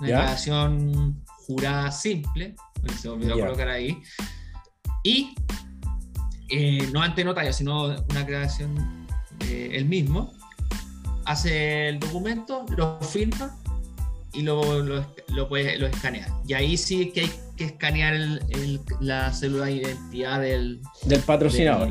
una 0.00 0.08
declaración 0.08 1.24
jurada 1.46 1.92
simple, 1.92 2.56
se 3.00 3.08
olvidó 3.08 3.38
colocar 3.38 3.68
ahí, 3.68 4.02
y 5.04 5.36
eh, 6.48 6.88
no 6.92 7.02
ante 7.02 7.24
notario, 7.24 7.52
sino 7.52 7.86
una 7.86 8.26
creación 8.26 9.06
de 9.38 9.76
él 9.76 9.86
mismo, 9.86 10.32
hace 11.24 11.88
el 11.88 12.00
documento, 12.00 12.64
lo 12.76 13.00
firma 13.00 13.56
y 14.32 14.42
lo, 14.42 14.82
lo, 14.82 15.06
lo, 15.28 15.48
puede, 15.48 15.78
lo 15.78 15.86
escanea. 15.86 16.28
Y 16.46 16.54
ahí 16.54 16.76
sí 16.76 17.10
que 17.12 17.22
hay 17.22 17.30
que 17.56 17.64
escanear 17.64 18.14
la 19.00 19.32
célula 19.32 19.66
de 19.66 19.72
identidad 19.72 20.40
del, 20.40 20.80
del 21.04 21.20
patrocinador. 21.20 21.88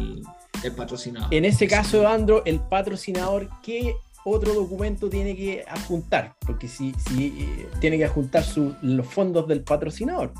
Del, 0.61 0.71
patrocinador. 0.75 1.33
En 1.33 1.45
ese 1.45 1.67
caso, 1.67 2.07
Andro, 2.07 2.45
el 2.45 2.59
patrocinador, 2.59 3.49
¿qué 3.61 3.95
otro 4.25 4.53
documento 4.53 5.09
tiene 5.09 5.35
que 5.35 5.65
adjuntar, 5.67 6.35
porque 6.39 6.67
si, 6.67 6.93
si 7.07 7.27
eh, 7.39 7.69
tiene 7.79 7.97
que 7.97 8.05
adjuntar 8.05 8.43
los 8.81 9.07
fondos 9.07 9.47
del 9.47 9.63
patrocinador. 9.63 10.33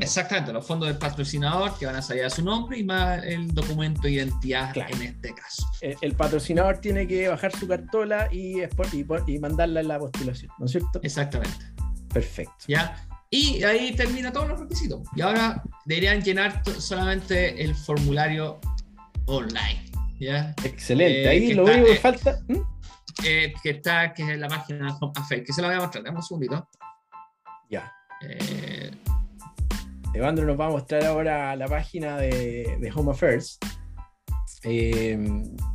exactamente, 0.00 0.52
los 0.52 0.66
fondos 0.66 0.88
del 0.88 0.98
patrocinador 0.98 1.76
que 1.78 1.86
van 1.86 1.96
a 1.96 2.02
salir 2.02 2.24
a 2.24 2.30
su 2.30 2.42
nombre 2.42 2.78
y 2.78 2.84
más 2.84 3.22
el 3.24 3.52
documento 3.54 4.02
de 4.02 4.12
identidad 4.12 4.76
en 4.76 5.02
este 5.02 5.34
caso. 5.34 5.66
El, 5.80 6.14
patrocinador 6.14 6.78
tiene 6.78 7.06
que 7.06 7.28
bajar 7.28 7.54
su 7.54 7.68
cartola 7.68 8.28
y, 8.32 8.62
y, 8.62 9.38
mandarla 9.38 9.80
en 9.80 9.88
la 9.88 9.98
postulación, 9.98 10.50
¿no 10.58 10.66
es 10.66 10.72
cierto? 10.72 11.00
Exactamente. 11.02 11.64
Perfecto. 12.12 12.64
¿Ya? 12.66 13.06
Y 13.30 13.62
ahí 13.64 13.94
termina 13.94 14.32
todos 14.32 14.48
los 14.48 14.60
requisitos. 14.60 15.00
Y 15.14 15.20
ahora 15.20 15.62
deberían 15.84 16.22
llenar 16.22 16.62
solamente 16.78 17.62
el 17.62 17.74
formulario 17.74 18.60
online. 19.26 19.84
¿ya? 20.18 20.54
Excelente. 20.64 21.24
Eh, 21.24 21.28
Ahí 21.28 21.54
lo 21.54 21.64
único 21.64 21.86
que 21.86 21.92
eh, 21.92 21.96
falta. 21.96 22.40
¿Mm? 22.48 22.75
Eh, 23.24 23.54
que 23.62 23.70
está, 23.70 24.12
que 24.12 24.32
es 24.32 24.38
la 24.38 24.48
página 24.48 24.96
Home 25.00 25.12
Affairs, 25.16 25.44
que 25.44 25.52
se 25.52 25.62
la 25.62 25.68
voy 25.68 25.76
a 25.76 25.80
mostrar, 25.80 26.04
dame 26.04 26.18
un 26.18 26.22
segundito. 26.22 26.68
Ya. 27.70 27.92
Eh, 28.22 28.90
Evandro 30.14 30.46
nos 30.46 30.58
va 30.58 30.66
a 30.66 30.70
mostrar 30.70 31.04
ahora 31.04 31.56
la 31.56 31.66
página 31.66 32.16
de, 32.18 32.76
de 32.80 32.92
Home 32.94 33.12
Affairs. 33.12 33.58
Eh, 34.64 35.18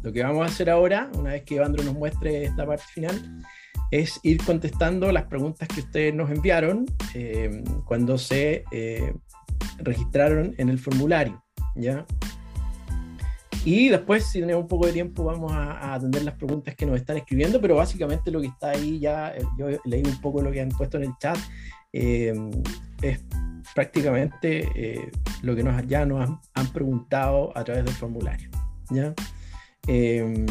lo 0.04 0.12
que 0.12 0.24
vamos 0.24 0.44
a 0.44 0.52
hacer 0.52 0.70
ahora, 0.70 1.10
una 1.14 1.32
vez 1.32 1.44
que 1.44 1.56
Evandro 1.56 1.84
nos 1.84 1.94
muestre 1.94 2.46
esta 2.46 2.66
parte 2.66 2.84
final, 2.94 3.44
es 3.92 4.20
ir 4.24 4.44
contestando 4.44 5.12
las 5.12 5.26
preguntas 5.26 5.68
que 5.68 5.82
ustedes 5.82 6.14
nos 6.14 6.30
enviaron 6.30 6.86
eh, 7.14 7.64
cuando 7.86 8.18
se 8.18 8.64
eh, 8.72 9.14
registraron 9.78 10.56
en 10.58 10.70
el 10.70 10.80
formulario. 10.80 11.44
¿ya? 11.76 12.06
Y 13.64 13.90
después, 13.90 14.26
si 14.26 14.40
tenemos 14.40 14.64
un 14.64 14.68
poco 14.68 14.88
de 14.88 14.94
tiempo, 14.94 15.24
vamos 15.24 15.52
a, 15.52 15.74
a 15.74 15.94
atender 15.94 16.24
las 16.24 16.36
preguntas 16.36 16.76
que 16.76 16.86
nos 16.86 16.96
están 16.96 17.18
escribiendo, 17.18 17.62
pero 17.62 17.76
básicamente 17.76 18.32
lo 18.32 18.42
que 18.42 18.48
está 18.48 18.72
ahí 18.72 19.00
ya, 19.00 19.36
eh, 19.36 19.44
yo 19.58 19.68
leí 19.86 20.04
un 20.04 20.20
poco 20.20 20.42
lo 20.42 20.52
que 20.52 20.62
han 20.62 20.70
puesto 20.70 20.98
en 20.98 21.04
el 21.04 21.14
chat, 21.20 21.38
eh, 21.94 22.34
es 23.02 23.20
prácticamente 23.76 24.68
eh, 24.76 25.12
lo 25.42 25.56
que 25.56 25.64
nos, 25.64 25.86
ya 25.88 26.06
nos 26.06 26.28
han, 26.28 26.40
han 26.54 26.68
preguntado 26.74 27.56
a 27.56 27.64
través 27.64 27.86
del 27.86 27.94
formulario. 27.94 28.50
¿ya? 28.90 29.14
Eh, 29.88 30.46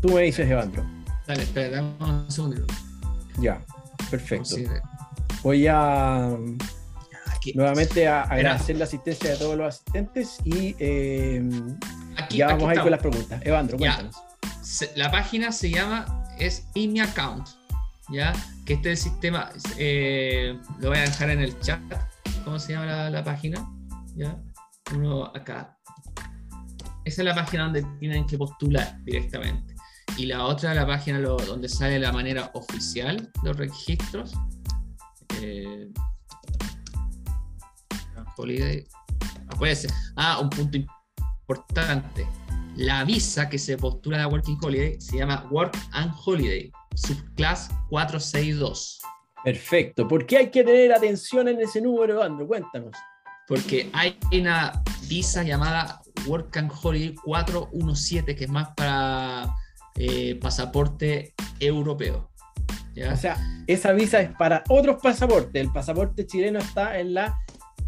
tú 0.00 0.08
me 0.08 0.22
dices, 0.22 0.48
Evandro. 0.48 0.84
dale, 1.26 1.42
espera, 1.42 1.76
dame 1.76 1.94
un 2.00 2.30
segundito. 2.30 2.66
Ya, 3.38 3.60
perfecto. 4.10 4.56
Voy 5.42 5.66
a 5.66 6.36
aquí, 7.40 7.52
nuevamente 7.54 8.06
a 8.06 8.22
agradecer 8.22 8.76
la 8.76 8.84
asistencia 8.84 9.30
de 9.30 9.36
todos 9.38 9.56
los 9.56 9.74
asistentes 9.74 10.38
y 10.44 10.76
eh, 10.78 11.42
aquí, 12.18 12.36
ya 12.38 12.46
aquí 12.46 12.54
vamos 12.54 12.70
a 12.70 12.74
ir 12.74 12.80
con 12.82 12.90
las 12.90 13.00
preguntas. 13.00 13.40
Evandro, 13.44 13.78
cuéntanos. 13.78 14.16
La 14.94 15.10
página 15.10 15.50
se 15.50 15.70
llama 15.70 16.24
es 16.38 16.66
In 16.74 17.00
Account, 17.00 17.48
¿ya? 18.10 18.32
Que 18.66 18.74
este 18.74 18.94
sistema, 18.94 19.50
eh, 19.78 20.58
lo 20.80 20.90
voy 20.90 20.98
a 20.98 21.02
dejar 21.02 21.30
en 21.30 21.40
el 21.40 21.58
chat. 21.60 21.80
¿Cómo 22.44 22.58
se 22.58 22.72
llama 22.74 22.86
la, 22.86 23.10
la 23.10 23.24
página? 23.24 23.66
¿Ya? 24.14 24.38
Uno 24.94 25.24
acá. 25.34 25.78
Esa 27.04 27.22
es 27.22 27.26
la 27.26 27.34
página 27.34 27.64
donde 27.64 27.82
tienen 27.98 28.26
que 28.26 28.36
postular 28.36 28.98
directamente. 29.04 29.74
Y 30.16 30.26
la 30.26 30.44
otra, 30.44 30.74
la 30.74 30.86
página 30.86 31.18
lo- 31.18 31.36
donde 31.36 31.68
sale 31.68 31.98
la 31.98 32.12
manera 32.12 32.50
oficial 32.54 33.30
los 33.42 33.56
registros. 33.56 34.34
Eh, 35.40 35.88
Holiday. 38.40 38.86
Ah, 39.48 39.56
puede 39.58 39.76
ser. 39.76 39.90
Ah, 40.16 40.38
un 40.40 40.50
punto 40.50 40.78
importante. 40.78 42.26
La 42.76 43.04
visa 43.04 43.48
que 43.48 43.58
se 43.58 43.76
postula 43.76 44.22
a 44.22 44.28
Working 44.28 44.58
Holiday 44.62 45.00
se 45.00 45.18
llama 45.18 45.46
Work 45.50 45.76
and 45.92 46.12
Holiday, 46.24 46.72
subclass 46.94 47.68
462. 47.90 49.00
Perfecto. 49.44 50.06
¿Por 50.06 50.26
qué 50.26 50.38
hay 50.38 50.50
que 50.50 50.64
tener 50.64 50.92
atención 50.92 51.48
en 51.48 51.60
ese 51.60 51.80
número, 51.80 52.14
Evandro? 52.14 52.46
Cuéntanos. 52.46 52.96
Porque 53.46 53.90
hay 53.92 54.18
una 54.32 54.82
visa 55.08 55.42
llamada 55.42 56.00
Work 56.26 56.56
and 56.56 56.70
Holiday 56.82 57.14
417 57.24 58.36
que 58.36 58.44
es 58.44 58.50
más 58.50 58.68
para 58.76 59.54
eh, 59.96 60.38
pasaporte 60.40 61.34
europeo. 61.58 62.30
¿ya? 62.94 63.12
O 63.12 63.16
sea, 63.16 63.36
esa 63.66 63.92
visa 63.92 64.20
es 64.20 64.30
para 64.36 64.62
otros 64.68 65.02
pasaportes. 65.02 65.60
El 65.60 65.72
pasaporte 65.72 66.26
chileno 66.26 66.60
está 66.60 66.98
en 66.98 67.14
la 67.14 67.38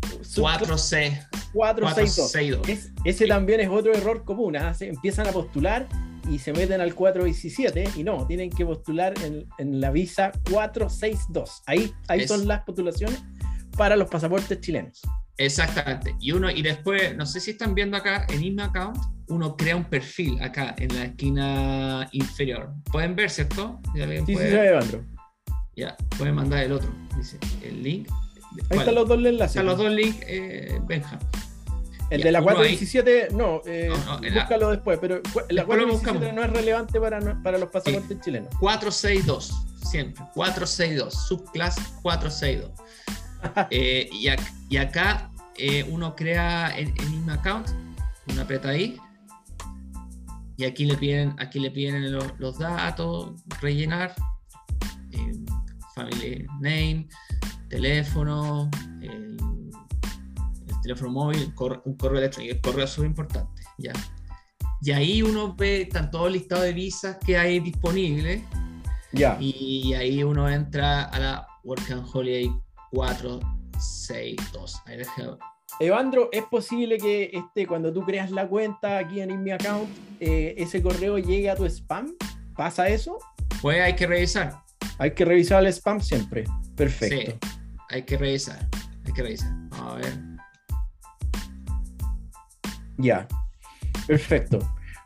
4C, 0.03 1.29
462. 1.53 1.53
462. 1.53 2.69
Es- 2.69 2.91
ese 3.05 3.27
también 3.27 3.61
es 3.61 3.69
otro 3.69 3.93
error 3.95 4.25
común. 4.25 4.57
¿ah? 4.57 4.75
Se 4.75 4.89
empiezan 4.89 5.27
a 5.27 5.33
postular 5.33 5.89
y 6.31 6.39
se 6.39 6.53
meten 6.53 6.81
al 6.81 6.95
417 6.95 7.85
y 7.97 8.05
no, 8.05 8.27
tienen 8.27 8.51
que 8.51 8.65
postular 8.65 9.15
en, 9.25 9.47
en 9.59 9.81
la 9.81 9.91
visa 9.91 10.33
462. 10.51 11.63
Ahí, 11.67 11.93
ahí 12.09 12.21
Es- 12.21 12.29
son 12.29 12.47
las 12.47 12.63
postulaciones 12.65 13.23
para 13.77 13.97
los 13.97 14.09
pasaportes 14.09 14.61
chilenos. 14.61 15.01
Exactamente. 15.39 16.15
Y 16.21 16.33
uno, 16.33 16.51
y 16.51 16.63
después, 16.63 17.17
no 17.17 17.25
sé 17.27 17.41
si 17.41 17.53
están 17.53 17.75
viendo 17.75 17.97
acá 17.97 18.27
en 18.29 18.45
In 18.45 18.61
Account, 18.61 18.99
uno 19.29 19.57
crea 19.57 19.75
un 19.77 19.85
perfil 19.85 20.41
acá 20.43 20.75
en 20.79 20.95
la 20.95 21.05
esquina 21.07 22.09
inferior. 22.13 22.71
Pueden 22.93 23.17
ver, 23.17 23.31
¿cierto? 23.31 23.81
¿Ya 23.95 24.05
alguien 24.05 24.27
Sí, 24.27 24.33
sí, 24.33 24.37
puede 24.39 24.69
Evandro. 24.69 25.05
Ya, 25.75 25.97
pueden 26.19 26.35
mandar 26.35 26.63
el 26.65 26.73
otro. 26.73 26.91
Dice 27.17 27.39
el 27.63 27.83
link. 27.83 28.09
Ahí 28.61 28.67
¿Cuál? 28.69 28.79
están 28.81 28.95
los 28.95 29.09
dos 29.09 29.19
enlaces. 29.25 29.57
Están 29.57 29.67
los 29.67 29.79
dos 29.79 29.91
links, 29.91 30.19
eh, 30.27 30.81
Benja. 30.87 31.19
El 32.11 32.19
Ya, 32.21 32.25
de 32.27 32.33
la 32.33 32.41
uno 32.43 32.51
ahí. 32.51 32.77
417, 32.77 33.29
no, 33.35 33.63
eh, 33.65 33.89
No, 33.89 33.97
no, 33.97 34.21
la- 34.21 34.35
búscalo 34.41 34.71
después, 34.71 34.99
pero 35.01 35.15
la 35.17 35.23
Después 35.23 35.49
lo 35.59 35.65
417 35.67 35.93
buscamos. 35.93 36.35
no 36.35 36.43
es 36.45 36.51
relevante 36.51 37.01
para, 37.01 37.43
para 37.43 37.59
los 37.59 37.71
pasaportes 37.71 38.21
chilenos. 38.21 38.51
462, 38.61 39.51
siempre. 39.91 40.23
462, 40.35 41.15
subclass 41.29 41.77
462. 42.03 42.71
Eh, 43.71 44.09
y, 44.13 44.27
ac- 44.27 44.53
y 44.69 44.77
acá 44.77 45.29
eh, 45.57 45.85
uno 45.91 46.15
crea 46.15 46.79
en, 46.79 46.95
en 47.01 47.15
un 47.25 47.31
account, 47.31 47.67
uno 48.29 48.43
aprieta 48.43 48.69
ahí. 48.69 48.97
Y 50.57 50.65
aquí 50.65 50.85
le 50.85 50.97
piden, 50.97 51.35
aquí 51.39 51.59
le 51.59 51.71
piden 51.71 52.13
los, 52.13 52.25
los 52.39 52.59
datos, 52.59 53.33
rellenar, 53.61 54.15
eh, 55.11 55.33
family 55.95 56.47
name, 56.61 57.09
teléfono, 57.73 58.71
el, 59.01 59.37
el 60.69 60.81
teléfono 60.83 61.11
móvil, 61.11 61.53
un 61.85 61.97
correo 61.97 62.19
electrónico, 62.19 62.55
el 62.55 62.61
correo 62.61 62.85
es 62.85 62.91
súper 62.91 63.09
importante, 63.11 63.63
ya. 63.79 63.93
Y 64.83 64.91
ahí 64.91 65.23
uno 65.23 65.55
ve, 65.57 65.83
están 65.83 66.11
todos 66.11 66.25
los 66.27 66.35
listados 66.35 66.65
de 66.65 66.73
visas 66.75 67.17
que 67.25 67.39
hay 67.39 67.61
disponibles 67.61 68.43
Ya. 69.13 69.37
y 69.41 69.95
ahí 69.95 70.23
uno 70.25 70.49
entra 70.51 71.05
a 71.05 71.19
la 71.19 71.47
Work 71.65 71.91
and 71.93 72.05
Holiday 72.13 72.51
462. 72.91 74.83
Ahí 74.87 74.99
deja- 74.99 75.39
Evandro, 75.81 76.29
¿es 76.33 76.43
posible 76.45 76.99
que 76.99 77.31
este, 77.33 77.67
cuando 77.67 77.93
tú 77.93 78.03
creas 78.05 78.31
la 78.31 78.47
cuenta 78.49 78.99
aquí 78.99 79.21
en 79.21 79.31
In 79.31 79.51
Account, 79.53 79.89
eh, 80.21 80.55
ese 80.59 80.83
correo 80.83 81.17
llegue 81.19 81.49
a 81.49 81.57
tu 81.57 81.65
spam? 81.65 82.13
¿Pasa 82.55 82.89
eso? 82.89 83.19
Pues 83.63 83.81
hay 83.81 83.95
que 83.95 84.07
revisar. 84.07 84.61
Hay 84.99 85.13
que 85.15 85.25
revisar 85.25 85.65
el 85.65 85.73
spam 85.73 86.01
siempre. 86.01 86.45
Perfecto. 86.77 87.33
Sí, 87.33 87.39
hay 87.93 88.03
que 88.05 88.17
revisar. 88.19 88.69
Hay 89.07 89.13
que 89.13 89.23
revisar. 89.23 89.53
A 89.73 89.95
ver. 89.95 90.19
Ya. 92.99 93.27
Perfecto. 94.07 94.59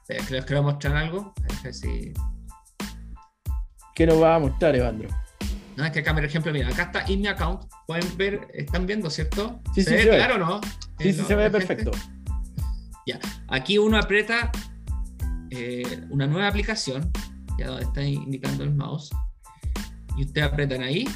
Eh, 0.09 0.18
¿Les 0.31 0.44
quiero 0.44 0.62
mostrar 0.62 0.96
algo? 0.96 1.35
A 1.59 1.62
ver 1.62 1.75
si- 1.75 2.12
¿Qué 3.94 4.07
nos 4.07 4.22
va 4.22 4.37
a 4.37 4.38
mostrar, 4.38 4.77
Evandro? 4.77 5.09
No, 5.77 5.85
es 5.85 5.90
que 5.90 5.99
acá, 6.01 6.14
por 6.14 6.25
ejemplo, 6.25 6.53
mira, 6.53 6.68
acá 6.68 6.85
está 6.85 7.11
in 7.11 7.20
mi 7.20 7.27
account. 7.29 7.64
Pueden 7.87 8.16
ver, 8.16 8.49
están 8.55 8.87
viendo, 8.87 9.11
¿cierto? 9.11 9.61
Sí, 9.75 9.83
¿Se 9.83 9.90
sí, 9.90 9.96
ve 9.96 10.03
se 10.05 10.11
ve. 10.11 10.16
claro 10.16 10.35
o 10.37 10.38
no? 10.38 10.61
Sí, 10.99 11.09
Eh, 11.09 11.12
sí, 11.12 11.20
no, 11.22 11.27
se 11.29 11.35
ve 11.35 11.51
perfecto. 11.51 11.90
Aquí 13.49 13.79
uno 13.79 13.96
aprieta 13.99 14.51
eh, 15.51 16.05
una 16.11 16.27
nueva 16.27 16.49
aplicación, 16.49 17.11
ya 17.59 17.68
donde 17.68 17.85
está 17.85 18.03
indicando 18.03 18.64
el 18.64 18.75
mouse, 18.75 19.11
y 20.16 20.25
ustedes 20.25 20.49
apretan 20.49 20.83
ahí, 20.83 21.09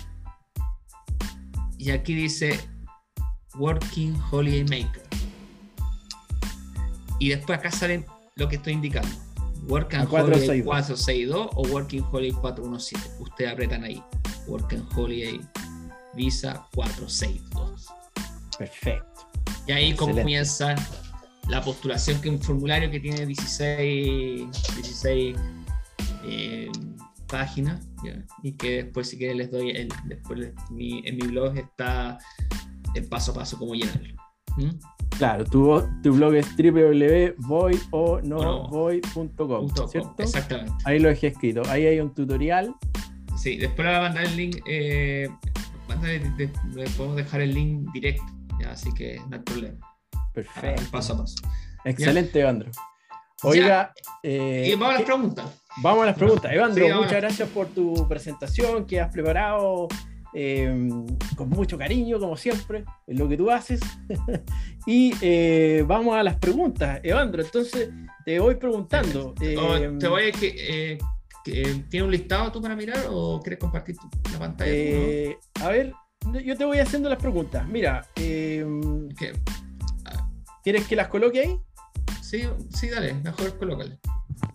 y 1.80 1.90
aquí 1.92 2.14
dice 2.14 2.60
Working 3.54 4.14
Holiday 4.30 4.64
Maker. 4.64 5.02
Y 7.18 7.30
después 7.30 7.58
acá 7.58 7.70
salen 7.70 8.04
lo 8.36 8.48
que 8.48 8.56
estoy 8.56 8.74
indicando. 8.74 9.08
Work 9.66 9.94
and 9.94 10.08
462. 10.08 10.48
Holiday 10.48 10.62
462 10.62 11.50
o 11.54 11.62
Working 11.68 12.04
Holiday 12.12 12.32
417. 12.32 13.22
Ustedes 13.22 13.52
apretan 13.52 13.84
ahí. 13.84 14.02
Work 14.46 14.74
and 14.74 14.86
Holiday 14.94 15.40
Visa 16.14 16.66
462. 16.74 17.86
Perfecto. 18.58 19.30
Y 19.66 19.72
ahí 19.72 19.90
Excelente. 19.92 20.20
comienza 20.20 20.74
la 21.48 21.62
postulación, 21.62 22.20
que 22.20 22.28
es 22.28 22.34
un 22.34 22.42
formulario 22.42 22.90
que 22.90 23.00
tiene 23.00 23.24
16, 23.24 24.50
16 24.76 25.36
eh, 26.24 26.70
páginas, 27.26 27.86
¿ya? 28.04 28.24
y 28.42 28.52
que 28.52 28.82
después 28.84 29.08
si 29.08 29.18
quieren 29.18 29.38
les 29.38 29.50
doy, 29.50 29.70
el, 29.70 29.88
después 30.06 30.38
les- 30.38 30.54
mi- 30.70 31.02
en 31.06 31.16
mi 31.16 31.26
blog 31.28 31.56
está 31.56 32.18
el 32.94 33.04
paso 33.06 33.32
a 33.32 33.34
paso 33.34 33.58
cómo 33.58 33.74
llenarlo. 33.74 34.14
¿Mm? 34.56 34.70
Claro, 35.18 35.44
tu, 35.44 35.82
tu 36.02 36.12
blog 36.14 36.34
es 36.34 36.46
Punto 36.46 36.62
www.voy.com, 38.32 39.68
com, 39.68 39.88
¿cierto? 39.88 40.14
Exactamente. 40.18 40.72
Ahí 40.84 40.98
lo 40.98 41.08
dejé 41.08 41.28
escrito. 41.28 41.62
Ahí 41.68 41.86
hay 41.86 42.00
un 42.00 42.14
tutorial. 42.14 42.74
Sí, 43.36 43.56
después 43.56 43.86
le 43.86 43.92
voy 43.94 43.94
a 43.98 44.00
mandar 44.02 44.24
el 44.24 44.36
link, 44.36 44.56
eh, 44.66 45.28
mándale- 45.88 46.18
de- 46.20 46.46
de- 46.46 46.52
le 46.74 46.90
podemos 46.90 47.16
dejar 47.16 47.40
el 47.42 47.54
link 47.54 47.90
directo, 47.92 48.24
¿ya? 48.60 48.72
así 48.72 48.92
que 48.94 49.20
no 49.28 49.36
hay 49.36 49.42
problema. 49.42 49.78
Perfecto. 50.34 50.82
El 50.82 50.88
paso 50.88 51.14
a 51.14 51.18
paso. 51.18 51.36
Excelente, 51.84 52.40
Evandro. 52.40 52.70
Oiga, 53.42 53.92
eh, 54.22 54.74
vamos 54.78 54.88
a 54.88 54.92
las 54.92 55.00
¿qué- 55.00 55.06
preguntas. 55.06 55.46
vamos 55.82 56.02
a 56.02 56.06
las 56.06 56.16
preguntas. 56.16 56.52
Evandro, 56.52 56.86
Sí, 56.86 56.92
muchas 56.92 57.12
gracias 57.12 57.48
por 57.48 57.66
tu 57.68 58.06
presentación 58.08 58.86
que 58.86 59.00
has 59.00 59.10
preparado 59.12 59.88
em, 60.32 61.06
con 61.36 61.48
mucho 61.48 61.76
cariño, 61.76 62.20
como 62.20 62.36
siempre, 62.36 62.84
en 63.06 63.18
lo 63.18 63.28
que 63.28 63.36
tú 63.36 63.50
haces. 63.50 63.80
y 64.86 65.12
eh, 65.22 65.82
vamos 65.86 66.16
a 66.16 66.22
las 66.22 66.36
preguntas, 66.36 67.00
Evandro. 67.02 67.42
Entonces, 67.42 67.90
te 68.24 68.38
voy 68.38 68.54
preguntando. 68.56 69.34
Em, 69.40 69.98
te 69.98 70.06
voy 70.08 70.28
a 70.28 70.32
que, 70.32 70.98
¿Tienes 71.42 72.02
un 72.02 72.10
listado 72.10 72.52
tú 72.52 72.60
para 72.60 72.76
mirar 72.76 73.06
o 73.08 73.40
quieres 73.40 73.58
compartir 73.58 73.96
la 74.32 74.38
pantalla? 74.38 74.72
a 75.62 75.68
ver, 75.68 75.92
yo 76.44 76.54
te 76.56 76.64
voy 76.66 76.78
haciendo 76.78 77.08
las 77.08 77.18
preguntas. 77.18 77.66
Mira, 77.66 78.06
em, 78.16 79.08
¿quieres 80.62 80.86
que 80.86 80.94
las 80.96 81.08
coloque 81.08 81.40
ahí? 81.40 81.58
Sí, 82.30 82.44
sí, 82.72 82.88
dale, 82.88 83.14
mejor 83.14 83.58
colócale. 83.58 83.98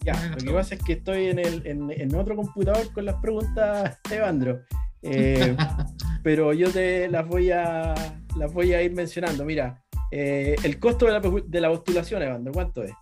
Ya, 0.05 0.13
lo 0.29 0.37
que 0.37 0.51
pasa 0.53 0.75
es 0.75 0.81
que 0.81 0.93
estoy 0.93 1.25
en, 1.25 1.39
el, 1.39 1.61
en, 1.65 2.15
otro 2.15 2.37
computador 2.37 2.89
con 2.93 3.03
las 3.03 3.15
preguntas, 3.15 3.99
Evandro. 4.09 4.61
Eh, 5.01 5.57
pero 6.23 6.53
yo 6.53 6.71
te 6.71 7.09
las 7.09 7.27
voy 7.27 7.51
a 7.51 7.93
las 8.37 8.53
voy 8.53 8.73
a 8.73 8.81
ir 8.81 8.93
mencionando. 8.93 9.43
Mira, 9.43 9.83
eh, 10.09 10.55
el 10.63 10.79
costo 10.79 11.05
de 11.05 11.11
la, 11.11 11.19
de 11.19 11.59
la, 11.59 11.69
postulación, 11.69 12.21
Evandro, 12.21 12.53
¿cuánto 12.53 12.81
es? 12.81 12.93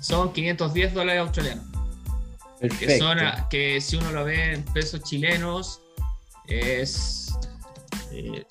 Son 0.00 0.32
510 0.32 0.94
dólares 0.94 1.20
australianos. 1.20 1.66
Perfecto. 2.58 2.86
Que, 2.86 2.98
son, 2.98 3.18
que 3.50 3.80
si 3.82 3.96
uno 3.96 4.12
lo 4.12 4.24
ve 4.24 4.54
en 4.54 4.62
pesos 4.62 5.02
chilenos, 5.02 5.82
es. 6.46 7.34
Eh, 8.12 8.46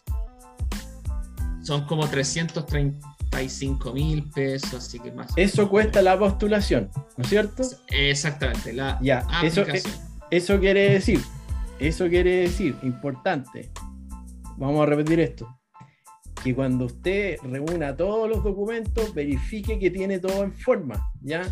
son 1.64 1.88
como 1.88 2.08
330 2.08 3.15
5 3.44 3.94
mil 3.94 4.30
pesos, 4.30 4.74
así 4.76 5.00
que 5.00 5.12
más. 5.12 5.32
Eso 5.36 5.70
cuesta 5.70 6.02
la 6.02 6.18
postulación, 6.18 6.90
¿no 7.18 7.24
es 7.24 7.30
cierto? 7.30 7.64
Exactamente, 7.90 8.74
la 8.74 9.00
ya, 9.02 9.20
aplicación. 9.20 9.70
Eso, 9.76 9.90
eso 10.32 10.60
quiere 10.60 10.92
decir, 10.92 11.22
eso 11.80 12.08
quiere 12.08 12.38
decir, 12.42 12.76
importante, 12.84 13.70
vamos 14.58 14.82
a 14.82 14.86
repetir 14.86 15.20
esto, 15.20 15.48
que 16.44 16.56
cuando 16.56 16.86
usted 16.86 17.38
reúna 17.44 17.96
todos 17.96 18.30
los 18.30 18.44
documentos, 18.44 19.14
verifique 19.14 19.80
que 19.80 19.92
tiene 19.92 20.20
todo 20.20 20.44
en 20.44 20.54
forma, 20.54 21.12
¿ya? 21.22 21.44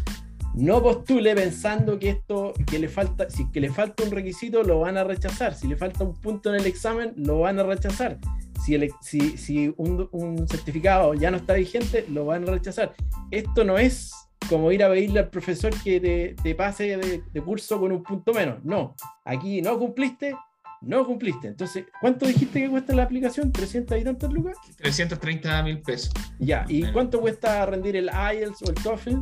No 0.55 0.83
postule 0.83 1.33
pensando 1.33 1.97
que 1.97 2.09
esto, 2.09 2.53
que 2.67 2.77
le 2.77 2.87
falta, 2.87 3.27
si 3.29 3.49
que 3.49 3.59
le 3.59 3.71
falta 3.71 4.03
un 4.03 4.11
requisito, 4.11 4.61
lo 4.61 4.81
van 4.81 4.97
a 4.97 5.03
rechazar. 5.03 5.55
Si 5.55 5.67
le 5.67 5.75
falta 5.75 6.03
un 6.03 6.13
punto 6.13 6.53
en 6.53 6.61
el 6.61 6.67
examen, 6.67 7.11
lo 7.15 7.39
van 7.39 7.57
a 7.57 7.63
rechazar 7.63 8.19
si, 8.63 9.37
si, 9.37 9.73
un, 9.77 10.47
certificado 10.47 11.13
ya 11.13 11.31
no 11.31 11.37
está 11.37 11.53
vigente, 11.53 12.05
lo 12.09 12.25
van 12.25 12.47
a 12.47 12.51
rechazar. 12.51 12.93
Esto 13.31 13.63
no 13.63 13.77
es 13.77 14.11
como 14.49 14.71
ir 14.71 14.83
a 14.83 14.89
pedirle 14.89 15.19
al 15.19 15.29
profesor 15.29 15.73
que 15.83 16.35
te, 16.41 16.55
pase 16.55 16.97
de, 16.97 17.41
curso 17.41 17.79
con 17.79 17.91
un 17.91 18.03
punto 18.03 18.33
menos. 18.33 18.63
No, 18.63 18.95
aquí 19.25 19.61
no 19.61 19.77
cumpliste, 19.77 20.35
no 20.81 21.05
cumpliste. 21.05 21.47
Entonces, 21.47 21.85
¿cuánto 21.99 22.25
dijiste 22.25 22.61
que 22.61 22.69
cuesta 22.69 22.95
la 22.95 23.03
aplicación? 23.03 23.51
¿300 23.51 23.99
y 23.99 24.03
tantas 24.03 24.31
lucas? 24.31 24.57
330 24.77 25.63
mil 25.63 25.81
pesos. 25.81 26.13
Ya, 26.39 26.65
¿y 26.67 26.89
cuánto 26.91 27.19
cuesta 27.19 27.65
rendir 27.65 27.95
el 27.95 28.09
IELTS 28.09 28.61
o 28.63 28.69
el 28.69 28.75
TOEFL? 28.75 29.15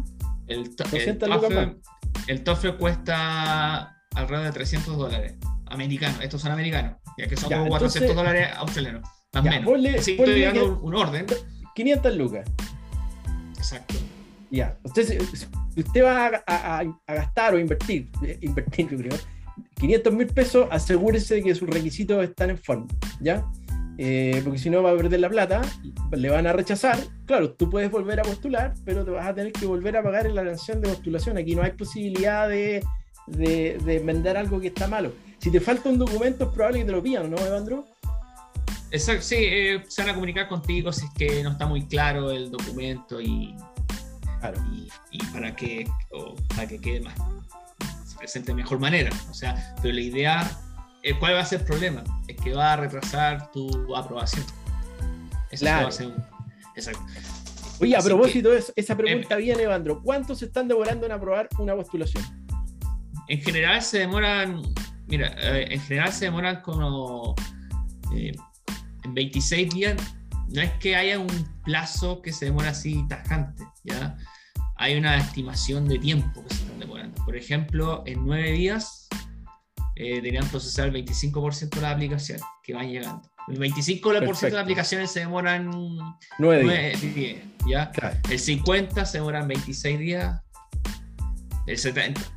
El, 0.47 0.75
200 0.75 1.29
el, 1.29 1.39
TOEFL, 1.39 1.77
el 2.27 2.43
TOEFL 2.43 2.69
cuesta 2.77 3.97
alrededor 4.15 4.45
de 4.45 4.51
300 4.51 4.97
dólares 4.97 5.35
americanos. 5.67 6.19
Estos 6.21 6.41
son 6.41 6.51
americanos, 6.51 6.97
ya 7.17 7.27
que 7.27 7.37
son 7.37 7.51
como 7.51 7.67
400 7.69 8.15
dólares 8.15 8.49
australianos. 8.57 9.20
Más 9.33 9.43
menos. 9.43 9.85
estoy 9.85 10.41
dando 10.41 10.79
un 10.81 10.95
orden. 10.95 11.25
500 11.75 12.15
lucas. 12.17 12.49
Exacto. 13.57 13.95
Ya. 14.49 14.77
Usted, 14.83 15.21
usted 15.77 16.03
va 16.03 16.43
a, 16.45 16.83
gastar 17.07 17.53
o 17.53 17.59
invertir, 17.59 18.09
eh, 18.23 18.37
invertir, 18.41 18.89
yo 18.89 18.97
creo, 18.97 19.17
500 19.79 20.13
mil 20.13 20.27
pesos, 20.27 20.67
asegúrese 20.69 21.35
de 21.35 21.43
que 21.43 21.55
sus 21.55 21.69
requisitos 21.69 22.21
están 22.23 22.49
en 22.49 22.57
forma, 22.57 22.87
¿ya? 23.21 23.45
Eh, 23.97 24.41
porque 24.43 24.59
si 24.59 24.69
no 24.69 24.83
va 24.83 24.91
a 24.91 24.97
perder 24.97 25.19
la 25.19 25.29
plata, 25.29 25.61
le 26.11 26.29
van 26.29 26.47
a 26.47 26.53
rechazar. 26.53 26.97
Claro, 27.25 27.53
tú 27.53 27.69
puedes 27.69 27.89
volver 27.89 28.19
a 28.19 28.23
postular, 28.23 28.73
pero 28.83 29.05
te 29.05 29.11
vas 29.11 29.27
a 29.27 29.33
tener 29.33 29.53
que 29.53 29.65
volver 29.65 29.95
a 29.95 30.03
pagar 30.03 30.25
en 30.25 30.35
la 30.35 30.43
canción 30.43 30.81
de 30.81 30.89
postulación. 30.89 31.37
Aquí 31.37 31.55
no 31.55 31.63
hay 31.63 31.71
posibilidad 31.71 32.49
de, 32.49 32.83
de, 33.27 34.01
vender 34.03 34.37
algo 34.37 34.59
que 34.59 34.67
está 34.67 34.87
malo. 34.87 35.13
Si 35.37 35.51
te 35.51 35.59
falta 35.59 35.89
un 35.89 35.97
documento, 35.97 36.45
es 36.45 36.49
probable 36.51 36.79
que 36.79 36.85
te 36.85 36.91
lo 36.91 37.03
pidan, 37.03 37.29
¿no, 37.31 37.37
Evandro? 37.37 37.85
Exacto, 38.91 39.23
sí, 39.23 39.35
eh, 39.39 39.83
se 39.87 40.01
van 40.01 40.11
a 40.11 40.13
comunicar 40.13 40.49
contigo 40.49 40.91
si 40.91 41.05
es 41.05 41.11
que 41.13 41.43
no 41.43 41.51
está 41.51 41.65
muy 41.65 41.85
claro 41.85 42.29
el 42.29 42.51
documento 42.51 43.21
y, 43.21 43.55
y, 45.11 45.23
para, 45.31 45.55
que, 45.55 45.89
para 46.49 46.67
que 46.67 46.79
quede 46.79 46.99
más, 46.99 47.15
se 48.05 48.17
presente 48.17 48.51
de 48.51 48.55
mejor 48.55 48.79
manera. 48.79 49.09
O 49.29 49.33
sea, 49.33 49.75
pero 49.81 49.93
la 49.93 50.01
idea, 50.01 50.51
eh, 51.03 51.13
¿cuál 51.17 51.35
va 51.35 51.39
a 51.39 51.45
ser 51.45 51.61
el 51.61 51.67
problema? 51.67 52.03
Es 52.27 52.35
que 52.35 52.53
va 52.53 52.73
a 52.73 52.75
retrasar 52.75 53.49
tu 53.51 53.95
aprobación. 53.95 54.45
Eso 55.51 55.65
va 55.65 55.87
a 55.87 55.91
ser 55.91 56.07
un, 56.07 56.25
exacto. 56.75 57.01
Oye, 57.79 57.95
a 57.95 58.01
propósito 58.01 58.51
de 58.51 58.63
esa 58.75 58.95
pregunta 58.95 59.35
em, 59.35 59.41
viene, 59.41 59.63
Evandro. 59.63 60.01
¿Cuántos 60.03 60.39
se 60.39 60.45
están 60.45 60.67
demorando 60.67 61.05
en 61.05 61.13
aprobar 61.13 61.47
una 61.57 61.75
postulación? 61.75 62.23
En 63.27 63.41
general 63.41 63.81
se 63.81 63.99
demoran, 63.99 64.61
mira, 65.07 65.33
eh, 65.37 65.67
en 65.71 65.79
general 65.81 66.11
se 66.11 66.25
demoran 66.25 66.61
como 66.61 67.35
en 69.03 69.13
26 69.13 69.69
días 69.69 69.97
no 70.49 70.61
es 70.61 70.71
que 70.73 70.95
haya 70.95 71.19
un 71.19 71.47
plazo 71.63 72.21
que 72.21 72.33
se 72.33 72.45
demora 72.45 72.69
así 72.69 73.05
tajante, 73.07 73.63
¿ya? 73.83 74.17
Hay 74.75 74.97
una 74.97 75.17
estimación 75.17 75.87
de 75.87 75.99
tiempo 75.99 76.43
que 76.43 76.55
se 76.55 76.63
están 76.63 76.79
demorando. 76.79 77.23
Por 77.23 77.35
ejemplo, 77.35 78.03
en 78.05 78.25
9 78.25 78.51
días 78.51 79.07
eh, 79.95 80.15
deberían 80.15 80.47
procesar 80.47 80.87
el 80.87 81.05
25% 81.05 81.69
de 81.69 81.81
las 81.81 81.93
aplicaciones 81.93 82.43
que 82.63 82.73
van 82.73 82.89
llegando. 82.89 83.21
El 83.47 83.59
25% 83.59 84.39
de 84.41 84.51
las 84.51 84.61
aplicaciones 84.61 85.11
se 85.11 85.21
demoran 85.21 85.71
9 86.39 86.97
días. 87.13 87.41
¿ya? 87.67 87.91
El 88.29 88.39
50% 88.39 89.05
se 89.05 89.17
demoran 89.19 89.47
26 89.47 89.99
días. 89.99 90.41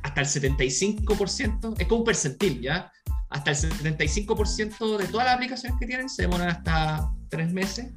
hasta 0.03 0.21
el 0.21 0.27
75% 0.27 1.75
es 1.79 1.87
como 1.87 1.99
un 1.99 2.05
percentil, 2.05 2.61
¿ya? 2.61 2.91
Hasta 3.29 3.51
el 3.51 3.57
75% 3.57 4.97
de 4.97 5.07
todas 5.07 5.25
las 5.25 5.35
aplicaciones 5.35 5.77
que 5.79 5.87
tienen 5.87 6.09
se 6.09 6.23
demoran 6.23 6.49
hasta 6.49 7.09
tres 7.29 7.51
meses. 7.51 7.87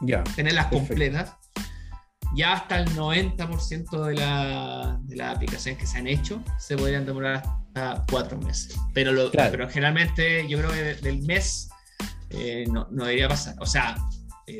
Ya. 0.00 0.22
tenerlas 0.36 0.66
completas. 0.66 1.32
Ya 2.36 2.52
hasta 2.52 2.78
el 2.78 2.88
90% 2.94 4.04
de, 4.04 5.08
de, 5.08 5.16
las 5.16 5.36
aplicaciones 5.36 5.80
que 5.80 5.86
se 5.86 5.98
han 5.98 6.06
hecho 6.06 6.42
se 6.58 6.76
podrían 6.76 7.06
demorar 7.06 7.36
hasta 7.36 8.04
cuatro 8.10 8.38
meses. 8.38 8.76
Pero, 8.92 9.12
lo, 9.12 9.30
pero 9.30 9.68
generalmente 9.68 10.46
yo 10.46 10.58
creo 10.58 10.70
que 10.70 10.94
del 10.94 11.22
mes 11.22 11.68
eh, 12.30 12.64
no, 12.70 12.86
no, 12.90 13.04
debería 13.04 13.28
pasar. 13.28 13.54
O 13.60 13.66
sea, 13.66 13.96
eh, 14.46 14.58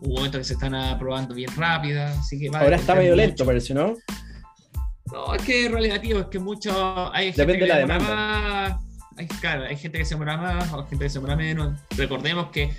hubo 0.00 0.16
momentos 0.16 0.38
que 0.38 0.44
se 0.44 0.54
están 0.54 0.74
aprobando 0.74 1.34
bien 1.34 1.50
rápida, 1.56 2.12
así 2.18 2.38
que 2.38 2.48
Ahora 2.56 2.76
está 2.76 2.94
medio 2.94 3.16
lento, 3.16 3.44
parece, 3.44 3.74
¿no? 3.74 3.94
No, 5.12 5.34
es 5.34 5.42
que 5.42 5.66
es 5.66 5.70
relativo, 5.70 6.20
es 6.20 6.26
que 6.26 6.38
mucho. 6.38 7.12
Hay 7.12 7.32
Depende 7.32 7.62
de 7.62 7.66
la 7.66 7.78
demanda. 7.78 8.80
hay, 9.16 9.26
claro, 9.26 9.64
hay 9.64 9.76
gente 9.76 9.98
que 9.98 10.04
se 10.04 10.14
demora 10.14 10.36
más 10.36 10.72
o 10.72 10.86
gente 10.86 11.04
que 11.04 11.10
se 11.10 11.18
demora 11.18 11.36
menos. 11.36 11.78
Recordemos 11.96 12.48
que 12.48 12.74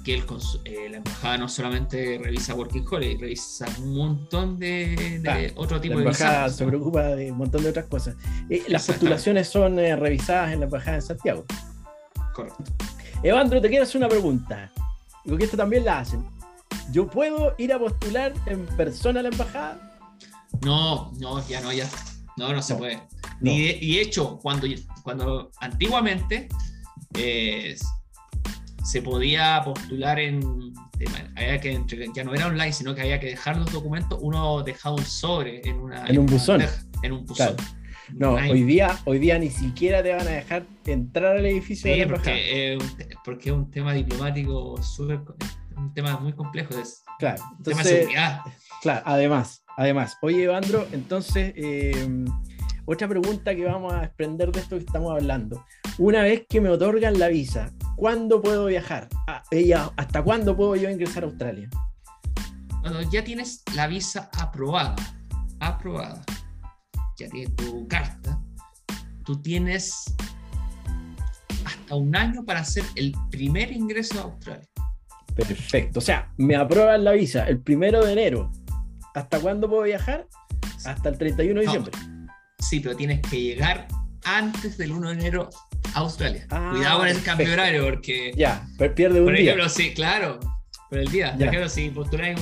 aquí 0.00 0.12
el, 0.12 0.24
eh, 0.64 0.88
la 0.90 0.96
embajada 0.98 1.38
no 1.38 1.48
solamente 1.48 2.20
revisa 2.22 2.54
Working 2.54 2.86
Holiday, 2.88 3.16
revisa 3.16 3.66
un 3.80 3.96
montón 3.96 4.58
de, 4.58 5.20
de 5.20 5.52
otro 5.56 5.80
tipo 5.80 5.98
de 5.98 6.04
La 6.04 6.10
embajada 6.10 6.48
se 6.48 6.64
preocupa 6.64 7.02
de 7.02 7.32
un 7.32 7.38
montón 7.38 7.62
de 7.62 7.70
otras 7.70 7.86
cosas. 7.86 8.14
Eh, 8.48 8.62
las 8.68 8.86
postulaciones 8.86 9.48
son 9.48 9.78
eh, 9.78 9.96
revisadas 9.96 10.52
en 10.52 10.60
la 10.60 10.66
embajada 10.66 10.96
en 10.96 11.02
Santiago. 11.02 11.44
Correcto. 12.34 12.64
Evandro, 13.22 13.60
te 13.60 13.68
quiero 13.68 13.82
hacer 13.82 13.98
una 13.98 14.08
pregunta. 14.08 14.70
Porque 15.28 15.44
esto 15.44 15.56
también 15.56 15.84
la 15.84 15.98
hacen. 15.98 16.24
¿Yo 16.90 17.06
puedo 17.06 17.54
ir 17.58 17.72
a 17.72 17.78
postular 17.78 18.32
en 18.46 18.64
persona 18.66 19.20
a 19.20 19.22
la 19.24 19.28
embajada? 19.28 19.87
No, 20.64 21.12
no, 21.18 21.46
ya 21.48 21.60
no, 21.60 21.72
ya. 21.72 21.88
No, 22.36 22.52
no 22.52 22.62
se 22.62 22.74
puede. 22.76 23.00
y 23.42 23.96
de 23.96 24.00
hecho, 24.00 24.38
cuando, 24.38 24.66
cuando 25.02 25.50
antiguamente 25.60 26.48
eh, 27.14 27.76
se 28.84 29.02
podía 29.02 29.62
postular 29.64 30.18
en. 30.18 30.72
Había 31.36 31.60
que, 31.60 31.80
ya 32.14 32.24
no 32.24 32.34
era 32.34 32.46
online, 32.46 32.72
sino 32.72 32.94
que 32.94 33.02
había 33.02 33.20
que 33.20 33.26
dejar 33.26 33.56
los 33.56 33.72
documentos. 33.72 34.18
Uno 34.20 34.62
dejaba 34.62 34.96
un 34.96 35.04
sobre 35.04 35.60
en, 35.68 35.76
una, 35.78 36.06
en 36.06 36.18
un 36.18 36.26
buzón. 36.26 36.62
en 37.02 37.12
un 37.12 37.24
buzón. 37.24 37.54
No, 38.14 38.34
hoy 38.34 38.62
día, 38.62 38.98
hoy 39.04 39.18
día 39.18 39.38
ni 39.38 39.50
siquiera 39.50 40.02
te 40.02 40.14
van 40.14 40.26
a 40.26 40.30
dejar 40.30 40.64
entrar 40.86 41.36
al 41.36 41.44
edificio 41.44 41.92
sí, 41.94 42.02
porque, 42.08 42.78
porque 43.22 43.50
es 43.50 43.54
un 43.54 43.70
tema 43.70 43.92
diplomático 43.92 44.82
súper. 44.82 45.20
Un 45.78 45.94
tema 45.94 46.18
muy 46.18 46.32
complejo. 46.32 46.78
Es 46.78 47.04
claro, 47.18 47.42
tema 47.62 47.82
de 47.82 47.88
seguridad. 47.88 48.40
Claro, 48.82 49.02
además, 49.04 49.62
además. 49.76 50.16
Oye, 50.22 50.44
Evandro, 50.44 50.86
entonces, 50.92 51.52
eh, 51.56 52.24
otra 52.84 53.06
pregunta 53.06 53.54
que 53.54 53.64
vamos 53.64 53.92
a 53.92 54.00
desprender 54.00 54.50
de 54.50 54.60
esto 54.60 54.76
que 54.76 54.84
estamos 54.84 55.12
hablando. 55.12 55.64
Una 55.98 56.22
vez 56.22 56.46
que 56.48 56.60
me 56.60 56.68
otorgan 56.68 57.18
la 57.18 57.28
visa, 57.28 57.72
¿cuándo 57.96 58.40
puedo 58.40 58.66
viajar? 58.66 59.08
Ah, 59.26 59.42
ella, 59.50 59.90
¿Hasta 59.96 60.22
cuándo 60.22 60.56
puedo 60.56 60.74
yo 60.76 60.90
ingresar 60.90 61.24
a 61.24 61.26
Australia? 61.26 61.68
Cuando 62.80 63.02
ya 63.10 63.22
tienes 63.22 63.62
la 63.74 63.86
visa 63.86 64.30
aprobada, 64.38 64.96
aprobada, 65.60 66.24
ya 67.18 67.28
tienes 67.28 67.54
tu 67.56 67.86
carta, 67.88 68.40
tú 69.24 69.40
tienes 69.42 70.04
hasta 71.64 71.94
un 71.94 72.16
año 72.16 72.44
para 72.44 72.60
hacer 72.60 72.84
el 72.94 73.14
primer 73.30 73.72
ingreso 73.72 74.18
a 74.20 74.22
Australia. 74.22 74.67
Perfecto. 75.46 75.98
O 75.98 76.02
sea, 76.02 76.30
me 76.36 76.56
aprueban 76.56 77.04
la 77.04 77.12
visa 77.12 77.46
el 77.48 77.58
primero 77.60 78.04
de 78.04 78.12
enero. 78.12 78.50
¿Hasta 79.14 79.40
cuándo 79.40 79.68
puedo 79.68 79.82
viajar? 79.82 80.26
Hasta 80.84 81.08
el 81.08 81.18
31 81.18 81.60
de 81.60 81.66
diciembre. 81.66 81.92
Sí, 82.58 82.80
pero 82.80 82.96
tienes 82.96 83.20
que 83.28 83.40
llegar 83.40 83.86
antes 84.24 84.76
del 84.78 84.92
1 84.92 85.08
de 85.08 85.14
enero 85.14 85.48
a 85.94 85.98
Australia. 86.00 86.46
Ah, 86.50 86.70
Cuidado 86.74 86.98
con 86.98 87.08
el 87.08 87.22
cambio 87.22 87.52
horario 87.52 87.84
porque... 87.84 88.32
Ya, 88.36 88.66
pierde 88.94 89.20
un 89.20 89.26
Por 89.26 89.34
día. 89.34 89.42
ejemplo, 89.52 89.68
sí, 89.68 89.94
claro, 89.94 90.38
por 90.90 90.98
el 90.98 91.08
día. 91.10 91.30
Por 91.32 91.40
Ya. 91.40 91.46
ejemplo, 91.46 91.68
si 91.68 91.88
postuláis, 91.90 92.38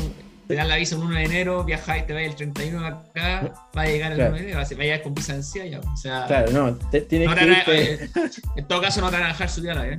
te 0.49 0.55
dan 0.55 0.69
la 0.69 0.77
visa 0.77 0.97
el 0.97 1.03
1 1.03 1.15
de 1.17 1.25
enero, 1.25 1.65
viajáis, 1.65 2.07
te 2.07 2.13
vais 2.15 2.29
el 2.31 2.37
31 2.37 2.87
acá, 2.87 3.53
va 3.77 3.83
a 3.83 3.87
llegar 3.87 4.13
el 4.13 4.19
Claro. 4.19 4.31
1 4.33 4.39
de 4.39 4.45
enero, 4.53 4.59
va 4.59 4.65
a 4.65 4.85
llegar 4.85 5.03
con 5.03 5.15
visa 5.15 5.35
anciana. 5.35 5.71
ya, 5.71 5.81
O 5.81 5.97
sea, 5.97 6.27
Claro, 6.27 6.51
no, 6.53 6.75
te- 6.91 7.03
tienes 7.03 7.29
no 7.29 7.35
que 7.35 7.45
irte- 7.45 7.65
eh, 7.69 8.11
en 8.57 8.67
todo 8.69 8.81
caso 8.81 9.01
no 9.01 9.09
te 9.11 9.17
van 9.17 9.25
a 9.25 9.29
dejar 9.29 9.49
subir 9.51 9.71
a 9.71 9.75
la. 9.75 9.99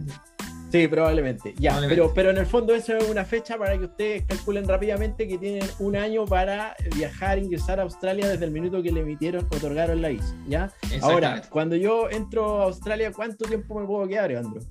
Sí, 0.72 0.88
probablemente. 0.88 1.54
Ya, 1.58 1.72
Probablemente. 1.72 1.96
Pero, 2.02 2.14
pero 2.14 2.30
en 2.32 2.38
el 2.38 2.46
fondo 2.46 2.76
eso 2.76 2.96
es 2.98 3.10
una 3.10 3.24
fecha 3.24 3.58
para 3.58 3.78
que 3.78 3.86
ustedes 3.86 4.24
calculen 4.26 4.68
rápidamente 4.68 5.28
que 5.28 5.38
tienen 5.38 5.68
un 5.80 5.96
año 5.96 6.26
para 6.26 6.76
viajar, 6.96 7.40
ingresar 7.40 7.80
a 7.80 7.84
Australia 7.84 8.28
desde 8.28 8.46
el 8.46 8.52
minuto 8.52 8.84
que 8.84 8.92
le 8.92 9.02
emitieron, 9.02 9.46
otorgaron 9.46 10.02
la 10.02 10.10
visa. 10.10 10.36
¿ya? 10.48 10.72
Ahora, 11.02 11.42
cuando 11.50 11.76
yo 11.78 12.10
entro 12.10 12.62
a 12.62 12.66
Australia, 12.66 13.12
¿cuánto 13.14 13.46
tiempo 13.46 13.80
me 13.80 13.86
puedo 13.86 14.08
quedar, 14.08 14.32
Evandro? 14.32 14.62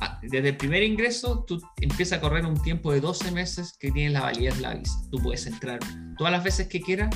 Ah, 0.00 0.18
Desde 0.22 0.48
el 0.48 0.56
primer 0.56 0.82
ingreso, 0.82 1.44
tú 1.46 1.62
empieza 1.80 2.16
a 2.16 2.20
correr 2.20 2.44
un 2.44 2.60
tiempo 2.60 2.90
de 2.92 3.00
12 3.00 3.30
meses 3.30 3.76
que 3.78 3.92
tienes 3.92 4.12
la 4.14 4.22
validez 4.22 4.56
de 4.56 4.62
la 4.62 4.74
visa. 4.74 4.98
Tú 5.12 5.18
puedes 5.22 5.46
entrar 5.46 5.78
todas 6.18 6.32
las 6.32 6.42
veces 6.42 6.66
que 6.66 6.80
quieras 6.80 7.14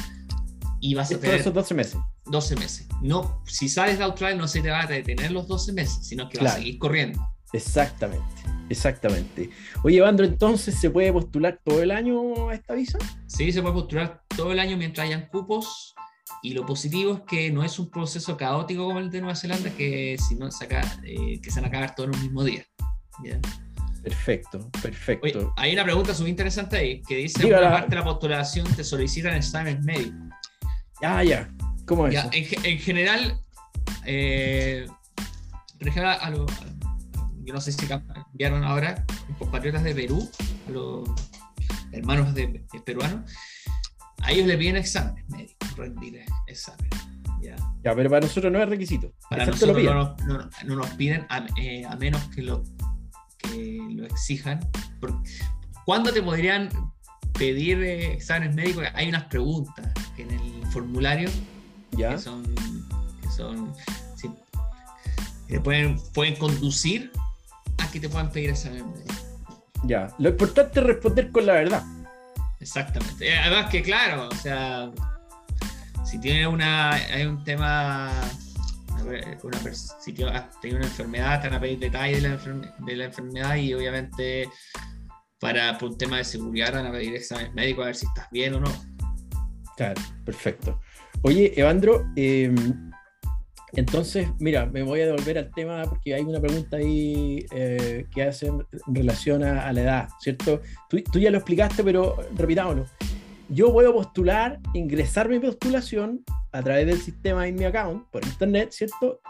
y 0.81 0.95
vas 0.95 1.09
a 1.09 1.15
Todos 1.15 1.23
tener 1.23 1.41
esos 1.41 1.53
12 1.53 1.75
meses. 1.75 1.97
12 2.27 2.55
meses. 2.57 2.87
No, 3.03 3.43
si 3.47 3.69
sales 3.69 3.99
de 3.99 4.05
Australia 4.05 4.37
no 4.37 4.47
se 4.47 4.61
te 4.63 4.71
va 4.71 4.83
a 4.83 4.87
detener 4.87 5.33
los 5.33 5.49
12 5.49 5.73
meses, 5.73 6.07
sino 6.07 6.29
que 6.29 6.39
vas 6.39 6.47
a 6.47 6.51
Claro. 6.51 6.59
seguir 6.59 6.79
corriendo. 6.79 7.21
Exactamente, 7.53 8.25
exactamente. 8.69 9.51
Oye, 9.83 9.99
Evandro, 9.99 10.27
entonces 10.27 10.75
se 10.79 10.91
puede 10.91 11.13
postular 11.13 11.61
todo 11.65 11.83
el 11.83 11.91
año 11.91 12.49
a 12.49 12.55
esta 12.55 12.75
visa? 12.75 12.99
Sí, 13.27 13.53
se 13.53 13.63
puede 13.63 13.75
postular 13.75 14.23
todo 14.37 14.53
el 14.53 14.59
año 14.59 14.77
mientras 14.77 15.07
hayan 15.07 15.27
cupos. 15.29 15.95
Y 16.43 16.53
lo 16.55 16.67
positivo 16.67 17.15
es 17.15 17.21
que 17.27 17.51
no 17.51 17.65
es 17.65 17.79
un 17.79 17.89
proceso 17.91 18.37
caótico 18.37 18.85
como 18.85 18.99
el 18.99 19.11
de 19.11 19.21
Nueva 19.21 19.37
Zelanda, 19.37 19.71
que 19.71 20.17
si 20.29 20.35
no 20.35 20.51
saca, 20.51 20.81
eh, 21.05 21.41
que 21.41 21.51
se 21.51 21.61
van 21.61 21.67
a 21.67 21.69
acabar 21.69 21.95
todo 21.95 22.07
en 22.09 22.15
un 22.17 22.23
mismo 22.23 22.45
día. 22.45 22.65
Perfecto, 24.03 24.71
perfecto. 24.83 25.39
Oye, 25.39 25.49
hay 25.57 25.73
una 25.73 25.85
pregunta 25.85 26.15
súper 26.15 26.31
interesante 26.31 26.77
ahí, 26.77 27.03
que 27.03 27.17
dice, 27.17 27.43
Dígala. 27.43 27.69
una 27.69 27.77
parte 27.77 27.91
de 27.91 27.97
la 27.97 28.05
postulación 28.05 28.67
te 28.77 28.85
solicitan 28.85 29.35
exámenes 29.35 29.83
médicos. 29.85 30.21
Ah, 31.03 31.25
ya. 31.25 31.49
¿Cómo 31.87 32.07
es 32.07 32.15
Ya, 32.15 32.29
en, 32.33 32.45
ge- 32.45 32.59
en 32.71 32.79
general, 32.79 33.41
eh, 34.05 34.87
a 35.97 36.01
a- 36.13 36.27
yo 37.47 37.55
no 37.55 37.61
sé 37.61 37.73
si 37.73 37.87
cambiaron 37.87 38.65
ahora, 38.65 39.05
compatriotas 39.39 39.85
de 39.85 39.95
Perú, 39.95 40.29
los 40.69 41.09
hermanos 41.93 42.35
de, 42.35 42.65
de 42.73 42.81
peruanos, 42.81 43.31
a 44.23 44.33
ellos 44.33 44.47
le 44.47 44.59
piden 44.59 44.77
exámenes 44.77 45.25
médicos, 45.29 45.77
rendir 45.77 46.25
exámenes. 46.49 46.91
Ya. 47.41 47.55
Ya, 47.85 47.95
pero 47.95 48.11
para 48.11 48.27
nosotros 48.27 48.53
no 48.53 48.61
es 48.61 48.69
requisito. 48.69 49.13
Para 49.31 49.47
nosotros 49.47 49.83
no 49.85 49.95
nos, 49.95 50.21
no 50.27 50.39
nos- 50.39 50.65
no 50.65 50.77
nos 50.77 50.91
piden 50.91 51.25
a, 51.29 51.47
eh, 51.57 51.85
a 51.85 51.95
menos 51.97 52.23
que 52.35 52.43
lo, 52.43 52.65
que 53.39 53.79
lo 53.93 54.05
exijan. 54.07 54.59
¿Cuándo 55.85 56.13
te 56.13 56.23
podrían 56.23 56.69
pedir 57.39 57.81
eh, 57.83 58.15
exámenes 58.15 58.57
médicos? 58.57 58.85
Hay 58.95 59.09
unas 59.09 59.25
preguntas 59.25 59.87
en 60.17 60.31
el 60.33 60.67
formulario 60.73 61.31
Ya. 61.93 62.11
que 62.11 62.19
son, 62.19 62.43
que 63.23 63.29
son 63.31 63.73
sí, 64.17 64.29
que 65.47 65.61
pueden, 65.61 66.01
pueden 66.15 66.35
conducir 66.37 67.13
que 68.01 68.07
te 68.07 68.13
puedan 68.13 68.31
pedir 68.31 68.51
exámenes 68.51 68.87
médicos. 68.87 69.25
Ya, 69.85 70.09
lo 70.19 70.31
importante 70.31 70.81
es 70.81 70.87
responder 70.87 71.31
con 71.31 71.47
la 71.47 71.53
verdad. 71.55 71.83
Exactamente. 72.61 73.29
Eh, 73.29 73.39
Además 73.39 73.71
que 73.71 73.83
claro, 73.83 74.29
o 74.29 74.35
sea, 74.35 74.91
si 76.05 76.19
tiene 76.19 76.47
una, 76.47 76.93
hay 76.93 77.25
un 77.27 77.45
tema, 77.45 78.11
una 79.43 79.59
si 80.01 80.13
tiene, 80.13 80.33
tenido 80.61 80.79
una 80.79 80.87
enfermedad, 80.87 81.41
te 81.41 81.49
van 81.49 81.59
a 81.59 81.61
pedir 81.61 81.79
detalles 81.79 82.23
de 82.23 82.29
la, 82.29 82.35
enferme- 82.37 82.75
de 82.79 82.97
la 82.97 83.05
enfermedad 83.05 83.57
y 83.57 83.75
obviamente 83.75 84.49
para 85.39 85.77
por 85.79 85.91
un 85.91 85.99
tema 85.99 86.17
de 86.17 86.25
seguridad 86.25 86.69
te 86.71 86.77
van 86.77 86.87
a 86.87 86.93
pedir 86.93 87.15
exámenes 87.15 87.53
médicos 87.55 87.83
a 87.83 87.87
ver 87.87 87.97
si 87.97 88.07
estás 88.07 88.29
bien 88.31 88.55
o 88.55 88.61
no. 88.61 88.73
Claro, 89.77 90.01
perfecto. 90.25 90.81
Oye, 91.23 91.53
Evandro, 91.55 92.11
eh, 92.17 92.53
entonces, 93.73 94.29
mira, 94.39 94.67
me 94.67 94.83
voy 94.83 95.01
a 95.01 95.07
devolver 95.07 95.39
al 95.39 95.51
tema 95.51 95.83
porque 95.85 96.15
hay 96.15 96.23
una 96.23 96.41
pregunta 96.41 96.77
ahí 96.77 97.45
eh, 97.53 98.07
que 98.15 98.23
hace 98.23 98.47
en 98.47 98.65
relación 98.87 99.43
a, 99.43 99.67
a 99.67 99.73
la 99.73 99.81
edad, 99.83 100.09
¿cierto? 100.21 100.61
Tú, 100.89 101.03
tú 101.13 101.19
ya 101.19 101.31
lo 101.31 101.39
explicaste, 101.39 101.83
pero 101.85 102.17
repitámoslo. 102.37 102.87
Yo 103.49 103.73
puedo 103.73 103.93
postular, 103.93 104.59
ingresar 104.75 105.29
mi 105.29 105.39
postulación 105.39 106.25
a 106.53 106.63
través 106.63 106.87
del 106.87 107.01
sistema 107.01 107.47
In 107.47 107.55
Mi 107.57 107.65
Account 107.65 108.07
por 108.11 108.25
internet, 108.25 108.71
¿cierto? 108.73 109.21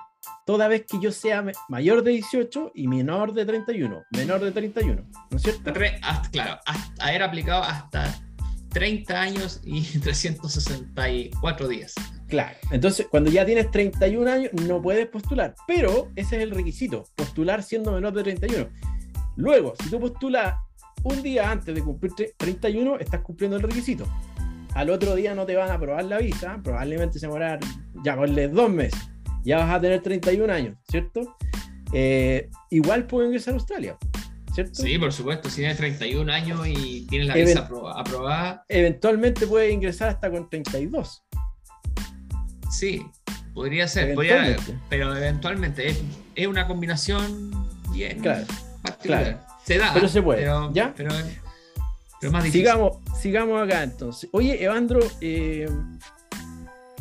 Toda 0.44 0.68
vez 0.68 0.84
que 0.86 0.98
yo 1.00 1.12
sea 1.12 1.44
mayor 1.68 2.02
de 2.02 2.12
18 2.12 2.72
y 2.74 2.88
menor 2.88 3.32
de 3.32 3.44
31, 3.46 4.02
menor 4.12 4.40
de 4.40 4.52
31, 4.52 5.02
¿no 5.30 5.36
es 5.36 5.42
cierto? 5.42 5.72
Hasta- 6.02 6.30
claro, 6.30 6.60
hasta 6.66 7.04
haber 7.06 7.22
aplicado 7.22 7.62
hasta 7.62 8.14
30 8.70 9.20
años 9.20 9.60
y 9.64 9.82
364 10.00 11.68
días. 11.68 11.94
Claro. 12.28 12.56
Entonces, 12.70 13.06
cuando 13.10 13.30
ya 13.30 13.46
tienes 13.46 13.70
31 13.70 14.30
años, 14.30 14.52
no 14.66 14.82
puedes 14.82 15.06
postular. 15.06 15.54
Pero 15.66 16.10
ese 16.16 16.36
es 16.36 16.42
el 16.42 16.50
requisito, 16.50 17.04
postular 17.14 17.62
siendo 17.62 17.92
menor 17.92 18.12
de 18.14 18.22
31. 18.24 18.68
Luego, 19.36 19.74
si 19.82 19.90
tú 19.90 20.00
postulas 20.00 20.56
un 21.04 21.22
día 21.22 21.50
antes 21.50 21.74
de 21.74 21.82
cumplir 21.82 22.12
tre- 22.12 22.32
31, 22.36 22.98
estás 22.98 23.20
cumpliendo 23.20 23.56
el 23.56 23.62
requisito. 23.62 24.06
Al 24.74 24.90
otro 24.90 25.14
día 25.14 25.34
no 25.34 25.46
te 25.46 25.54
van 25.56 25.70
a 25.70 25.74
aprobar 25.74 26.04
la 26.04 26.18
visa, 26.18 26.58
probablemente 26.62 27.18
se 27.18 27.26
demorar, 27.26 27.60
ya 28.04 28.16
ponle 28.16 28.48
dos 28.48 28.68
meses. 28.70 29.00
Ya 29.44 29.58
vas 29.58 29.70
a 29.74 29.80
tener 29.80 30.02
31 30.02 30.52
años, 30.52 30.76
¿cierto? 30.90 31.36
Eh, 31.92 32.50
igual 32.70 33.06
puedo 33.06 33.26
ingresar 33.26 33.54
a 33.54 33.56
Australia, 33.58 33.96
¿cierto? 34.52 34.74
Sí, 34.82 34.98
por 34.98 35.12
supuesto, 35.12 35.48
si 35.48 35.56
tienes 35.58 35.76
31 35.76 36.32
años 36.32 36.66
y 36.66 37.06
tienes 37.08 37.28
la 37.28 37.34
Even- 37.34 37.46
visa 37.46 37.68
apro- 37.68 37.92
aprobada, 37.94 38.64
Eventualmente 38.68 39.46
puedes 39.46 39.72
ingresar 39.72 40.08
hasta 40.08 40.30
con 40.30 40.50
32. 40.50 41.22
Sí, 42.78 43.06
podría 43.54 43.88
ser, 43.88 44.14
podría- 44.14 44.46
Eventualmente. 44.46 44.82
pero 44.88 45.16
eventualmente 45.16 45.88
es, 45.88 46.02
es 46.34 46.46
una 46.46 46.66
combinación 46.66 47.50
bien 47.92 48.20
Claro, 48.20 48.46
particular. 48.82 49.22
claro. 49.24 49.38
Se 49.64 49.78
da, 49.78 49.92
Pero 49.94 50.08
se 50.08 50.22
puede, 50.22 50.40
pero, 50.42 50.72
¿ya? 50.72 50.92
pero, 50.96 51.10
pero 52.20 52.32
más 52.32 52.44
difícil. 52.44 52.66
Sigamos, 52.66 52.98
sigamos 53.20 53.62
acá 53.62 53.82
entonces. 53.82 54.30
Oye, 54.32 54.62
Evandro, 54.62 55.00
eh, 55.20 55.68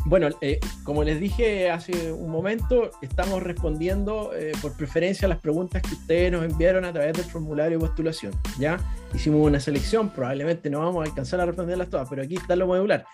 bueno, 0.04 0.28
eh, 0.40 0.60
como 0.84 1.02
les 1.02 1.18
dije 1.20 1.68
hace 1.70 2.12
un 2.12 2.30
momento, 2.30 2.90
estamos 3.02 3.42
respondiendo 3.42 4.30
eh, 4.36 4.52
por 4.62 4.76
preferencia 4.76 5.26
a 5.26 5.28
las 5.28 5.38
preguntas 5.38 5.82
que 5.82 5.94
ustedes 5.94 6.30
nos 6.30 6.44
enviaron 6.44 6.84
a 6.84 6.92
través 6.92 7.12
del 7.14 7.24
formulario 7.24 7.78
de 7.78 7.86
postulación. 7.86 8.32
Ya 8.58 8.78
hicimos 9.14 9.44
una 9.46 9.58
selección, 9.58 10.10
probablemente 10.10 10.70
no 10.70 10.78
vamos 10.80 11.04
a 11.04 11.08
alcanzar 11.10 11.40
a 11.40 11.46
responderlas 11.46 11.90
todas, 11.90 12.08
pero 12.08 12.22
aquí 12.22 12.36
está 12.36 12.54
lo 12.54 12.66
modular. 12.68 13.04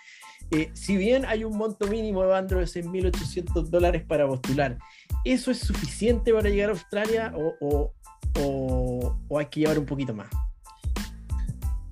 Eh, 0.54 0.70
si 0.74 0.96
bien 0.98 1.24
hay 1.24 1.44
un 1.44 1.56
monto 1.56 1.86
mínimo, 1.86 2.22
Evandro, 2.22 2.58
de 2.58 2.66
6.800 2.66 3.70
dólares 3.70 4.04
para 4.06 4.26
postular, 4.26 4.76
¿eso 5.24 5.50
es 5.50 5.58
suficiente 5.60 6.32
para 6.32 6.50
llegar 6.50 6.68
a 6.68 6.72
Australia 6.72 7.32
o, 7.34 7.54
o- 7.60 7.94
o- 8.38 9.18
o 9.28 9.38
hay 9.38 9.46
que 9.46 9.60
llevar 9.60 9.78
un 9.78 9.86
poquito 9.86 10.12
más? 10.14 10.28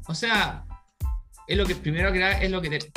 O 0.09 0.15
sea, 0.15 0.67
es 1.47 1.57
lo 1.57 1.65
que 1.65 1.75
primero 1.75 2.13
que 2.13 2.45
es 2.45 2.51
lo 2.51 2.61
que 2.61 2.71
te, 2.79 2.93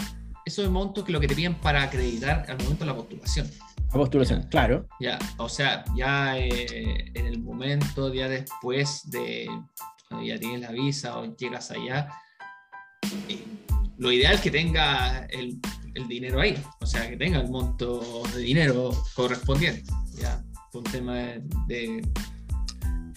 esos 0.46 0.70
montos 0.70 1.04
que 1.06 1.12
lo 1.14 1.20
que 1.20 1.28
te 1.28 1.36
piden 1.36 1.56
para 1.56 1.84
acreditar 1.84 2.46
al 2.50 2.58
momento 2.58 2.84
de 2.84 2.92
la 2.92 2.96
postulación. 2.96 3.50
A 3.90 3.94
postulación, 3.94 4.42
Ya. 4.44 4.50
claro. 4.50 4.88
Ya, 5.00 5.20
o 5.38 5.48
sea, 5.48 5.86
ya 5.96 6.38
eh, 6.40 7.12
en 7.14 7.26
el 7.26 7.40
momento, 7.42 8.14
ya 8.14 8.28
después 8.28 9.10
de 9.12 9.48
ya 10.26 10.38
tienes 10.40 10.62
la 10.62 10.72
visa 10.72 11.18
o 11.20 11.36
llegas 11.38 11.72
allá, 11.72 12.10
eh, 13.30 13.44
lo 13.98 14.12
ideal 14.12 14.36
es 14.36 14.42
que 14.42 14.52
tenga 14.52 15.26
el, 15.30 15.60
el 15.96 16.08
dinero 16.08 16.40
ahí, 16.42 16.58
o 16.82 16.86
sea, 16.86 17.10
que 17.10 17.18
tenga 17.18 17.40
el 17.40 17.50
monto 17.50 18.24
de 18.36 18.42
dinero 18.42 18.92
correspondiente, 19.16 19.84
ya, 20.20 20.44
por 20.72 20.84
un 20.86 20.92
tema 20.92 21.16
de, 21.16 21.42
de, 21.68 22.08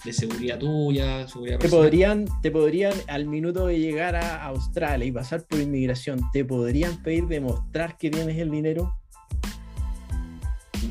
de 0.05 0.13
seguridad 0.13 0.59
tuya, 0.59 1.27
seguridad 1.27 1.57
Te 1.57 1.63
personal. 1.63 1.85
podrían, 1.85 2.25
te 2.41 2.51
podrían, 2.51 2.93
al 3.07 3.25
minuto 3.25 3.67
de 3.67 3.79
llegar 3.79 4.15
a 4.15 4.43
Australia 4.45 5.05
y 5.05 5.11
pasar 5.11 5.45
por 5.47 5.59
inmigración, 5.59 6.21
te 6.31 6.45
podrían 6.45 7.01
pedir 7.03 7.25
demostrar 7.27 7.97
que 7.97 8.09
tienes 8.09 8.37
el 8.37 8.51
dinero. 8.51 8.93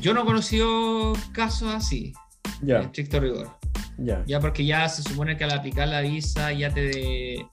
Yo 0.01 0.13
no 0.13 0.21
he 0.23 0.25
conocido 0.25 1.13
casos 1.31 1.73
así, 1.73 2.13
en 2.61 2.67
Ya, 2.67 2.79
estricto 2.81 3.19
rigor. 3.19 3.57
ya. 3.97 4.23
Ya 4.27 4.39
porque 4.39 4.65
ya 4.65 4.87
se 4.89 5.01
supone 5.01 5.37
que 5.37 5.43
al 5.45 5.51
aplicar 5.51 5.87
la 5.87 6.01
visa 6.01 6.51
ya 6.51 6.71
te 6.73 7.47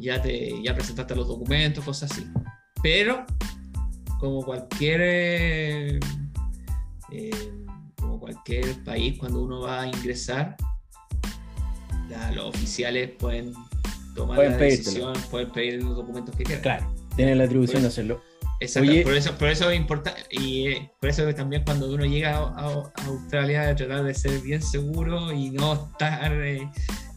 ya 0.00 0.20
te 0.20 0.62
ya 0.62 0.74
presentaste 0.74 1.14
los 1.14 1.28
documentos, 1.28 1.84
cosas 1.84 2.10
así. 2.10 2.26
Pero 2.82 3.24
como 4.18 4.42
cualquier 4.42 5.00
eh, 5.02 6.00
como 7.96 8.18
cual- 8.18 8.34
cualquier 8.34 8.84
país, 8.84 9.18
cuando 9.18 9.42
uno 9.42 9.60
va 9.60 9.82
a 9.82 9.86
ingresar, 9.86 10.56
los 12.34 12.46
oficiales 12.46 13.10
pueden 13.18 13.52
tomar 14.14 14.38
la 14.38 14.56
decisión, 14.56 15.12
pueden 15.30 15.50
pedir 15.50 15.82
los 15.82 15.96
documentos 15.96 16.34
que 16.36 16.44
quieran. 16.44 16.62
Claro, 16.62 16.94
tienen 17.16 17.38
la 17.38 17.44
atribución 17.44 17.82
de 17.82 17.88
hacerlo. 17.88 18.20
Exacto, 18.62 18.92
por, 19.04 19.14
eso, 19.14 19.38
por 19.38 19.48
eso 19.48 19.70
es 19.70 19.80
importante, 19.80 20.22
y 20.30 20.66
eh, 20.66 20.92
por 21.00 21.08
eso 21.08 21.24
que 21.24 21.32
también 21.32 21.64
cuando 21.64 21.90
uno 21.90 22.04
llega 22.04 22.36
a, 22.36 22.92
Australia 23.06 23.70
a 23.70 23.74
tratar 23.74 24.04
de 24.04 24.12
ser 24.12 24.38
bien 24.42 24.60
seguro 24.60 25.32
y 25.32 25.50
no 25.50 25.72
estar 25.72 26.30
eh, 26.34 26.68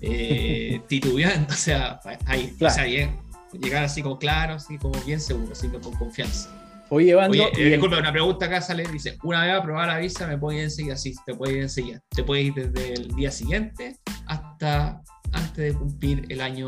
eh, 0.04 0.82
titubeando, 0.88 1.54
o 1.54 1.58
sea, 1.58 2.00
ahí, 2.26 2.56
o 2.60 2.70
sea, 2.70 2.86
llegar 2.86 3.84
así 3.84 4.02
como 4.02 4.20
claro, 4.20 4.56
así 4.56 4.78
como 4.78 5.00
bien 5.06 5.20
seguro, 5.20 5.54
así 5.54 5.68
como 5.68 5.82
con 5.82 5.96
confianza. 5.96 6.50
Oye, 6.90 7.16
Oye 7.16 7.50
disculpa, 7.56 7.98
una 7.98 8.12
pregunta 8.12 8.46
acá 8.46 8.62
sale, 8.62 8.84
dice, 8.92 9.18
una 9.24 9.44
vez 9.44 9.56
aprobada 9.56 9.94
la 9.94 9.98
visa 9.98 10.28
me 10.28 10.38
puede 10.38 10.60
ir 10.60 10.64
enseguida, 10.66 10.96
sí, 10.96 11.16
te 11.26 11.34
puede 11.34 11.54
ir 11.54 11.62
enseguida. 11.64 12.00
Te 12.10 12.24
puede 12.24 12.42
ir 12.44 12.54
desde 12.54 12.94
el 12.94 13.08
día 13.16 13.32
siguiente 13.32 13.98
hasta 14.28 15.02
antes 15.32 15.74
de 15.74 15.74
cumplir 15.74 16.26
el 16.30 16.42
año 16.42 16.68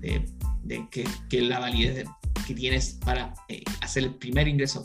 de, 0.00 0.24
que, 0.90 1.04
que 1.28 1.40
la 1.40 1.58
validez 1.58 2.06
que 2.46 2.54
tienes 2.54 2.98
para 3.04 3.34
eh, 3.48 3.64
hacer 3.80 4.04
el 4.04 4.14
primer 4.14 4.46
ingreso 4.46 4.82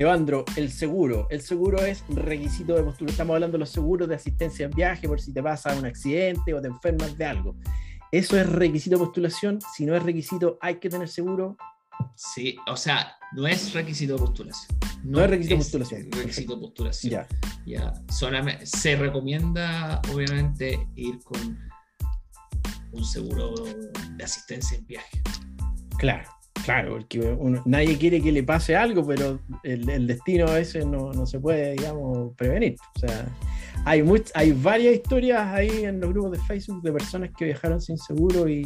Evandro, 0.00 0.46
el 0.56 0.72
seguro. 0.72 1.26
El 1.28 1.42
seguro 1.42 1.84
es 1.84 2.02
requisito 2.08 2.74
de 2.74 2.82
postulación. 2.82 3.10
Estamos 3.10 3.34
hablando 3.34 3.56
de 3.56 3.58
los 3.58 3.68
seguros 3.68 4.08
de 4.08 4.14
asistencia 4.14 4.64
en 4.64 4.70
viaje 4.70 5.06
por 5.06 5.20
si 5.20 5.30
te 5.30 5.42
pasa 5.42 5.76
un 5.76 5.84
accidente 5.84 6.54
o 6.54 6.62
te 6.62 6.68
enfermas 6.68 7.18
de 7.18 7.26
algo. 7.26 7.54
¿Eso 8.10 8.40
es 8.40 8.48
requisito 8.48 8.96
de 8.96 9.04
postulación? 9.04 9.58
Si 9.76 9.84
no 9.84 9.94
es 9.94 10.02
requisito, 10.02 10.56
¿hay 10.62 10.76
que 10.76 10.88
tener 10.88 11.06
seguro? 11.06 11.58
Sí, 12.14 12.56
o 12.66 12.78
sea, 12.78 13.14
no 13.32 13.46
es 13.46 13.74
requisito 13.74 14.14
de 14.14 14.20
postulación. 14.20 14.78
No, 15.04 15.20
es 15.20 15.28
requisito 15.28 15.56
de 15.56 15.58
postulación. 15.58 16.12
Requisito 16.12 16.54
de 16.54 16.60
postulación. 16.62 17.12
Ya. 17.12 17.28
ya. 17.66 17.92
Solamente, 18.10 18.64
se 18.64 18.96
recomienda, 18.96 20.00
obviamente, 20.14 20.88
ir 20.96 21.18
con 21.22 21.58
un 22.92 23.04
seguro 23.04 23.52
de 24.16 24.24
asistencia 24.24 24.78
en 24.78 24.86
viaje. 24.86 25.22
Claro. 25.98 26.39
Claro, 26.70 26.92
porque 26.92 27.36
nadie 27.64 27.98
quiere 27.98 28.22
que 28.22 28.30
le 28.30 28.44
pase 28.44 28.76
algo, 28.76 29.04
pero 29.04 29.40
el, 29.64 30.06
destino 30.06 30.46
a 30.46 30.54
veces 30.54 30.86
no, 30.86 31.26
se 31.26 31.40
puede, 31.40 31.72
digamos, 31.72 32.32
prevenir. 32.36 32.76
O 32.94 32.98
sea, 33.00 33.26
hay, 33.84 34.04
hay 34.34 34.52
varias 34.52 34.94
historias 34.94 35.48
ahí 35.48 35.84
en 35.84 36.00
los 36.00 36.10
grupos 36.10 36.32
de 36.32 36.38
Facebook 36.38 36.80
de 36.82 36.92
personas 36.92 37.30
que 37.36 37.46
viajaron 37.46 37.80
sin 37.80 37.98
seguro 37.98 38.48
y, 38.48 38.64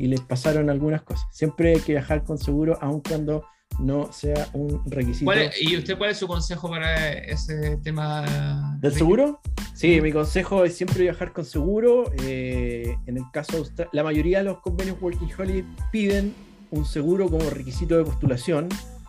les 0.00 0.20
pasaron 0.22 0.68
algunas 0.68 1.02
cosas. 1.02 1.24
Siempre 1.30 1.74
hay 1.74 1.80
que 1.80 1.92
viajar 1.92 2.24
con 2.24 2.38
seguro, 2.38 2.76
aun 2.80 3.00
cuando 3.00 3.44
no 3.78 4.12
sea 4.12 4.48
un 4.52 4.82
requisito. 4.86 5.30
¿Y 5.60 5.76
usted 5.76 5.96
cuál 5.96 6.10
es 6.10 6.16
su 6.16 6.26
consejo 6.26 6.68
para 6.68 7.12
ese 7.12 7.76
tema? 7.84 8.76
¿Del 8.80 8.92
seguro? 8.92 9.40
Sí, 9.74 10.00
mi 10.00 10.10
consejo 10.10 10.64
es 10.64 10.76
siempre 10.76 11.04
viajar 11.04 11.32
con 11.32 11.44
seguro. 11.44 12.10
Eh, 12.24 12.96
en 13.06 13.16
el 13.16 13.24
caso, 13.32 13.64
la 13.92 14.02
mayoría 14.02 14.38
de 14.38 14.44
los 14.44 14.58
convenios 14.58 15.00
Working 15.00 15.30
Holiday 15.38 15.64
piden 15.92 16.34
un 16.74 16.84
seguro 16.84 17.30
como 17.30 17.48
requisito 17.50 17.96
de 17.96 18.04
postulación 18.04 18.68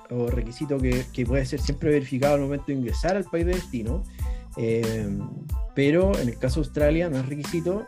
o 0.10 0.28
requisito 0.28 0.78
que, 0.78 1.26
puede 1.26 1.46
ser 1.46 1.60
siempre 1.60 1.90
verificado 1.90 2.36
al 2.36 2.42
momento 2.42 2.66
de 2.68 2.74
ingresar 2.74 3.18
al 3.18 3.26
país 3.26 3.46
de 3.46 3.54
destino. 3.54 4.04
Eh, 4.58 5.18
pero 5.74 6.18
en 6.18 6.30
el 6.30 6.38
caso 6.38 6.62
de 6.62 6.68
Australia 6.68 7.10
no 7.10 7.18
es 7.18 7.26
requisito, 7.26 7.86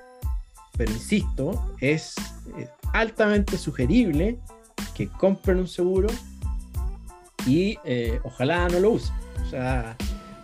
pero 0.77 0.91
insisto, 0.91 1.75
es, 1.79 2.15
altamente 2.93 3.57
sugerible 3.57 4.39
que 4.93 5.07
compren 5.07 5.59
un 5.59 5.67
seguro 5.67 6.07
y 7.45 7.77
eh, 7.85 8.19
ojalá 8.23 8.67
no 8.67 8.79
lo 8.79 8.91
usen. 8.91 9.15
O 9.45 9.49
sea, 9.49 9.95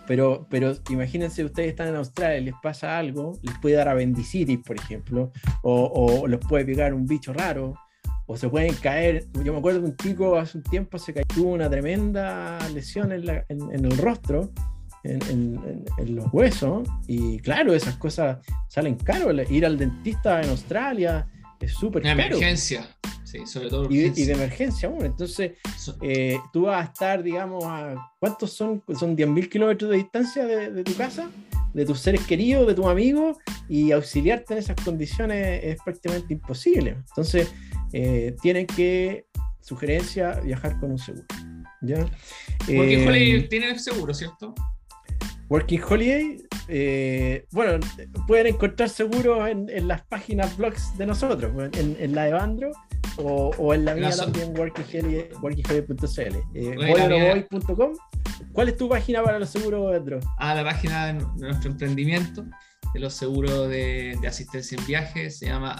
pero, 0.07 0.45
pero 0.49 0.75
imagínense, 0.89 1.43
ustedes 1.43 1.69
están 1.69 1.89
en 1.89 1.95
Australia 1.95 2.37
y 2.37 2.45
les 2.45 2.55
pasa 2.61 2.97
algo, 2.97 3.37
les 3.41 3.57
puede 3.59 3.75
dar 3.75 3.89
a 3.89 3.93
bendicitis, 3.93 4.59
por 4.59 4.75
ejemplo, 4.75 5.31
o, 5.61 5.85
o 6.21 6.27
les 6.27 6.39
puede 6.39 6.65
pegar 6.65 6.93
un 6.93 7.07
bicho 7.07 7.33
raro, 7.33 7.75
o 8.25 8.37
se 8.37 8.49
pueden 8.49 8.73
caer. 8.75 9.25
Yo 9.43 9.53
me 9.53 9.59
acuerdo 9.59 9.81
que 9.81 9.87
un 9.87 9.97
chico 9.97 10.37
hace 10.37 10.57
un 10.57 10.63
tiempo 10.63 10.97
se 10.97 11.13
cayó, 11.13 11.25
tuvo 11.33 11.51
una 11.51 11.69
tremenda 11.69 12.57
lesión 12.73 13.11
en, 13.11 13.23
el 13.49 13.97
rostro, 13.97 14.51
en, 15.03 15.83
los 16.07 16.33
huesos, 16.33 16.87
y 17.07 17.39
claro, 17.39 17.73
esas 17.73 17.97
cosas 17.97 18.39
salen 18.67 18.95
caro. 18.95 19.31
Ir 19.49 19.65
al 19.65 19.77
dentista 19.77 20.41
en 20.41 20.49
Australia 20.49 21.27
es 21.59 21.73
súper 21.73 22.03
caro. 22.03 22.21
emergencia. 22.21 22.87
Sí, 23.23 23.47
sobre 23.47 23.67
todo 23.67 23.87
y, 23.89 24.09
de 24.09 24.31
emergencia 24.31 24.87
aún. 24.87 25.03
Entonces, 25.05 25.53
eh, 26.03 26.37
tú 26.51 26.63
vas 26.63 26.81
a 26.81 26.91
estar, 26.91 27.23
digamos, 27.23 27.63
a 27.65 27.95
¿cuántos 28.19 28.53
son? 28.53 28.83
Son 28.99 29.17
10.000 29.17 29.49
kilómetros 29.49 29.89
de 29.89 29.97
distancia 29.97 30.45
de, 30.45 30.69
de, 30.69 30.83
tu 30.83 30.93
casa, 30.93 31.31
de 31.73 31.83
tus 31.83 31.99
seres 31.99 32.21
queridos, 32.27 32.67
de 32.67 32.75
tus 32.75 32.85
amigos, 32.85 33.37
y 33.67 33.91
auxiliarte 33.91 34.53
en 34.53 34.59
esas 34.59 34.75
condiciones 34.85 35.61
es 35.63 35.77
prácticamente 35.83 36.31
imposible. 36.31 36.91
Entonces, 37.09 37.51
eh, 37.93 38.35
tienen 38.41 38.67
que, 38.67 39.27
sugerencia, 39.61 40.41
viajar 40.41 40.79
con 40.79 40.91
un 40.91 40.97
seguro. 40.97 41.25
¿ya? 41.81 41.99
Working 42.67 42.99
eh, 42.99 43.07
Holiday 43.07 43.47
tiene 43.49 43.79
seguro, 43.79 44.13
¿cierto? 44.13 44.53
Working 45.49 45.81
Holiday, 45.87 46.41
eh, 46.67 47.45
bueno, 47.51 47.79
pueden 48.27 48.47
encontrar 48.47 48.89
seguro 48.89 49.45
en, 49.45 49.87
las 49.87 50.01
páginas 50.03 50.57
blogs 50.57 50.97
de 50.97 51.05
nosotros, 51.05 51.51
en, 51.73 52.15
la 52.15 52.23
de 52.23 52.33
Bandro 52.33 52.71
o, 53.17 53.73
en 53.73 53.85
la 53.85 53.93
mía 53.93 54.09
también, 54.15 54.57
workingholiday.cl. 54.57 56.35
Eh, 56.55 57.45
¿Cuál 58.51 58.69
es 58.69 58.77
tu 58.77 58.89
página 58.89 59.21
para 59.21 59.37
los 59.37 59.49
seguros, 59.49 59.91
Pedro? 59.91 60.19
Ah, 60.39 60.55
la 60.55 60.63
página 60.63 61.07
de 61.07 61.13
nuestro 61.37 61.69
emprendimiento 61.69 62.45
de 62.93 62.99
los 62.99 63.13
seguros 63.13 63.69
de, 63.69 64.17
asistencia 64.27 64.77
en 64.77 64.85
viajes 64.85 65.39
se 65.39 65.47
llama 65.47 65.71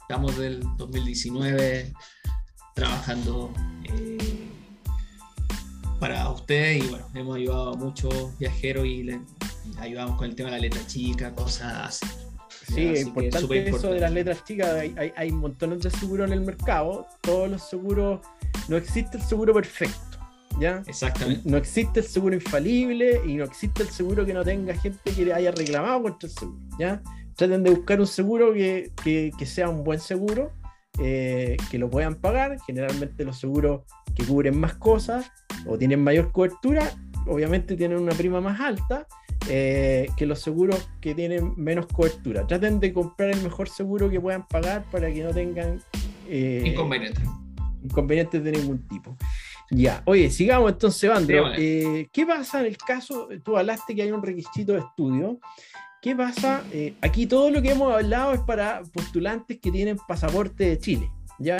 Estamos 0.00 0.36
del 0.36 0.62
2019 0.76 1.92
trabajando 2.74 3.52
eh, 3.84 4.48
para 5.98 6.28
ustedes 6.30 6.84
y 6.84 6.88
bueno, 6.88 7.06
hemos 7.14 7.36
ayudado 7.36 7.72
a 7.72 7.76
muchos 7.76 8.38
viajeros 8.38 8.86
y 8.86 9.04
les 9.04 9.20
ayudamos 9.78 10.16
con 10.16 10.28
el 10.28 10.34
tema 10.34 10.50
de 10.50 10.56
la 10.56 10.62
letra 10.62 10.86
chica, 10.86 11.34
cosas 11.34 12.02
así. 12.02 12.06
Sí, 12.74 12.86
es 12.86 13.06
importante, 13.06 13.68
eso 13.68 13.92
de 13.92 14.00
las 14.00 14.12
letras 14.12 14.44
chicas. 14.44 14.70
Hay, 14.72 14.94
hay, 14.96 15.12
hay 15.16 15.30
montones 15.30 15.80
de 15.80 15.90
seguros 15.90 16.26
en 16.28 16.32
el 16.32 16.40
mercado. 16.40 17.06
Todos 17.20 17.50
los 17.50 17.62
seguros, 17.68 18.20
no 18.68 18.76
existe 18.76 19.18
el 19.18 19.22
seguro 19.22 19.52
perfecto. 19.52 20.18
¿ya? 20.58 20.82
Exactamente. 20.86 21.48
No 21.48 21.56
existe 21.56 22.00
el 22.00 22.06
seguro 22.06 22.34
infalible 22.34 23.20
y 23.26 23.34
no 23.34 23.44
existe 23.44 23.82
el 23.82 23.88
seguro 23.88 24.24
que 24.24 24.32
no 24.32 24.44
tenga 24.44 24.74
gente 24.74 25.12
que 25.12 25.24
le 25.24 25.34
haya 25.34 25.50
reclamado 25.50 26.02
contra 26.02 26.28
el 26.28 26.34
seguro. 26.34 26.58
¿ya? 26.78 27.02
Traten 27.36 27.62
de 27.62 27.70
buscar 27.70 28.00
un 28.00 28.06
seguro 28.06 28.52
que, 28.52 29.32
sea 29.44 29.68
un 29.68 29.84
buen 29.84 30.00
seguro, 30.00 30.52
eh, 31.00 31.56
que 31.70 31.78
lo 31.78 31.90
puedan 31.90 32.16
pagar. 32.16 32.58
Generalmente 32.66 33.24
los 33.24 33.38
seguros 33.38 33.82
que 34.14 34.24
cubren 34.24 34.58
más 34.58 34.74
cosas 34.74 35.30
o 35.66 35.78
tienen 35.78 36.02
mayor 36.02 36.32
cobertura, 36.32 36.90
obviamente 37.26 37.76
tienen 37.76 37.98
una 37.98 38.12
prima 38.12 38.40
más 38.40 38.60
alta 38.60 39.06
eh, 39.48 40.08
que 40.16 40.26
los 40.26 40.40
seguros 40.40 40.88
que 41.00 41.14
tienen 41.14 41.54
menos 41.56 41.86
cobertura. 41.86 42.46
Traten 42.46 42.80
de 42.80 42.92
comprar 42.92 43.30
el 43.30 43.42
mejor 43.42 43.68
seguro 43.68 44.10
que 44.10 44.20
puedan 44.20 44.46
pagar 44.46 44.84
para 44.90 45.12
que 45.12 45.22
no 45.22 45.30
tengan 45.30 45.80
eh, 46.28 46.62
inconvenientes. 46.66 47.24
inconvenientes 47.82 48.44
de 48.44 48.52
ningún 48.52 48.86
tipo. 48.88 49.16
Ya, 49.70 50.02
oye, 50.04 50.30
sigamos 50.30 50.72
entonces, 50.72 51.10
Andro. 51.10 51.46
¿Qué 51.56 52.26
pasa 52.26 52.60
en 52.60 52.66
el 52.66 52.76
caso? 52.76 53.28
Tú 53.42 53.56
hablaste 53.56 53.94
que 53.94 54.02
hay 54.02 54.12
un 54.12 54.22
requisito 54.22 54.72
de 54.72 54.80
estudio. 54.80 55.40
¿Qué 56.02 56.16
pasa? 56.16 56.64
Eh, 56.72 56.96
aquí 57.00 57.28
todo 57.28 57.48
lo 57.48 57.62
que 57.62 57.70
hemos 57.70 57.94
hablado 57.94 58.34
es 58.34 58.40
para 58.40 58.82
postulantes 58.92 59.60
que 59.60 59.70
tienen 59.70 59.96
pasaporte 60.08 60.64
de 60.64 60.78
Chile, 60.80 61.08
¿ya? 61.38 61.58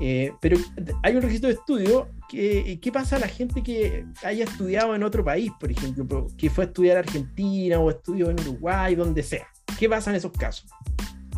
Eh, 0.00 0.32
pero 0.40 0.56
hay 1.02 1.14
un 1.14 1.20
requisito 1.20 1.48
de 1.48 1.52
estudio. 1.52 2.08
Que, 2.30 2.78
¿Qué 2.80 2.90
pasa 2.90 3.16
a 3.16 3.18
la 3.18 3.28
gente 3.28 3.62
que 3.62 4.06
haya 4.24 4.44
estudiado 4.44 4.94
en 4.94 5.02
otro 5.02 5.22
país, 5.22 5.52
por 5.60 5.70
ejemplo, 5.70 6.28
que 6.38 6.48
fue 6.48 6.64
a 6.64 6.66
estudiar 6.68 6.96
Argentina 6.96 7.78
o 7.78 7.90
estudió 7.90 8.30
en 8.30 8.40
Uruguay, 8.40 8.94
donde 8.94 9.22
sea? 9.22 9.46
¿Qué 9.78 9.86
pasa 9.86 10.08
en 10.10 10.16
esos 10.16 10.32
casos? 10.32 10.70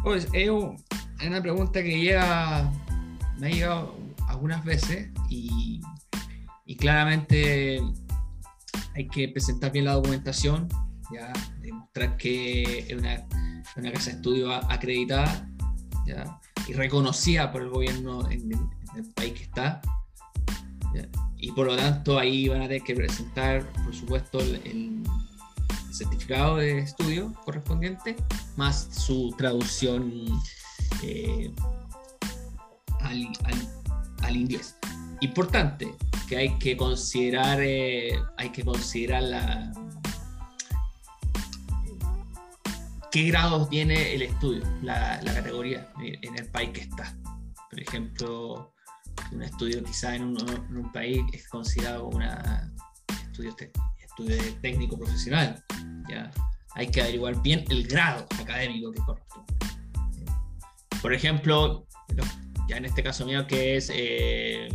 Pues 0.04 0.28
es 0.32 0.50
una 0.50 1.42
pregunta 1.42 1.82
que 1.82 2.00
llega, 2.00 2.70
me 3.40 3.48
ha 3.48 3.50
llegado 3.50 3.96
algunas 4.28 4.64
veces 4.64 5.08
y 5.28 5.80
claramente 6.78 7.80
hay 8.94 9.08
que 9.08 9.28
presentar 9.28 9.72
bien 9.72 9.84
la 9.84 9.94
documentación 9.94 10.68
¿ya? 11.12 11.32
demostrar 11.60 12.16
que 12.16 12.80
es 12.88 12.98
una, 12.98 13.26
una 13.76 13.92
casa 13.92 14.10
de 14.10 14.16
estudio 14.16 14.52
acreditada 14.52 15.48
y 16.66 16.72
reconocida 16.72 17.50
por 17.52 17.62
el 17.62 17.68
gobierno 17.68 18.28
en, 18.30 18.52
el 18.96 19.04
país 19.14 19.34
que 19.34 19.42
está. 19.44 19.80
Y 21.36 21.52
por 21.52 21.66
lo 21.66 21.76
tanto 21.76 22.18
ahí 22.18 22.48
van 22.48 22.62
a 22.62 22.68
tener 22.68 22.82
que 22.82 22.94
presentar, 22.94 23.64
por 23.84 23.94
supuesto, 23.94 24.40
el, 24.40 25.02
certificado 25.92 26.56
de 26.56 26.78
estudio 26.78 27.32
correspondiente, 27.44 28.16
más 28.56 28.88
su 28.92 29.34
traducción 29.36 30.12
eh, 31.02 31.52
al, 33.00 33.28
al, 33.44 33.68
al, 34.22 34.36
inglés. 34.36 34.76
Importante, 35.20 35.94
porque 36.10 36.36
hay 36.36 36.58
que 36.58 36.76
considerar, 36.76 37.60
eh, 37.60 38.12
hay 38.38 38.50
que 38.50 38.64
considerar 38.64 39.24
la, 39.24 39.72
qué 43.10 43.24
grados 43.24 43.68
tiene 43.68 44.14
el 44.14 44.22
estudio, 44.22 44.62
la, 44.82 45.20
categoría 45.24 45.88
en 46.00 46.36
el 46.36 46.46
país 46.46 46.70
que 46.70 46.80
está. 46.82 47.16
Por 47.68 47.80
ejemplo, 47.80 48.72
un 49.32 49.42
estudio 49.42 49.82
quizá 49.82 50.14
en 50.14 50.24
un, 50.24 50.90
país 50.92 51.22
es 51.32 51.48
considerado 51.48 52.08
un 52.08 52.22
estudio, 52.22 53.54
estudio 53.98 54.36
técnico 54.60 54.98
profesional. 54.98 55.62
¿ya? 56.08 56.30
Hay 56.74 56.88
que 56.88 57.02
averiguar 57.02 57.40
bien 57.42 57.64
el 57.68 57.86
grado 57.86 58.26
académico 58.40 58.92
que 58.92 59.00
corresponde. 59.00 59.54
Por 61.02 61.14
ejemplo, 61.14 61.86
ya 62.68 62.76
en 62.76 62.84
este 62.84 63.02
caso 63.02 63.24
mío 63.26 63.46
que 63.46 63.76
es 63.76 63.90
eh, 63.92 64.68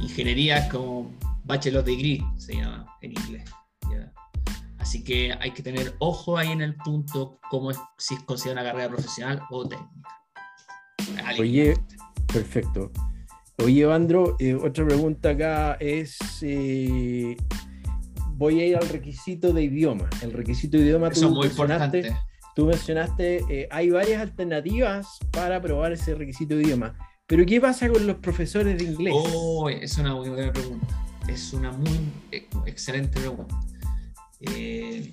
ingeniería 0.00 0.68
como 0.68 1.12
bachelor 1.44 1.84
degree, 1.84 2.24
se 2.38 2.56
llama 2.56 2.86
en 3.02 3.12
inglés. 3.12 3.44
Así 4.82 5.04
que 5.04 5.32
hay 5.40 5.52
que 5.52 5.62
tener 5.62 5.94
ojo 6.00 6.36
ahí 6.36 6.50
en 6.50 6.60
el 6.60 6.74
punto 6.74 7.38
como 7.48 7.70
es, 7.70 7.78
si 7.98 8.14
es 8.14 8.22
considerada 8.24 8.62
una 8.62 8.72
carrera 8.72 8.92
profesional 8.92 9.42
o 9.48 9.68
técnica. 9.68 10.08
Oye, 11.38 11.76
perfecto. 12.32 12.90
Oye, 13.62 13.82
Evandro, 13.82 14.34
eh, 14.40 14.54
otra 14.54 14.84
pregunta 14.84 15.30
acá 15.30 15.76
es, 15.78 16.18
eh, 16.42 17.36
voy 18.34 18.60
a 18.60 18.66
ir 18.66 18.76
al 18.76 18.88
requisito 18.88 19.52
de 19.52 19.62
idioma. 19.62 20.10
El 20.20 20.32
requisito 20.32 20.76
de 20.76 20.82
idioma, 20.82 21.08
Eso 21.08 21.28
tú 21.28 21.34
muy 21.36 21.46
importante. 21.46 22.16
Tú 22.56 22.66
mencionaste, 22.66 23.44
eh, 23.48 23.68
hay 23.70 23.88
varias 23.88 24.20
alternativas 24.20 25.06
para 25.30 25.62
probar 25.62 25.92
ese 25.92 26.16
requisito 26.16 26.56
de 26.56 26.64
idioma. 26.64 26.98
Pero 27.28 27.46
¿qué 27.46 27.60
pasa 27.60 27.88
con 27.88 28.04
los 28.04 28.16
profesores 28.16 28.76
de 28.78 28.84
inglés? 28.84 29.14
Oh, 29.16 29.70
es 29.70 29.96
una 29.96 30.12
muy 30.16 30.28
buena 30.28 30.52
pregunta. 30.52 30.88
Es 31.28 31.52
una 31.52 31.70
muy 31.70 32.12
excelente 32.66 33.20
pregunta. 33.20 33.56
Eh, 34.42 35.10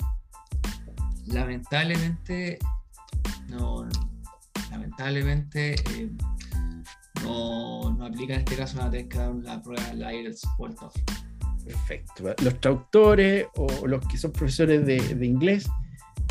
lamentablemente, 1.27 2.59
no, 3.49 3.87
lamentablemente 4.71 5.75
eh, 5.75 6.09
no, 7.23 7.93
no, 7.93 8.05
aplica 8.05 8.33
en 8.33 8.39
este 8.39 8.55
caso 8.55 8.79
técnica 8.89 9.31
la 9.43 9.61
prueba 9.61 9.83
de 9.89 9.95
la 9.95 10.13
IELTS 10.13 10.41
o 10.57 10.67
el 10.67 10.75
TOEFL. 10.75 10.99
Perfecto. 11.65 12.35
Los 12.43 12.59
traductores 12.59 13.45
o 13.55 13.85
los 13.85 14.05
que 14.07 14.17
son 14.17 14.31
profesores 14.31 14.85
de, 14.85 14.99
de, 14.99 15.25
inglés, 15.25 15.69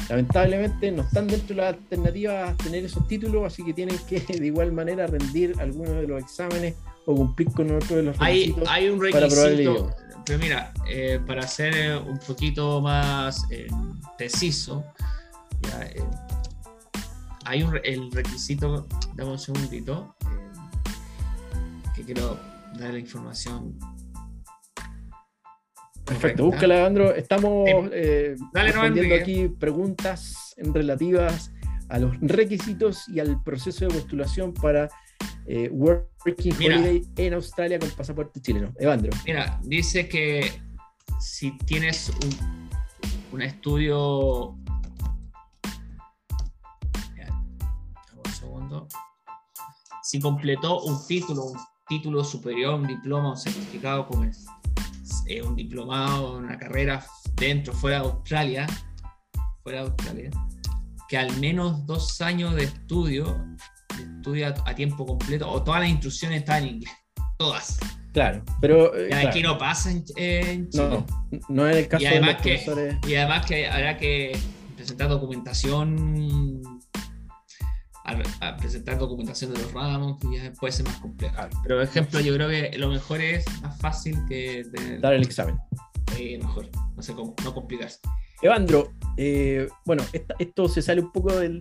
lamentablemente 0.09 0.90
no 0.90 1.03
están 1.03 1.28
dentro 1.28 1.55
de 1.55 1.62
las 1.62 1.74
alternativas 1.74 2.51
a 2.51 2.57
tener 2.57 2.84
esos 2.84 3.07
títulos, 3.07 3.44
así 3.46 3.64
que 3.64 3.72
tienen 3.72 3.96
que 4.09 4.18
de 4.18 4.46
igual 4.46 4.72
manera 4.72 5.07
rendir 5.07 5.55
algunos 5.61 5.94
de 5.94 6.09
los 6.09 6.20
exámenes 6.20 6.74
o 7.07 7.14
cumplir 7.14 7.49
con 7.53 7.70
otro 7.70 7.96
de 7.96 8.03
los 8.03 8.18
requisitos 8.18 8.68
hay, 8.68 8.84
hay 8.84 8.90
un 8.90 9.01
requisito, 9.01 9.20
para 9.20 9.28
probar 9.28 9.53
el 9.53 9.61
idioma 9.61 10.07
pero 10.29 10.41
mira, 10.41 10.72
eh, 10.87 11.18
para 11.26 11.49
ser 11.49 11.74
eh, 11.74 11.97
un 11.97 12.18
poquito 12.18 12.83
más 12.83 13.47
eh, 13.51 13.66
preciso, 14.18 14.85
hay 17.47 17.62
un, 17.62 17.81
el 17.83 18.12
requisito, 18.12 18.87
dame 19.14 19.31
un 19.31 19.39
segundito, 19.39 20.14
que 21.97 22.03
quiero 22.03 22.39
dar 22.79 22.93
la 22.93 22.99
información. 22.99 23.79
Perfecto, 26.05 26.45
búscala, 26.45 26.74
Leandro. 26.74 27.14
Estamos 27.14 27.66
respondiendo 28.53 29.14
aquí 29.14 29.49
preguntas 29.49 30.55
relativas 30.59 31.53
a 31.89 31.99
los 31.99 32.14
requisitos 32.20 33.09
y 33.09 33.20
al 33.20 33.43
proceso 33.43 33.87
de 33.87 33.95
postulación 33.95 34.53
para 34.53 34.91
eh, 35.47 35.71
Working 35.71 36.53
Holiday 36.53 37.07
en 37.16 37.35
Australia 37.35 37.79
con 37.79 37.89
pasaporte 37.91 38.41
chileno. 38.41 38.73
Evandro. 38.79 39.11
Mira, 39.25 39.59
dice 39.64 40.07
que 40.07 40.61
si 41.19 41.57
tienes 41.59 42.12
un, 43.33 43.41
estudio. 43.41 44.49
un 48.14 48.33
segundo. 48.39 48.89
Si 50.03 50.21
completó 50.21 50.83
un 50.83 51.07
título, 51.07 51.45
un 51.45 51.59
título 51.89 52.23
superior, 52.25 52.75
un 52.75 52.87
diploma, 52.87 53.31
un 53.31 53.37
certificado 53.37 54.07
como 54.07 54.25
es 54.25 54.47
eh, 55.27 55.43
un 55.43 55.57
diplomado, 55.57 56.37
una 56.37 56.59
carrera 56.59 57.05
dentro, 57.35 57.73
fuera 57.73 58.01
de 58.01 58.05
Australia, 58.05 58.66
fuera 59.62 59.81
de 59.81 59.87
Australia, 59.89 60.31
que 61.09 61.16
al 61.16 61.35
menos 61.39 61.87
dos 61.87 62.21
años 62.21 62.55
de 62.55 62.64
estudio 62.64 63.37
estudia 64.19 64.55
a 64.64 64.75
tiempo 64.75 65.07
completo 65.07 65.49
o 65.51 65.62
todas 65.62 65.81
las 65.81 65.91
instrucciones 65.91 66.41
están 66.41 66.64
en 66.64 66.69
inglés. 66.77 66.93
Todas. 67.39 67.79
Claro, 68.12 68.43
pero. 68.61 68.97
Eh, 68.97 69.14
aquí 69.14 69.43
no 69.43 69.57
pasa 69.59 69.91
en, 69.91 70.05
Chile. 70.05 70.69
No, 70.73 71.07
no 71.49 71.69
es 71.69 71.77
el 71.77 71.89
caso 71.89 72.03
y 72.03 72.07
además 72.07 72.43
de 72.43 72.55
los 72.55 73.01
que, 73.03 73.09
Y 73.09 73.14
además 73.14 73.47
que 73.47 73.69
habrá 73.69 73.97
que 73.97 74.39
presentar 74.77 75.09
documentación. 75.09 76.62
A, 78.41 78.57
presentar 78.57 78.99
documentación 78.99 79.53
de 79.53 79.61
los 79.61 79.71
ramos 79.73 80.16
y 80.25 80.39
ya 80.39 80.51
puede 80.55 80.73
ser 80.73 80.87
más 80.87 80.97
complejo. 80.97 81.37
Pero, 81.62 81.77
por 81.77 81.85
ejemplo, 81.85 82.21
yo 82.21 82.35
creo 82.35 82.49
que 82.49 82.79
lo 82.79 82.89
mejor 82.89 83.21
es 83.21 83.45
más 83.61 83.79
fácil 83.79 84.19
que. 84.27 84.64
Dar 85.01 85.12
el 85.12 85.23
examen. 85.23 85.59
Eh, 86.19 86.39
mejor, 86.39 86.71
no 86.97 87.03
sé 87.03 87.12
cómo, 87.12 87.37
no 87.45 87.55
complicarse. 87.55 88.01
Evandro, 88.41 88.93
eh, 89.16 89.68
bueno, 89.84 90.05
esto 90.39 90.68
se 90.68 90.80
sale 90.80 91.01
un 91.01 91.11
poco 91.11 91.34
del, 91.34 91.61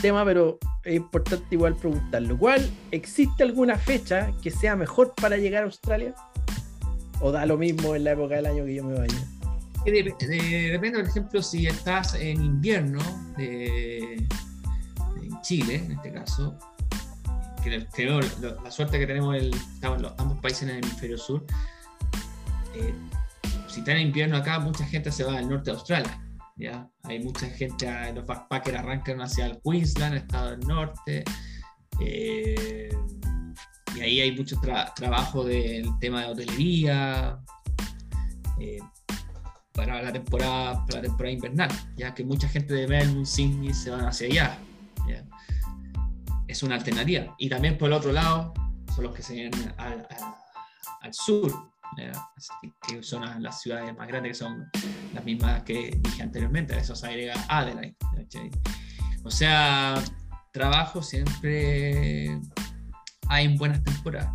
tema, 0.00 0.24
pero 0.24 0.58
es 0.84 0.94
importante 0.94 1.46
igual 1.50 1.74
preguntarlo. 1.74 2.38
¿Cuál 2.38 2.70
existe 2.92 3.42
alguna 3.42 3.76
fecha 3.76 4.30
que 4.40 4.52
sea 4.52 4.76
mejor 4.76 5.14
para 5.14 5.36
llegar 5.36 5.62
a 5.62 5.66
Australia? 5.66 6.14
¿O 7.20 7.32
da 7.32 7.44
lo 7.44 7.58
mismo 7.58 7.96
en 7.96 8.04
la 8.04 8.12
época 8.12 8.36
del 8.36 8.46
año 8.46 8.64
que 8.64 8.74
yo 8.74 8.84
me 8.84 8.98
vaya? 8.98 9.18
depende, 9.84 10.92
por 10.92 11.08
ejemplo, 11.08 11.42
si 11.42 11.66
estás 11.66 12.14
en 12.14 12.42
invierno 12.42 13.00
en 13.36 14.26
Chile, 15.42 15.74
en 15.74 15.92
este 15.92 16.12
caso, 16.12 16.56
que 17.62 17.86
tenemos 17.94 18.40
la, 18.40 18.70
suerte 18.70 18.98
que 18.98 19.06
tenemos, 19.06 19.36
el, 19.36 19.52
estamos 19.54 20.00
los, 20.00 20.12
ambos 20.18 20.38
países 20.38 20.62
en 20.62 20.70
el 20.70 20.76
hemisferio 20.84 21.18
sur. 21.18 21.44
Eh, 22.74 22.94
si 23.74 23.80
está 23.80 23.90
en 23.90 24.02
invierno 24.02 24.36
acá, 24.36 24.60
mucha 24.60 24.86
gente 24.86 25.10
se 25.10 25.24
va 25.24 25.36
al 25.36 25.48
norte 25.48 25.72
de 25.72 25.76
Australia. 25.76 26.22
¿ya? 26.56 26.88
Hay 27.02 27.18
mucha 27.18 27.48
gente, 27.48 27.88
ah, 27.88 28.12
los 28.12 28.24
backpackers 28.24 28.78
arrancan 28.78 29.20
hacia 29.20 29.46
el 29.46 29.60
Queensland, 29.64 30.14
estado 30.14 30.52
del 30.52 30.60
norte. 30.60 31.24
Eh, 32.00 32.96
y 33.96 34.00
ahí 34.00 34.20
hay 34.20 34.30
mucho 34.30 34.60
trabajo 34.94 35.44
del 35.44 35.88
tema 35.98 36.20
de 36.20 36.26
hotelería 36.28 37.40
eh, 38.60 38.78
para, 39.72 40.00
la 40.02 40.12
temporada, 40.12 40.86
para 40.86 40.98
la 40.98 41.02
temporada 41.02 41.32
invernal, 41.32 41.68
ya 41.96 42.14
que 42.14 42.22
mucha 42.22 42.48
gente 42.48 42.74
de 42.74 42.86
Melbourne, 42.86 43.26
Sydney 43.26 43.74
se 43.74 43.90
van 43.90 44.06
hacia 44.06 44.28
allá. 44.28 44.58
Es 46.46 46.62
una 46.62 46.76
alternativa. 46.76 47.34
Y 47.38 47.48
también 47.48 47.76
por 47.76 47.88
el 47.88 47.94
otro 47.94 48.12
lado, 48.12 48.54
son 48.94 49.04
los 49.04 49.14
que 49.16 49.22
se 49.22 49.34
vienen 49.34 49.74
al, 49.78 50.06
al 51.00 51.12
sur, 51.12 51.73
que 51.96 53.02
son 53.02 53.42
las 53.42 53.60
ciudades 53.60 53.96
más 53.96 54.08
grandes, 54.08 54.30
que 54.30 54.44
son 54.44 54.70
las 55.12 55.24
mismas 55.24 55.62
que 55.62 55.98
dije 56.02 56.22
anteriormente, 56.22 56.74
a 56.74 56.78
eso 56.78 56.94
se 56.94 57.06
agrega 57.06 57.34
Adelaide. 57.48 57.96
O 59.24 59.30
sea, 59.30 60.02
trabajo 60.52 61.02
siempre 61.02 62.38
hay 63.28 63.46
en 63.46 63.56
buenas 63.56 63.82
temporadas, 63.82 64.30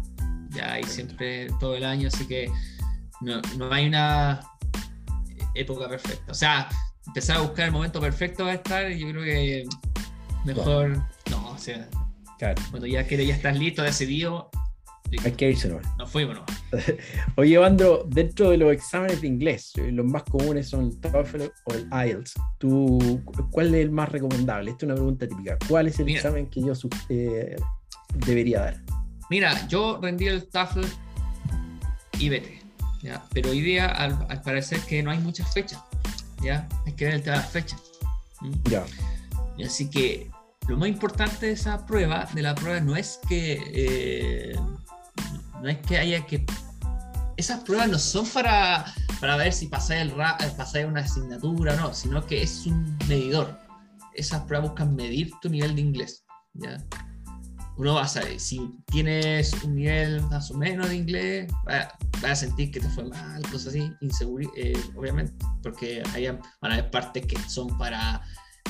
ya 0.50 0.74
hay 0.74 0.84
siempre 0.84 1.48
todo 1.60 1.76
el 1.76 1.86
año, 1.86 2.08
así 2.08 2.28
que 2.28 2.52
no, 3.22 3.42
no 3.58 3.72
hay 3.72 3.88
una 3.88 4.42
época 5.56 5.88
perfecta. 5.88 6.32
O 6.32 6.36
sea, 6.36 6.70
empezar 7.08 7.38
a 7.38 7.42
buscar 7.42 7.66
el 7.66 7.72
momento 7.72 8.00
perfecto 8.00 8.46
va 8.46 8.52
a 8.52 8.56
estar, 8.56 8.90
yo 8.90 9.10
creo 9.10 9.24
que 9.24 9.68
mejor, 10.46 10.98
no, 11.30 11.52
o 11.52 11.58
sea, 11.58 11.88
cuando 12.70 12.88
ya, 12.88 13.06
que 13.06 13.26
ya 13.26 13.36
estás 13.36 13.58
listo, 13.58 13.84
decidido, 13.84 14.50
hay 15.24 15.32
que 15.32 15.50
irse 15.50 15.68
no 15.70 15.80
Nos 15.98 16.10
fuimos 16.10 16.38
Oye, 17.36 17.56
Evandro, 17.56 18.06
dentro 18.08 18.52
de 18.52 18.58
los 18.58 18.72
exámenes 18.72 19.22
de 19.22 19.28
inglés, 19.28 19.72
eh, 19.78 19.92
los 19.92 20.06
más 20.06 20.24
comunes 20.24 20.70
son 20.70 20.86
el 20.86 21.00
TOEFL 21.00 21.42
o 21.66 21.74
el 21.74 21.88
IELTS. 21.92 22.36
¿Tú, 22.60 23.22
¿Cuál 23.52 23.74
es 23.74 23.82
el 23.82 23.92
más 23.92 24.10
recomendable? 24.10 24.72
Esta 24.72 24.86
es 24.86 24.88
una 24.88 24.96
pregunta 24.96 25.28
típica. 25.28 25.58
¿Cuál 25.68 25.88
es 25.88 26.00
el 26.00 26.10
examen 26.10 26.48
que 26.48 26.62
yo 26.62 26.74
eh, 27.10 27.56
debería 28.26 28.62
dar? 28.62 28.84
Mira, 29.30 29.68
yo 29.68 30.00
rendí 30.02 30.28
el 30.28 30.48
TOEFL 30.48 30.82
IBT, 32.20 32.48
¿ya? 33.02 33.24
pero 33.34 33.50
hoy 33.50 33.62
día 33.62 33.88
al, 33.88 34.42
parecer 34.44 34.80
que 34.82 35.02
no 35.02 35.12
hay 35.12 35.20
muchas 35.20 35.52
fechas. 35.54 35.82
¿ya? 36.44 36.68
Hay 36.86 36.94
que 36.94 37.06
ver 37.06 37.16
el 37.16 37.24
tema 37.24 37.38
de 37.38 37.42
las 37.44 37.52
fechas. 37.52 37.82
Ya. 38.70 38.86
Y 39.58 39.64
así 39.64 39.90
que 39.90 40.30
lo 40.68 40.78
más 40.78 40.88
importante 40.88 41.48
de 41.48 41.54
esa 41.54 41.86
prueba, 41.86 42.28
de 42.34 42.44
la 42.44 42.54
prueba, 42.54 42.80
no 42.80 42.96
es 42.96 43.20
que 43.28 43.60
eh, 43.74 44.56
no 45.62 45.70
es 45.70 45.78
que 45.80 45.98
haya 45.98 46.26
que. 46.26 46.46
Esas 47.38 47.62
pruebas 47.62 47.90
no 47.90 47.98
son 47.98 48.28
para, 48.28 48.86
para 49.22 49.38
ver 49.38 49.54
si 49.54 49.68
pasáis, 49.68 50.02
el 50.02 50.10
eh, 50.12 50.52
pasáis 50.58 50.86
una 50.86 51.02
asignatura, 51.02 51.76
no, 51.76 51.94
sino 51.94 52.26
que 52.26 52.44
es 52.44 52.66
un 52.66 52.98
medidor. 53.08 53.58
Esas 54.14 54.42
pruebas 54.42 54.72
buscan 54.72 54.96
medir 54.96 55.32
tu 55.42 55.50
nivel 55.50 55.76
de 55.76 55.82
inglés. 55.82 56.26
¿ya? 56.54 56.78
uno 57.80 57.94
va 57.94 58.02
a 58.02 58.08
saber, 58.10 58.38
si 58.42 58.60
tienes 58.88 59.54
un 59.64 59.76
nivel 59.76 60.22
más 60.24 60.52
o 60.52 60.58
menos 60.58 60.90
de 60.90 60.98
inglés, 60.98 61.52
vas 61.64 62.32
a 62.32 62.36
sentir 62.36 62.72
que 62.72 62.82
te 62.82 62.90
fue 62.90 63.06
mal, 63.06 63.42
cosas 63.44 63.68
así, 63.68 63.90
inseguridad, 64.02 64.52
eh, 64.58 64.78
obviamente, 64.98 65.34
porque 65.64 66.04
hay, 66.14 66.28
van 66.28 66.42
a 66.62 66.74
haber 66.74 66.92
partes 66.92 67.26
que 67.26 67.40
son 67.48 67.78
para 67.78 68.22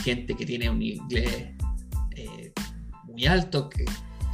gente 0.04 0.36
que 0.36 0.46
tiene 0.46 0.70
un 0.70 0.84
inglés 0.84 1.48
eh, 2.16 2.54
muy 3.06 3.26
alto, 3.26 3.68
que 3.68 3.84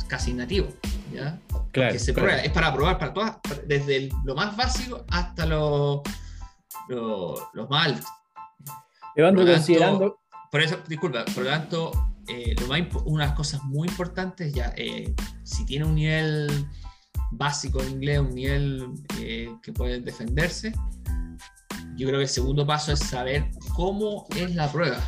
casi 0.09 0.33
nativo, 0.33 0.67
¿ya? 1.13 1.39
Claro, 1.71 1.99
se 1.99 2.13
claro. 2.13 2.27
prueba, 2.27 2.41
es 2.43 2.51
para 2.51 2.73
probar 2.73 2.97
para 2.97 3.13
todas, 3.13 3.37
desde 3.67 3.97
el- 3.97 4.13
lo 4.23 4.35
más 4.35 4.55
básico 4.55 5.05
hasta 5.09 5.45
lo, 5.45 6.01
lo, 6.89 7.49
lo 7.53 7.67
más 7.67 7.85
alto. 7.87 8.07
Por 9.79 9.79
tanto, 9.79 10.19
eso, 10.61 10.77
disculpa, 10.87 11.25
por 11.33 11.43
lo 11.43 11.49
tanto, 11.49 11.91
eh, 12.27 12.55
lo 12.59 12.67
más 12.67 12.81
unas 13.05 13.33
cosas 13.33 13.61
muy 13.63 13.87
importantes 13.87 14.53
ya, 14.53 14.73
eh, 14.77 15.13
si 15.43 15.65
tiene 15.65 15.85
un 15.85 15.95
nivel 15.95 16.67
básico 17.31 17.81
de 17.81 17.89
inglés, 17.89 18.19
un 18.19 18.35
nivel 18.35 18.93
eh, 19.19 19.49
que 19.61 19.73
puede 19.73 19.99
defenderse, 20.01 20.73
yo 21.95 22.07
creo 22.07 22.19
que 22.19 22.23
el 22.23 22.29
segundo 22.29 22.65
paso 22.65 22.91
es 22.91 22.99
saber 22.99 23.51
cómo 23.73 24.27
es 24.35 24.53
la 24.55 24.69
prueba. 24.71 24.99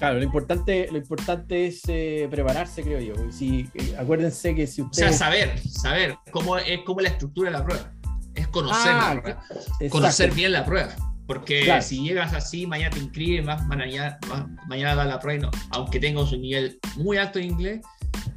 Claro, 0.00 0.16
lo 0.18 0.24
importante, 0.24 0.88
lo 0.90 0.96
importante 0.98 1.66
es 1.66 1.82
eh, 1.86 2.26
prepararse, 2.30 2.82
creo 2.82 3.00
yo. 3.00 3.14
Si, 3.30 3.68
eh, 3.74 3.94
acuérdense 3.98 4.54
que 4.54 4.66
si 4.66 4.80
O 4.80 4.84
sea, 4.92 5.10
ustedes. 5.10 5.16
saber, 5.18 5.58
saber 5.68 6.16
cómo 6.32 6.56
es 6.58 6.80
cómo 6.86 7.00
la 7.02 7.10
estructura 7.10 7.50
de 7.52 7.58
la 7.58 7.64
prueba. 7.64 7.92
Es 8.34 8.48
conocer 8.48 8.92
Ah, 8.94 9.12
la 9.14 9.20
prueba. 9.22 9.44
Conocer 9.90 10.32
bien 10.32 10.52
la 10.52 10.64
prueba. 10.64 10.96
Porque 11.26 11.60
Claro. 11.64 11.82
si 11.82 12.02
llegas 12.02 12.32
así, 12.32 12.66
mañana 12.66 12.90
te 12.96 12.98
inscribes, 13.00 13.44
más 13.44 13.64
mañana, 13.66 14.18
más- 14.28 14.46
mañana 14.66 14.94
das 14.96 15.06
la 15.06 15.20
prueba 15.20 15.38
y 15.38 15.42
no, 15.42 15.50
aunque 15.70 16.00
tengas 16.00 16.32
un 16.32 16.40
nivel 16.40 16.80
muy 16.96 17.18
alto 17.18 17.38
de 17.38 17.44
inglés, 17.44 17.80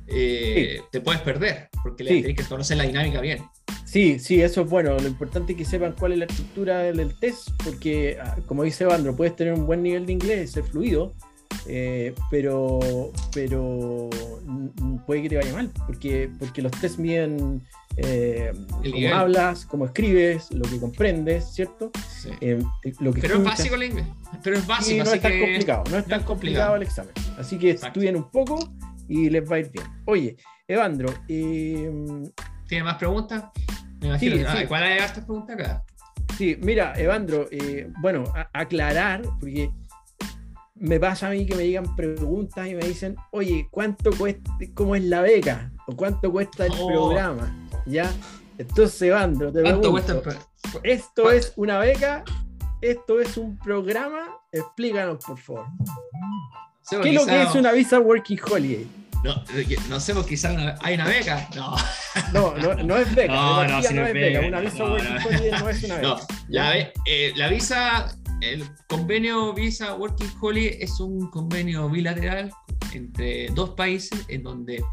eh, 0.07 0.81
te 0.91 0.99
puedes 1.01 1.21
perder, 1.21 1.69
porque 1.81 2.03
le 2.03 2.11
Sí. 2.11 2.21
tienes 2.23 2.43
que 2.43 2.49
conocer 2.49 2.77
la 2.77 2.83
dinámica 2.83 3.21
bien. 3.21 3.39
Sí, 3.85 4.19
sí, 4.19 4.41
eso 4.41 4.61
es 4.61 4.69
bueno. 4.69 4.97
Lo 4.99 5.07
importante 5.07 5.53
es 5.53 5.57
que 5.57 5.65
sepan 5.65 5.95
cuál 5.97 6.11
es 6.13 6.17
la 6.19 6.25
estructura 6.25 6.79
del, 6.79 7.17
test, 7.19 7.49
porque, 7.63 8.17
ah, 8.21 8.35
como 8.47 8.63
dice 8.63 8.83
Evandro, 8.83 9.15
puedes 9.15 9.35
tener 9.35 9.53
un 9.53 9.65
buen 9.65 9.81
nivel 9.81 10.05
de 10.05 10.13
inglés, 10.13 10.51
ser 10.51 10.63
fluido, 10.63 11.13
eh, 11.67 12.13
pero, 12.29 12.79
pero 13.33 14.09
puede 15.05 15.23
que 15.23 15.29
te 15.29 15.35
vaya 15.37 15.53
mal, 15.53 15.69
porque, 15.87 16.29
porque 16.39 16.61
los 16.61 16.71
tests 16.73 16.97
miden 16.99 17.61
eh, 17.97 18.51
cómo 18.81 19.13
hablas, 19.15 19.65
cómo 19.65 19.85
escribes, 19.85 20.51
lo 20.51 20.63
que 20.63 20.79
comprendes, 20.79 21.45
¿cierto? 21.53 21.91
Sí. 22.09 22.29
Eh, 22.41 22.63
lo 22.99 23.13
que 23.13 23.21
Pero 23.21 23.37
es 23.37 23.43
básico 23.43 23.75
el 23.75 23.83
inglés. 23.83 24.05
Pero 24.43 24.57
es 24.57 24.65
básico, 24.67 24.97
no 24.97 25.03
así 25.03 25.15
es 25.17 25.21
tan 25.21 25.31
que- 25.31 25.41
complicado, 25.41 25.83
no 25.91 25.97
es 25.97 26.03
no 26.03 26.09
tan 26.09 26.19
es 26.21 26.25
complicado 26.25 26.71
complicado. 26.71 26.75
el 26.75 26.81
examen. 26.83 27.13
Así 27.39 27.57
que 27.57 27.71
Exacto. 27.71 27.87
estudien 27.99 28.15
un 28.15 28.29
poco 28.31 28.59
y 29.07 29.29
les 29.29 29.49
va 29.49 29.57
a 29.57 29.59
ir 29.59 29.69
bien. 29.71 29.85
Oye, 30.05 30.37
Evandro, 30.67 31.13
eh, 31.27 31.91
¿Tiene 32.67 32.83
más 32.85 32.95
preguntas? 32.95 33.43
Me 33.99 34.07
imagino 34.07 34.35
Sí, 34.37 34.41
que- 34.41 34.47
ah, 34.47 34.55
sí. 34.59 34.65
¿Cuál 34.67 34.83
hay 34.83 34.99
hartas 34.99 35.23
preguntas 35.25 35.59
acá? 35.59 35.83
Sí, 36.37 36.57
mira, 36.61 36.93
Evandro, 36.97 37.47
bueno, 38.01 38.23
a- 38.35 38.49
aclarar, 38.53 39.21
porque 39.39 39.69
me 40.75 40.99
pasa 40.99 41.27
a 41.27 41.29
mí 41.31 41.45
que 41.45 41.55
me 41.55 41.65
llegan 41.67 41.95
preguntas 41.95 42.67
y 42.67 42.73
me 42.75 42.85
dicen, 42.85 43.15
oye, 43.31 43.67
¿cuánto 43.71 44.11
cuesta, 44.11 44.51
cómo 44.73 44.95
es 44.95 45.03
la 45.03 45.21
beca? 45.21 45.71
¿O 45.87 45.95
cuánto 45.95 46.31
cuesta 46.31 46.65
el 46.65 46.71
Oh. 46.79 46.87
programa? 46.87 47.55
¿Ya? 47.85 48.11
Entonces, 48.57 49.01
Evandro, 49.03 49.51
te 49.51 49.61
¿Cuánto 49.61 49.93
pregunto, 49.93 50.21
cuesta 50.23 50.39
el 50.83 50.91
¿esto 50.91 51.31
es 51.31 51.53
una 51.55 51.79
beca? 51.79 52.23
¿Esto 52.81 53.19
es 53.21 53.37
un 53.37 53.57
programa? 53.59 54.25
Explícanos, 54.51 55.23
por 55.25 55.37
favor. 55.37 55.65
Sí, 56.81 56.95
¿Qué 57.01 57.09
es 57.09 57.15
lo 57.15 57.25
que 57.25 57.41
es 57.43 57.55
una 57.55 57.71
visa 57.71 57.99
Working 57.99 58.39
Holiday? 58.51 58.87
No, 59.23 59.35
no 59.89 59.99
sé, 60.01 60.13
quizás 60.27 60.53
hay 60.81 60.95
una 60.95 61.05
beca. 61.07 61.47
No, 61.55 61.75
No, 62.33 62.55
no, 62.57 62.73
no 62.83 62.97
es 62.97 63.15
beca. 63.15 63.33
No, 63.33 63.65
no, 63.67 63.81
si 63.81 63.93
no, 63.93 64.01
no 64.01 64.07
es 64.07 64.13
beca. 64.13 64.39
beca, 64.41 64.47
Una 64.47 64.59
visa 64.59 64.83
Working. 64.83 65.17
Holiday 65.25 65.51
no 65.61 65.69
es 65.69 65.83
una 65.83 65.95
beca. 65.95 66.07
no. 66.07 66.17
La, 66.49 66.77
eh, 66.77 67.33
la 67.37 67.47
visa, 67.47 68.17
el 68.51 68.69
convenio 68.89 69.53
Visa 69.53 69.95
Working 69.95 70.31
Holiday 70.41 70.77
es 70.81 70.99
un 70.99 71.29
convenio 71.29 71.89
bilateral 71.89 72.51
entre 72.93 73.47
dos 73.51 73.71
países 73.71 74.25
en 74.27 74.43
donde 74.43 74.83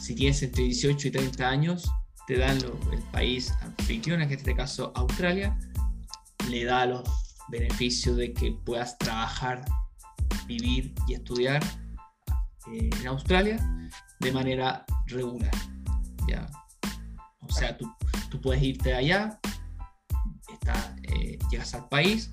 si 0.00 0.14
tienes 0.14 0.42
entre 0.42 0.64
18 0.64 1.08
y 1.08 1.10
30 1.10 1.48
años, 1.48 1.90
te 2.26 2.38
dan 2.38 2.60
lo- 2.62 2.78
el 2.92 3.02
país 3.12 3.52
anfitrión, 3.62 4.22
en 4.22 4.30
este 4.32 4.54
caso 4.54 4.92
Australia, 4.94 5.58
le 6.48 6.64
da 6.64 6.86
los 6.86 7.02
beneficios 7.48 8.16
de 8.16 8.32
que 8.32 8.52
puedas 8.64 8.96
trabajar, 8.98 9.64
vivir 10.46 10.94
y 11.06 11.14
estudiar 11.14 11.62
eh, 12.72 12.90
en 13.00 13.06
Australia 13.06 13.58
de 14.20 14.32
manera 14.32 14.84
regular. 15.06 15.50
¿ya? 16.28 16.46
O 17.40 17.50
sea, 17.50 17.76
tú, 17.76 17.90
tú 18.30 18.40
puedes 18.40 18.62
irte 18.62 18.94
allá, 18.94 19.38
está, 20.52 20.96
eh, 21.04 21.38
llegas 21.50 21.74
al 21.74 21.88
país, 21.88 22.30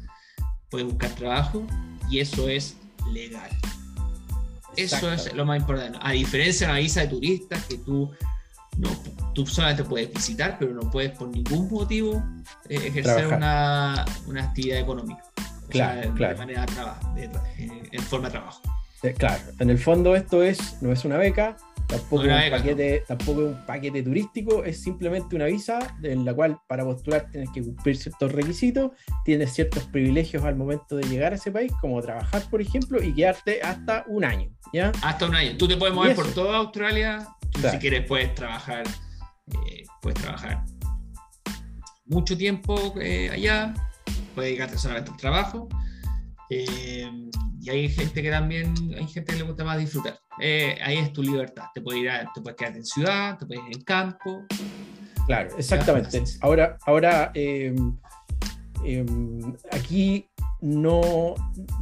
puedes 0.70 0.88
buscar 0.88 1.11
trabajo 1.11 1.66
y 2.09 2.20
eso 2.20 2.47
es 2.49 2.76
legal. 3.11 3.49
Eso 4.76 5.11
es 5.11 5.34
lo 5.34 5.45
más 5.45 5.59
importante. 5.59 5.97
A 6.01 6.11
diferencia 6.11 6.68
de 6.68 6.74
una 6.74 6.80
visa 6.82 7.01
de 7.01 7.07
turista 7.07 7.57
que 7.70 7.78
tú, 7.78 8.11
no, 8.78 8.89
tú 9.34 9.45
solamente 9.47 9.84
puedes 9.86 10.11
visitar, 10.13 10.57
pero 10.59 10.74
no 10.74 10.89
puedes 10.91 11.11
por 11.11 11.30
ningún 11.30 11.70
motivo 11.70 12.22
eh, 12.68 12.76
ejercer 12.88 13.28
una, 13.28 14.03
una 14.28 14.43
actividad 14.43 14.80
económica. 14.80 15.24
O 15.66 15.68
Claro, 15.70 16.01
sea, 16.01 16.11
de- 16.11 16.18
claro. 16.18 16.34
De 16.34 16.39
manera 16.39 16.66
de- 17.16 17.28
de- 17.30 17.89
en 17.91 18.03
forma 18.03 18.28
de 18.28 18.32
trabajo. 18.34 18.61
Eh, 19.03 19.13
Claro, 19.18 19.41
en 19.59 19.70
el 19.70 19.78
fondo 19.78 20.16
esto 20.16 20.43
es, 20.43 20.82
no 20.82 20.91
es 20.91 21.05
una 21.05 21.18
beca, 21.18 21.55
tampoco, 21.97 22.23
No 22.23 22.37
es 22.37 22.51
un 22.51 22.57
paquete, 22.57 23.03
tampoco 23.07 23.41
es 23.41 23.47
un 23.47 23.65
paquete 23.65 24.03
turístico, 24.03 24.63
es 24.63 24.81
simplemente 24.81 25.35
una 25.35 25.45
visa 25.45 25.97
en 26.03 26.25
la 26.25 26.33
cual 26.33 26.57
para 26.67 26.83
postular 26.83 27.29
tienes 27.31 27.49
que 27.51 27.61
cumplir 27.61 27.97
ciertos 27.97 28.31
requisitos, 28.31 28.91
tienes 29.23 29.53
ciertos 29.53 29.83
privilegios 29.85 30.43
al 30.43 30.55
momento 30.55 30.95
de 30.97 31.03
llegar 31.07 31.33
a 31.33 31.35
ese 31.35 31.51
país, 31.51 31.71
como 31.81 32.01
trabajar, 32.01 32.43
por 32.49 32.61
ejemplo, 32.61 33.01
y 33.01 33.13
quedarte 33.13 33.61
hasta 33.61 34.03
un 34.07 34.23
año, 34.23 34.49
¿ya? 34.73 34.91
Hasta 35.01 35.25
un 35.25 35.35
año. 35.35 35.57
Tú 35.57 35.67
te 35.67 35.77
puedes 35.77 35.93
mover 35.95 36.15
por 36.15 36.27
toda 36.33 36.57
Australia. 36.57 37.27
Tú, 37.51 37.61
si 37.69 37.77
quieres, 37.77 38.05
puedes 38.07 38.33
trabajar. 38.35 38.85
eh, 39.67 39.83
puedes 40.01 40.19
trabajar 40.21 40.63
mucho 42.05 42.37
tiempo 42.37 42.93
eh, 42.99 43.29
allá. 43.31 43.73
Puedes 44.33 44.49
dedicarte 44.49 44.77
solamente 44.77 45.11
al 45.11 45.17
trabajo. 45.17 45.67
eh, 46.49 47.09
y 47.66 47.70
hay 47.72 47.89
gente 47.89 48.22
que 48.22 48.30
también, 48.30 48.76
hay 48.95 49.07
gente 49.07 49.34
que 49.34 49.39
le 49.39 49.43
gusta 49.43 49.63
más 49.63 49.80
disfrutar. 49.80 50.20
Eh, 50.39 50.78
ahí 50.84 50.97
es 50.97 51.11
tu 51.11 51.24
libertad. 51.24 51.63
Te 51.74 51.82
puedes 51.82 52.03
ir 52.03 52.09
a, 52.11 52.32
te 52.32 52.39
puedes 52.39 52.55
quedarte 52.55 52.78
en 52.78 52.86
ciudad, 52.86 53.39
te 53.39 53.45
puedes 53.47 53.63
ir 53.63 53.78
en 53.78 53.84
campo. 53.84 54.45
Claro, 55.26 55.49
exactamente. 55.57 56.24
Ahora, 56.41 56.78
ahora 56.86 57.32
eh, 57.34 57.76
eh, 58.84 59.05
aquí 59.72 60.30
no, 60.61 61.34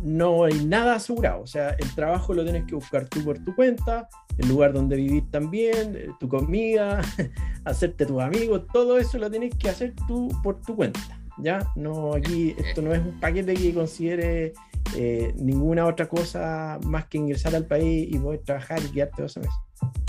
no 0.02 0.46
hay 0.46 0.66
nada 0.66 0.96
asegurado. 0.96 1.42
O 1.42 1.48
sea, 1.48 1.72
el 1.72 1.94
trabajo 1.96 2.34
lo 2.34 2.46
tienes 2.46 2.64
que 2.64 2.76
buscar 2.76 3.10
tú 3.10 3.22
por 3.26 3.40
tu 3.40 3.54
cuenta, 3.54 4.08
el 4.38 4.48
lugar 4.48 4.72
donde 4.72 4.96
vivir 4.96 5.30
también, 5.32 5.98
eh, 5.98 6.08
tu 6.18 6.30
comida, 6.30 7.02
hacerte 7.66 8.06
tus 8.06 8.22
amigos, 8.22 8.64
todo 8.72 8.98
eso 8.98 9.18
lo 9.18 9.30
tienes 9.30 9.54
que 9.56 9.70
hacer 9.70 9.94
tú 10.08 10.30
por 10.42 10.62
tu 10.62 10.78
cuenta. 10.78 11.23
¿Ya? 11.40 11.60
No, 11.76 12.14
aquí 12.14 12.56
esto 12.58 12.82
no 12.82 12.94
es 12.94 13.00
un 13.00 13.20
paquete 13.20 13.54
que 13.56 13.74
considere 13.74 14.54
eh, 14.96 15.34
ninguna 15.38 15.86
otra 15.86 16.08
cosa 16.08 16.78
más 16.86 17.06
que 17.06 17.18
ingresar 17.18 17.56
al 17.56 17.66
país 17.66 18.08
y 18.12 18.20
poder 18.20 18.42
trabajar 18.46 18.80
y 18.84 18.90
quedarte 18.92 19.22
dos 19.24 19.38
meses. 19.38 19.54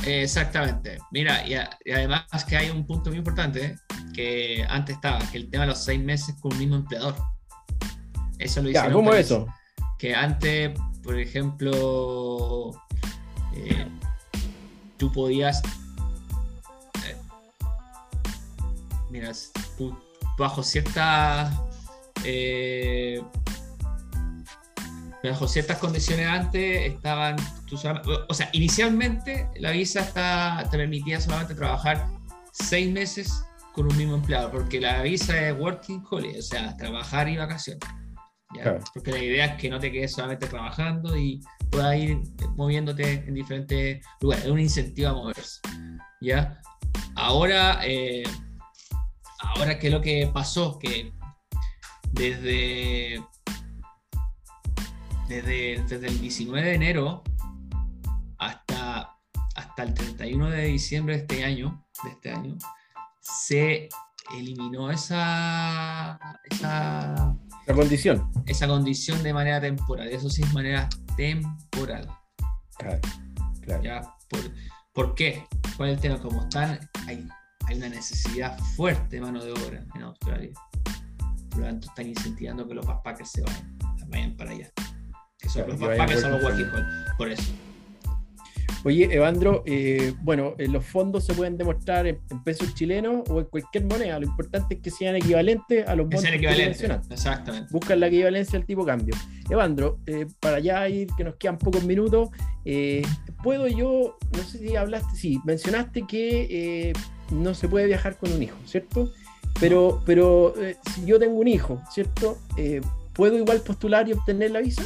Exactamente. 0.06 0.98
Mira, 1.10 1.46
y, 1.46 1.54
a- 1.54 1.70
y 1.84 1.92
además 1.92 2.24
que 2.48 2.56
hay 2.56 2.70
un 2.70 2.86
punto 2.86 3.08
muy 3.10 3.18
importante 3.18 3.64
eh, 3.64 3.76
que 4.14 4.64
antes 4.68 4.96
estaba, 4.96 5.18
que 5.30 5.38
el 5.38 5.48
tema 5.50 5.64
de 5.64 5.70
los 5.70 5.82
seis 5.82 6.02
meses 6.02 6.34
con 6.40 6.52
un 6.52 6.58
mismo 6.58 6.76
empleador. 6.76 7.14
Eso 8.38 8.60
lo 8.60 8.68
Ya, 8.70 8.80
hicieron. 8.80 8.92
¿cómo 8.92 9.14
eso? 9.14 9.46
que 9.98 10.14
antes, 10.14 10.78
por 11.02 11.18
ejemplo, 11.18 12.72
eh, 13.54 13.88
tú 14.98 15.10
podías, 15.10 15.62
eh, 17.06 17.16
mira, 19.10 19.30
tú 19.78 19.96
bajo 20.38 20.62
ciertas, 20.62 21.52
eh, 22.24 23.22
bajo 25.22 25.48
ciertas 25.48 25.78
condiciones 25.78 26.26
antes 26.26 26.92
estaban, 26.92 27.36
tú 27.66 27.76
o 28.28 28.34
sea, 28.34 28.50
inicialmente 28.52 29.48
la 29.56 29.70
visa 29.70 30.00
está, 30.00 30.66
te 30.70 30.76
permitía 30.76 31.20
solamente 31.20 31.54
trabajar 31.54 32.06
seis 32.52 32.90
meses 32.90 33.44
con 33.72 33.86
un 33.86 33.96
mismo 33.96 34.14
empleado, 34.14 34.50
porque 34.50 34.80
la 34.80 35.02
visa 35.02 35.48
es 35.48 35.58
working 35.58 36.04
holiday, 36.08 36.38
o 36.38 36.42
sea, 36.42 36.76
trabajar 36.76 37.28
y 37.28 37.36
vacaciones. 37.36 37.82
¿ya? 38.54 38.62
Claro. 38.62 38.80
Porque 38.94 39.10
la 39.10 39.18
idea 39.18 39.44
es 39.46 39.60
que 39.60 39.68
no 39.68 39.80
te 39.80 39.90
quedes 39.90 40.12
solamente 40.12 40.46
trabajando 40.46 41.16
y 41.16 41.40
puedas 41.70 41.96
ir 41.96 42.18
moviéndote 42.56 43.24
en 43.26 43.34
diferentes 43.34 44.04
lugares. 44.20 44.44
Es 44.44 44.50
un 44.50 44.60
incentivo 44.60 45.08
a 45.08 45.12
moverse. 45.14 45.60
¿ya? 46.20 46.60
Ahora, 47.16 47.80
eh, 47.84 48.22
ahora 49.44 49.78
que 49.78 49.90
lo 49.90 50.00
que 50.00 50.30
pasó, 50.32 50.78
que 50.78 51.12
desde, 52.12 53.22
desde, 55.28 55.82
desde 55.88 56.06
el 56.06 56.20
19 56.20 56.68
de 56.68 56.74
enero 56.74 57.22
hasta 58.38 59.82
el 59.82 59.94
31 59.94 60.50
de 60.50 60.64
diciembre 60.66 61.16
de 61.16 61.22
este 61.22 61.44
año, 61.44 61.84
de 62.04 62.10
este 62.10 62.30
año 62.30 62.56
se 63.20 63.88
eliminó 64.36 64.90
esa, 64.90 66.18
esa, 66.50 67.36
condición. 67.74 68.30
esa 68.46 68.66
condición 68.66 69.22
de 69.22 69.32
manera 69.32 69.60
temporal. 69.60 70.08
Eso 70.08 70.30
sí 70.30 70.42
es 70.42 70.52
manera 70.52 70.88
temporal. 71.16 72.08
Claro, 72.78 73.00
claro. 73.60 73.82
¿ya? 73.82 74.02
¿Por, 74.28 74.40
¿por 74.92 75.14
qué? 75.14 75.46
¿Cuál 75.76 75.90
es 75.90 75.94
el 75.96 76.00
tema? 76.00 76.20
Como 76.20 76.42
están, 76.42 76.78
hay, 77.06 77.26
hay 77.66 77.76
una 77.76 77.88
necesidad 77.88 78.58
fuerte 78.76 79.16
de 79.16 79.22
mano 79.22 79.42
de 79.44 79.52
obra 79.52 79.84
en 79.94 80.02
Australia. 80.02 80.50
Por 81.50 81.60
lo 81.60 81.66
tanto, 81.66 81.88
están 81.88 82.08
incentivando 82.08 82.66
que 82.66 82.74
los 82.74 82.86
backpackers 82.86 83.30
se 83.30 83.42
vayan, 83.42 83.78
vayan 84.08 84.36
para 84.36 84.50
allá. 84.50 84.70
Que 85.38 85.48
son, 85.48 85.64
Claro, 85.64 85.68
los 85.72 85.80
backpackers 85.80 86.20
son 86.20 86.30
los 86.32 86.42
working. 86.42 86.66
Por 87.16 87.30
eso. 87.30 87.52
Oye, 88.86 89.08
Evandro, 89.14 89.62
eh, 89.64 90.12
bueno, 90.20 90.54
eh, 90.58 90.68
los 90.68 90.84
fondos 90.84 91.24
se 91.24 91.32
pueden 91.32 91.56
demostrar 91.56 92.06
en, 92.06 92.18
pesos 92.44 92.74
chilenos 92.74 93.22
o 93.30 93.40
en 93.40 93.46
cualquier 93.46 93.86
moneda. 93.86 94.18
Lo 94.18 94.26
importante 94.26 94.74
es 94.74 94.80
que 94.82 94.90
sean 94.90 95.16
equivalentes 95.16 95.88
a 95.88 95.94
los 95.94 96.10
Que 96.10 96.18
sean 96.18 96.34
equivalentes. 96.34 96.82
Exactamente. 97.10 97.68
Buscan 97.72 97.98
la 97.98 98.08
equivalencia 98.08 98.58
al 98.58 98.66
tipo 98.66 98.84
cambio. 98.84 99.14
Evandro, 99.48 100.00
eh, 100.04 100.26
para 100.38 100.58
ya 100.58 100.86
ir, 100.86 101.08
que 101.16 101.24
nos 101.24 101.36
quedan 101.36 101.56
pocos 101.56 101.82
minutos, 101.84 102.28
¿puedo 103.42 103.68
yo, 103.68 104.18
no 104.36 104.42
sé 104.42 104.58
si 104.58 104.76
hablaste, 104.76 105.16
sí, 105.16 105.40
mencionaste 105.46 106.06
que 106.06 106.92
no 107.30 107.54
se 107.54 107.68
puede 107.68 107.86
viajar 107.86 108.16
con 108.16 108.32
un 108.32 108.42
hijo, 108.42 108.56
¿cierto? 108.66 109.12
Pero, 109.60 110.02
pero 110.04 110.54
eh, 110.60 110.76
si 110.94 111.04
yo 111.04 111.18
tengo 111.18 111.38
un 111.38 111.48
hijo, 111.48 111.80
¿cierto? 111.92 112.38
Eh, 112.56 112.80
¿Puedo 113.12 113.38
igual 113.38 113.60
postular 113.60 114.08
y 114.08 114.12
obtener 114.12 114.50
la 114.50 114.60
visa? 114.60 114.84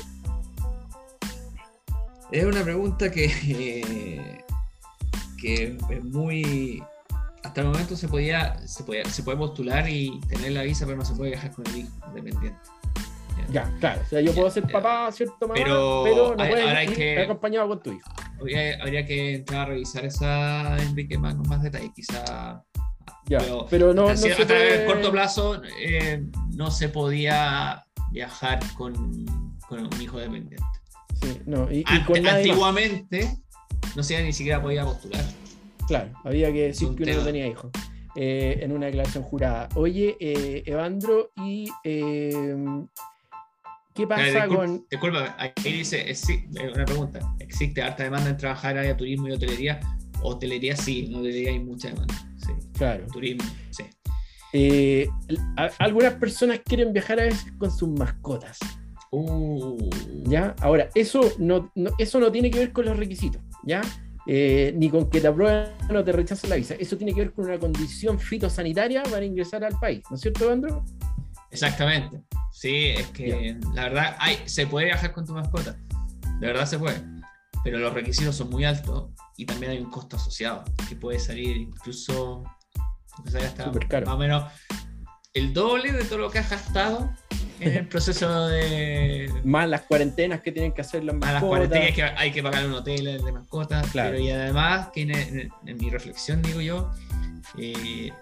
Es 2.31 2.45
una 2.45 2.63
pregunta 2.63 3.11
que, 3.11 4.43
que 5.41 5.79
es 5.91 6.05
muy. 6.05 6.83
Hasta 7.43 7.63
el 7.63 7.69
momento 7.69 7.97
se 7.97 8.09
podía, 8.09 8.59
se 8.67 8.85
podía, 8.85 9.05
se 9.07 9.23
puede 9.23 9.39
postular 9.39 9.89
y 9.89 10.21
tener 10.29 10.53
la 10.53 10.63
visa, 10.63 10.85
pero 10.85 10.99
no 10.99 11.05
se 11.05 11.15
puede 11.15 11.31
viajar 11.31 11.53
con 11.53 11.67
el 11.69 11.79
hijo 11.79 11.91
independiente. 12.09 12.59
Ya, 13.51 13.73
claro. 13.81 14.01
O 14.05 14.09
sea, 14.09 14.21
yo 14.21 14.33
puedo 14.35 14.51
ser 14.51 14.67
Ya, 14.67 14.73
papá, 14.73 15.13
¿cierto, 15.13 15.37
mamá? 15.43 15.55
Pero 15.55 16.03
Pero, 16.05 16.37
no 16.37 16.43
hay 16.43 16.87
ir 16.89 16.95
que- 16.95 17.19
acompañado 17.21 17.69
con 17.69 17.83
tu 17.83 17.93
hijo. 17.93 18.11
Habría, 18.41 18.83
habría 18.83 19.05
que 19.07 19.35
entrar 19.37 19.63
a 19.63 19.65
revisar 19.67 20.05
esa 20.05 20.77
Enrique 20.83 21.19
más, 21.19 21.35
con 21.35 21.49
más 21.49 21.63
detalle. 21.63 21.91
Quizá 21.95 22.63
Ya, 23.27 23.39
Pero- 23.39 23.67
pero 23.69 23.87
no, 23.95 24.03
no 24.05 24.09
hasta, 24.09 24.27
se 24.27 24.33
hasta 24.33 24.47
puede... 24.47 24.87
corto 24.87 25.11
plazo 25.13 25.63
eh, 25.83 26.25
no 26.55 26.71
se 26.71 26.89
podía 26.89 27.85
viajar 28.11 28.59
con, 28.77 29.27
con 29.69 29.81
un 29.85 30.01
hijo 30.01 30.19
dependiente. 30.19 30.65
Sí, 31.21 31.41
no, 31.47 31.71
y, 31.71 31.85
con 32.07 32.27
antiguamente 32.27 33.39
no 33.97 34.03
se 34.03 34.23
ni 34.23 34.33
siquiera 34.33 34.63
podía 34.63 34.85
postular. 34.85 35.25
Claro, 35.87 36.11
había 36.25 36.53
que 36.53 36.69
decir 36.69 36.89
un 36.89 36.97
que 36.97 37.03
uno 37.05 37.15
no 37.17 37.23
tenía 37.25 37.47
hijos 37.47 37.71
eh, 38.15 38.59
en 38.63 38.73
una 38.73 38.87
declaración 38.87 39.25
jurada. 39.25 39.69
Oye, 39.75 40.17
eh, 40.21 40.63
Evandro, 40.67 41.31
¿y 41.37 41.71
qué 43.99 44.07
pasa 44.07 44.27
Eh, 44.27 44.33
discul- 44.49 44.57
con...? 44.57 44.87
Disculpa, 44.91 45.37
ahí 45.39 45.53
dice, 45.65 46.07
exi- 46.11 46.49
eh, 46.59 46.71
una 46.75 46.85
pregunta, 46.87 47.19
¿existe 47.41 47.83
harta 47.83 48.05
demanda 48.05 48.31
en 48.31 48.37
trabajar 48.39 48.73
en 48.73 48.79
área 48.79 48.91
de 48.93 48.97
turismo 48.97 49.29
y 49.29 49.33
hotelería? 49.33 49.81
Hotelería 50.23 50.75
sí, 50.77 51.07
en 51.07 51.17
hotelería 51.17 51.51
hay 51.51 51.59
mucha 51.59 51.89
demanda. 51.89 52.15
Sí. 52.39 52.53
Claro. 52.77 53.07
Turismo, 53.13 53.45
sí. 53.71 53.85
Eh, 54.55 55.09
a- 55.57 55.71
algunas 55.81 56.15
personas 56.15 56.61
quieren 56.65 56.93
viajar 56.93 57.21
a 57.21 57.25
veces 57.25 57.53
con 57.59 57.71
sus 57.71 57.89
mascotas, 57.91 58.59
Uh, 59.11 59.89
¿ya? 60.27 60.55
Ahora, 60.61 60.91
eso 60.95 61.21
no, 61.39 61.73
no- 61.75 61.91
eso 61.99 62.21
no 62.21 62.31
tiene 62.31 62.51
que 62.51 62.59
ver 62.59 62.73
con 62.73 62.85
los 62.85 62.95
requisitos, 62.97 63.41
¿ya? 63.65 63.81
Eh, 64.27 64.75
ni 64.77 64.91
con 64.91 65.09
que 65.09 65.19
te 65.23 65.27
aprueben 65.29 65.71
o 65.97 66.05
te 66.05 66.13
rechacen 66.13 66.51
la 66.51 66.57
visa. 66.57 66.75
Eso 66.75 66.99
tiene 66.99 67.15
que 67.15 67.21
ver 67.21 67.33
con 67.33 67.47
una 67.47 67.59
condición 67.59 68.19
fitosanitaria 68.21 69.03
para 69.05 69.25
ingresar 69.25 69.65
al 69.65 69.79
país, 69.81 70.03
¿no 70.11 70.17
es 70.17 70.21
cierto, 70.21 70.45
Evandro? 70.45 70.85
Exactamente. 71.51 72.23
Sí, 72.53 72.89
es 72.89 73.07
que 73.09 73.57
la 73.75 73.85
verdad 73.85 74.17
hay, 74.19 74.39
se 74.47 74.67
puede 74.67 74.87
viajar 74.87 75.13
con 75.13 75.25
tu 75.27 75.33
mascota. 75.33 75.77
De 76.41 76.47
verdad 76.47 76.67
se 76.67 76.79
puede. 76.79 77.01
Pero 77.65 77.79
los 77.79 77.93
requisitos 77.93 78.37
son 78.37 78.51
muy 78.51 78.65
altos 78.65 79.11
y 79.37 79.45
también 79.47 79.73
hay 79.73 79.79
un 79.79 79.91
costo 79.91 80.17
asociado 80.17 80.65
que 80.89 80.95
puede 80.97 81.19
salir 81.19 81.57
incluso 81.57 82.45
hasta 83.27 83.71
caro. 83.89 84.07
más 84.07 84.15
o 84.15 84.19
menos 84.19 84.45
el 85.35 85.53
doble 85.53 85.93
de 85.93 86.05
todo 86.05 86.19
lo 86.19 86.31
que 86.31 86.39
has 86.39 86.49
gastado 86.51 87.11
en 87.61 87.77
el 87.77 87.89
proceso 87.89 88.47
de 88.47 89.29
Más 89.45 89.69
las 89.69 89.83
cuarentenas 89.83 90.41
que 90.41 90.53
tienen 90.53 90.73
que 90.73 90.81
hacer 90.83 91.03
las 91.05 91.15
a 91.17 91.19
las 91.19 91.25
mascotas. 91.33 91.49
cuarentenas 91.49 91.95
que 91.95 92.03
hay 92.05 92.31
que 92.31 92.43
pagar 92.43 92.65
un 92.67 92.75
hotel 92.75 93.05
de 93.25 93.33
mascotas. 93.33 93.91
Claro. 93.91 94.13
Pero 94.13 94.23
y 94.23 94.31
además, 94.31 94.89
que 94.93 95.03
en, 95.03 95.11
en- 95.11 95.51
en 95.67 95.77
mi 95.77 95.91
reflexión 95.91 96.41
digo 96.43 96.61
yo, 96.61 96.91
eh, 97.59 98.13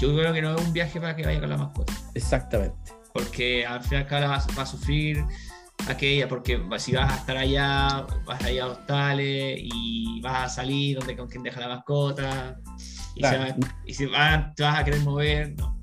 yo 0.00 0.14
creo 0.16 0.32
que 0.32 0.42
no 0.42 0.54
es 0.56 0.62
un 0.66 0.72
viaje 0.72 1.00
para 1.00 1.14
que 1.14 1.24
vaya 1.24 1.40
con 1.40 1.50
la 1.50 1.56
mascota. 1.56 1.92
Exactamente. 2.14 2.74
porque 3.12 3.66
al 3.66 3.82
final 3.82 4.06
cada 4.06 4.28
va, 4.28 4.46
va 4.56 4.62
a 4.62 4.66
sufrir 4.66 5.24
aquella, 5.88 6.28
porque 6.28 6.62
si 6.78 6.92
vas 6.92 7.12
a 7.12 7.16
estar 7.16 7.36
allá, 7.36 8.06
vas 8.24 8.40
a 8.44 8.52
ir 8.52 8.60
a 8.60 8.66
hostales 8.68 9.58
y 9.60 10.20
vas 10.20 10.44
a 10.44 10.48
salir 10.48 10.96
donde 10.98 11.16
con 11.16 11.26
quien 11.28 11.42
deja 11.42 11.58
la 11.60 11.68
mascota, 11.68 12.56
y, 13.16 13.20
Claro. 13.20 13.46
se 13.46 13.52
va- 13.52 13.58
y 13.84 13.94
si 13.94 14.06
va- 14.06 14.52
te 14.54 14.62
vas 14.62 14.78
a 14.78 14.84
querer 14.84 15.00
mover, 15.00 15.54
no. 15.56 15.76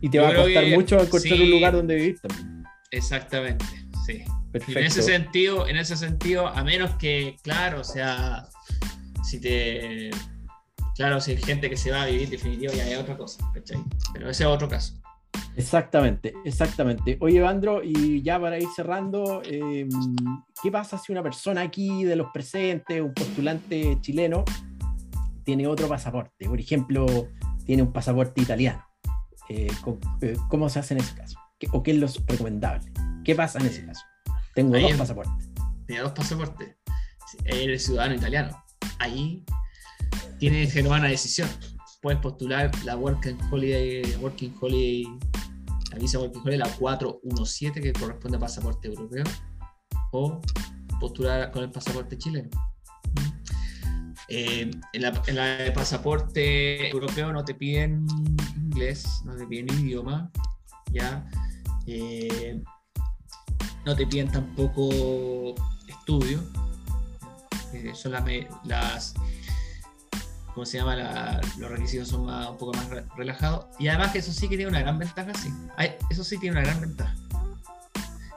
Y 0.00 0.08
te 0.08 0.16
Yo 0.16 0.22
va 0.22 0.30
a 0.30 0.34
costar 0.34 0.64
que 0.64 0.74
mucho 0.74 0.94
encontrar 0.98 1.20
sí. 1.36 1.42
un 1.42 1.50
lugar 1.50 1.72
donde 1.74 1.94
vivir 1.96 2.20
también. 2.20 2.64
Exactamente, 2.90 3.64
sí. 4.06 4.24
Perfecto. 4.52 4.80
en 4.80 4.86
ese 4.86 5.02
sentido, 5.02 5.68
en 5.68 5.76
ese 5.76 5.96
sentido, 5.96 6.46
a 6.48 6.64
menos 6.64 6.92
que, 6.94 7.36
claro, 7.42 7.80
o 7.82 7.84
sea, 7.84 8.46
si 9.22 9.38
te. 9.40 10.08
Claro, 10.96 11.20
si 11.20 11.32
hay 11.32 11.36
gente 11.42 11.68
que 11.68 11.76
se 11.76 11.90
va 11.90 12.02
a 12.02 12.06
vivir 12.06 12.28
definitivo, 12.30 12.72
ya 12.72 12.84
hay 12.84 12.94
otra 12.94 13.16
cosa, 13.16 13.44
¿cachai? 13.52 13.78
Pero 14.12 14.30
ese 14.30 14.44
es 14.44 14.48
otro 14.48 14.68
caso. 14.68 14.94
Exactamente, 15.56 16.34
exactamente. 16.44 17.16
Oye, 17.20 17.38
Evandro, 17.38 17.82
y 17.82 18.22
ya 18.22 18.40
para 18.40 18.58
ir 18.58 18.68
cerrando, 18.74 19.42
eh, 19.44 19.86
¿qué 20.62 20.70
pasa 20.70 20.98
si 20.98 21.12
una 21.12 21.22
persona 21.22 21.62
aquí 21.62 22.04
de 22.04 22.16
los 22.16 22.28
presentes, 22.32 23.00
un 23.00 23.12
postulante 23.14 23.98
chileno, 24.00 24.44
tiene 25.44 25.66
otro 25.66 25.88
pasaporte? 25.88 26.46
Por 26.46 26.60
ejemplo, 26.60 27.06
tiene 27.64 27.82
un 27.82 27.92
pasaporte 27.92 28.40
italiano. 28.40 28.84
Eh, 29.48 29.68
eh, 30.22 30.36
¿Cómo 30.48 30.68
se 30.68 30.78
hace 30.78 30.94
en 30.94 31.00
ese 31.00 31.14
caso? 31.14 31.38
¿Qué- 31.58 31.68
¿O 31.72 31.82
qué 31.82 31.92
es 31.92 31.98
lo 31.98 32.06
recomendable? 32.26 32.90
¿Qué 33.24 33.34
pasa 33.34 33.58
en 33.58 33.66
ese 33.66 33.84
caso? 33.86 34.02
Tengo 34.54 34.74
Ahí 34.76 34.82
dos 34.82 34.92
es- 34.92 34.98
pasaportes. 34.98 35.50
Tiene 35.86 36.02
dos 36.02 36.12
pasaportes. 36.12 36.76
Eres 37.44 37.84
ciudadano 37.84 38.14
italiano. 38.14 38.62
Ahí 38.98 39.44
tienes 40.38 40.72
que 40.72 40.82
tomar 40.82 41.00
una 41.00 41.08
decisión. 41.08 41.48
Puedes 42.02 42.20
postular 42.20 42.70
la 42.84 42.96
Working 42.96 43.38
Holiday, 43.50 44.16
Working 44.20 44.54
Holiday, 44.60 45.06
la 45.92 45.98
visa 45.98 46.18
Working 46.18 46.40
Holiday, 46.42 46.58
la 46.58 46.68
417, 46.68 47.80
que 47.80 47.92
corresponde 47.92 48.36
a 48.36 48.40
pasaporte 48.40 48.88
europeo, 48.88 49.24
o 50.12 50.40
postular 51.00 51.50
con 51.50 51.64
el 51.64 51.70
pasaporte 51.70 52.16
chileno. 52.18 52.50
Eh, 54.28 54.70
en, 54.92 55.02
la, 55.02 55.12
de 55.56 55.70
pasaporte 55.72 56.90
europeo 56.90 57.32
no 57.32 57.44
te 57.44 57.54
piden 57.54 58.04
inglés, 58.56 59.22
no 59.24 59.36
te 59.36 59.46
piden 59.46 59.68
idioma, 59.78 60.30
ya. 60.92 61.24
Eh, 61.86 62.60
no 63.84 63.94
te 63.94 64.06
piden 64.06 64.30
tampoco 64.30 65.54
estudio. 65.86 66.42
Eh, 67.72 67.92
son 67.94 68.12
las 68.12 69.14
¿cómo 70.56 70.64
se 70.64 70.78
llama? 70.78 70.96
La- 70.96 71.38
los 71.58 71.70
requisitos 71.70 72.08
son 72.08 72.24
más- 72.24 72.48
un 72.48 72.56
poco 72.56 72.72
más 72.72 72.88
re- 72.88 73.04
relajados. 73.14 73.66
Y 73.78 73.88
además 73.88 74.10
que 74.12 74.20
eso 74.20 74.32
sí 74.32 74.48
que 74.48 74.56
tiene 74.56 74.70
una 74.70 74.80
gran 74.80 74.98
ventaja, 74.98 75.30
sí. 75.34 75.52
Hay- 75.76 75.96
eso 76.08 76.24
sí 76.24 76.38
tiene 76.38 76.58
una 76.58 76.66
gran 76.66 76.80
ventaja. 76.80 77.14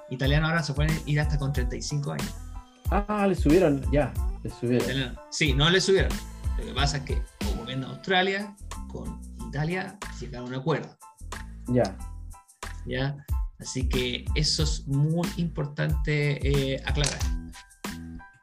Italiano 0.10 0.48
ahora 0.48 0.62
se 0.62 0.74
pueden 0.74 1.00
ir 1.06 1.22
hasta 1.22 1.38
con 1.40 1.54
35 1.54 2.12
años. 2.12 2.34
Ah, 2.92 3.26
le 3.26 3.36
subieron, 3.36 3.90
ya, 3.90 4.12
le 4.44 4.50
subieron. 4.50 4.84
Italiano. 4.84 5.20
Sí, 5.30 5.54
no 5.54 5.70
le 5.70 5.80
subieron. 5.80 6.12
Lo 6.58 6.66
que 6.66 6.74
pasa 6.74 6.98
es 6.98 7.04
que 7.04 7.14
el 7.40 7.58
gobierno 7.58 7.88
de 7.88 7.94
Australia 7.94 8.54
con 8.92 9.22
Italia 9.48 9.98
llegaron 10.20 10.48
a 10.48 10.50
un 10.50 10.56
acuerdo. 10.62 10.98
Ya, 11.68 11.98
¿ya? 12.86 13.16
Así 13.62 13.88
que 13.88 14.26
eso 14.36 14.64
es 14.64 14.86
muy 14.88 15.28
importante 15.38 16.74
eh, 16.76 16.84
aclarar. 16.86 17.20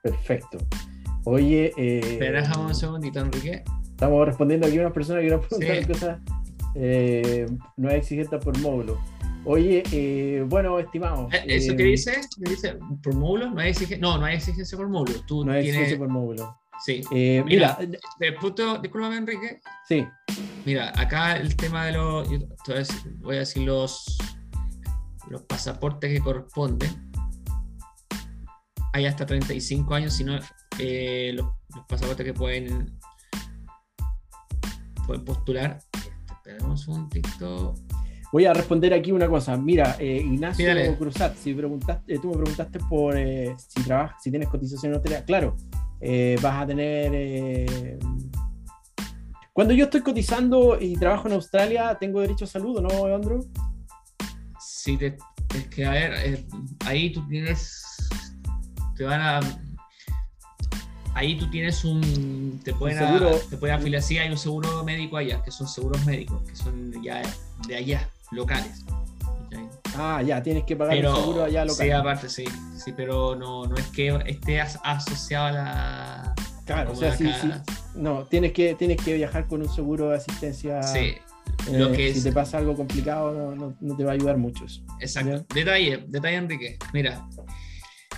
perfecto. 0.03 0.59
Oye, 1.29 1.73
eh, 1.77 2.01
Espera, 2.05 2.49
un 2.57 2.73
segundito, 2.73 3.19
Enrique. 3.19 3.65
Estamos 3.91 4.27
respondiendo 4.27 4.69
aquí 4.69 4.79
a 4.79 4.83
unas 4.83 4.93
personas 4.93 5.23
que 5.25 5.31
nos 5.31 5.45
preguntan 5.47 5.77
Sí. 5.79 5.85
cosas 5.93 6.19
eh, 6.77 7.47
no 7.77 7.89
es 7.91 7.95
exigente 7.97 8.39
por 8.39 8.57
módulo. 8.61 9.01
Oye, 9.45 9.83
eh, 9.91 10.45
bueno, 10.47 10.79
estimados. 10.79 11.33
Eh, 11.35 11.45
¿Eso 11.49 11.73
eh, 11.73 11.77
que 11.77 11.83
dice? 11.83 12.21
¿Qué 12.45 12.51
dice? 12.51 12.79
¿Por 13.03 13.15
módulo? 13.17 13.51
No 13.51 13.61
hay 13.61 13.71
exigencia, 13.71 13.99
no, 13.99 14.19
no 14.19 14.25
hay 14.25 14.37
exigencia 14.37 14.79
por 14.79 14.89
módulo. 14.89 15.21
Tú 15.27 15.45
No 15.45 15.51
tienes... 15.53 15.67
exigencia 15.67 15.99
por 15.99 16.09
módulo. 16.09 16.57
Sí. 16.85 17.01
Eh, 17.11 17.43
mira, 17.45 17.77
Mira. 17.81 17.99
De 18.21 18.33
punto, 18.35 18.79
discúlpame, 18.79 19.17
Enrique. 19.17 19.61
sí, 19.89 20.07
Mira, 20.65 20.93
acá 20.97 21.39
el 21.39 21.57
tema 21.57 21.87
de 21.87 21.93
los. 21.93 22.29
decir, 22.69 23.17
voy 23.21 23.37
a 23.37 23.39
decir 23.41 23.63
los, 23.65 24.17
los 25.31 25.43
pasaportes 25.43 26.13
que 26.13 26.21
corresponden. 26.21 27.11
Hay 28.93 29.07
hasta 29.07 29.27
35 29.27 29.95
años, 29.95 30.13
si 30.13 30.23
no, 30.25 30.39
eh, 30.79 31.33
los, 31.35 31.47
los 31.75 31.87
pasaportes 31.87 32.25
que 32.25 32.35
pueden, 32.35 32.99
pueden 35.07 35.25
postular. 35.25 35.79
Esperemos 36.31 36.87
un 36.89 37.09
TikTok. 37.09 37.77
Voy 38.33 38.45
a 38.45 38.53
responder 38.53 38.93
aquí 38.93 39.13
una 39.13 39.29
cosa. 39.29 39.57
Mira, 39.57 39.97
eh, 39.99 40.17
Ignacio 40.17 40.67
Cruzat, 40.99 41.37
si 41.37 41.55
preguntaste, 41.55 42.15
eh, 42.15 42.19
tú 42.21 42.29
me 42.29 42.37
preguntaste 42.37 42.81
por 42.81 43.17
eh, 43.17 43.55
si 43.57 43.83
trabajas, 43.83 44.23
si 44.23 44.31
tienes 44.31 44.49
cotización 44.49 44.93
en 44.93 44.97
hostelería. 44.97 45.25
Claro, 45.25 45.57
vas 46.43 46.63
a 46.63 46.67
tener. 46.67 47.99
Cuando 49.53 49.73
yo 49.73 49.85
estoy 49.85 50.03
cotizando 50.03 50.79
y 50.79 50.97
trabajo 50.97 51.29
en 51.29 51.35
Australia, 51.35 51.97
¿tengo 51.99 52.21
derecho 52.21 52.45
a 52.45 52.49
salud 52.49 52.77
o 52.77 52.81
no, 52.83 53.15
Andrew? 53.15 53.49
Sí, 54.61 54.99
es 55.01 55.69
que 55.69 55.87
a 55.87 55.91
ver, 55.93 56.45
ahí 56.85 57.13
tú 57.13 57.27
tienes. 57.29 57.83
Te 58.97 59.05
van 59.05 59.21
a 59.21 59.41
ahí 61.17 61.37
tú 61.37 61.51
tienes 61.51 61.85
un. 61.85 62.61
Te 62.63 62.75
pueden, 62.75 62.99
te 63.51 63.57
pueden 63.57 63.77
afiliar, 63.77 64.03
sí, 64.03 64.19
hay 64.19 64.31
un 64.31 64.39
seguro 64.39 64.85
médico 64.85 65.17
allá, 65.17 65.43
que 65.43 65.51
son 65.51 65.67
seguros 65.67 66.05
médicos, 66.05 66.43
que 66.43 66.55
son 66.55 67.03
ya 67.03 67.23
de 67.67 67.77
allá 67.77 68.09
locales. 68.31 68.85
Ah, 69.97 70.23
ya, 70.23 70.43
tienes 70.43 70.65
que 70.65 70.77
pagar 70.77 70.97
el 70.97 71.07
seguro 71.07 71.45
allá 71.45 71.65
local. 71.65 71.87
Sí, 71.87 71.91
aparte, 71.91 72.29
sí, 72.29 72.45
sí, 72.77 72.93
pero 72.95 73.35
no, 73.35 73.67
no 73.67 73.77
es 73.77 73.87
que 73.89 74.09
esté 74.27 74.61
asociado 74.61 75.47
a 75.47 75.53
la. 75.53 76.35
Claro, 76.67 76.93
o 76.93 76.97
sea, 76.97 77.17
sí, 77.17 77.31
sí. 77.41 77.51
No, 77.95 78.25
tienes 78.25 78.53
que, 78.53 78.75
tienes 78.75 79.03
que 79.03 79.15
viajar 79.15 79.47
con 79.47 79.63
un 79.63 79.73
seguro 79.73 80.11
de 80.11 80.17
asistencia. 80.17 80.83
Sí. 80.83 81.15
Eh, 81.69 81.79
lo 81.79 81.93
que 81.93 82.13
si 82.13 82.23
te 82.23 82.33
pasa 82.33 82.59
algo 82.59 82.77
complicado, 82.77 83.55
no, 83.55 83.75
no, 83.81 83.97
te 83.97 84.05
va 84.05 84.11
a 84.11 84.15
ayudar 84.15 84.37
mucho. 84.37 84.67
Exacto. 85.01 85.47
Detalle, 85.55 86.05
detalle, 86.09 86.37
Enrique. 86.37 86.79
Mira, 86.93 87.27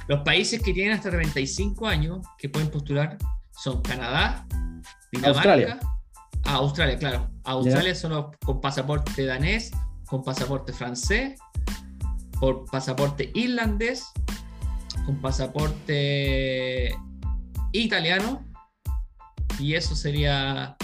los 0.09 0.21
países 0.21 0.63
que 0.63 0.73
tienen 0.73 0.95
hasta 0.95 1.11
35 1.11 1.87
años 1.87 2.27
que 2.39 2.49
pueden 2.49 2.71
postular 2.71 3.19
son 3.53 3.83
Canadá, 3.83 4.47
Dinamarca, 5.13 5.39
Australia. 5.39 5.81
Ah, 6.45 6.55
Australia, 6.55 6.99
claro. 6.99 7.31
Australia 7.45 7.95
son 7.95 8.13
los 8.13 8.27
con 8.45 8.61
pasaporte 8.61 9.25
danés 9.27 9.71
con 10.09 10.25
pasaporte 10.25 10.73
francés, 10.73 11.39
por 12.41 12.65
pasaporte 12.65 13.31
irlandés, 13.35 14.07
con 15.05 15.21
pasaporte 15.21 16.95
italiano, 17.73 18.45
y 19.59 19.75
eso 19.75 19.95
sería 19.95 20.77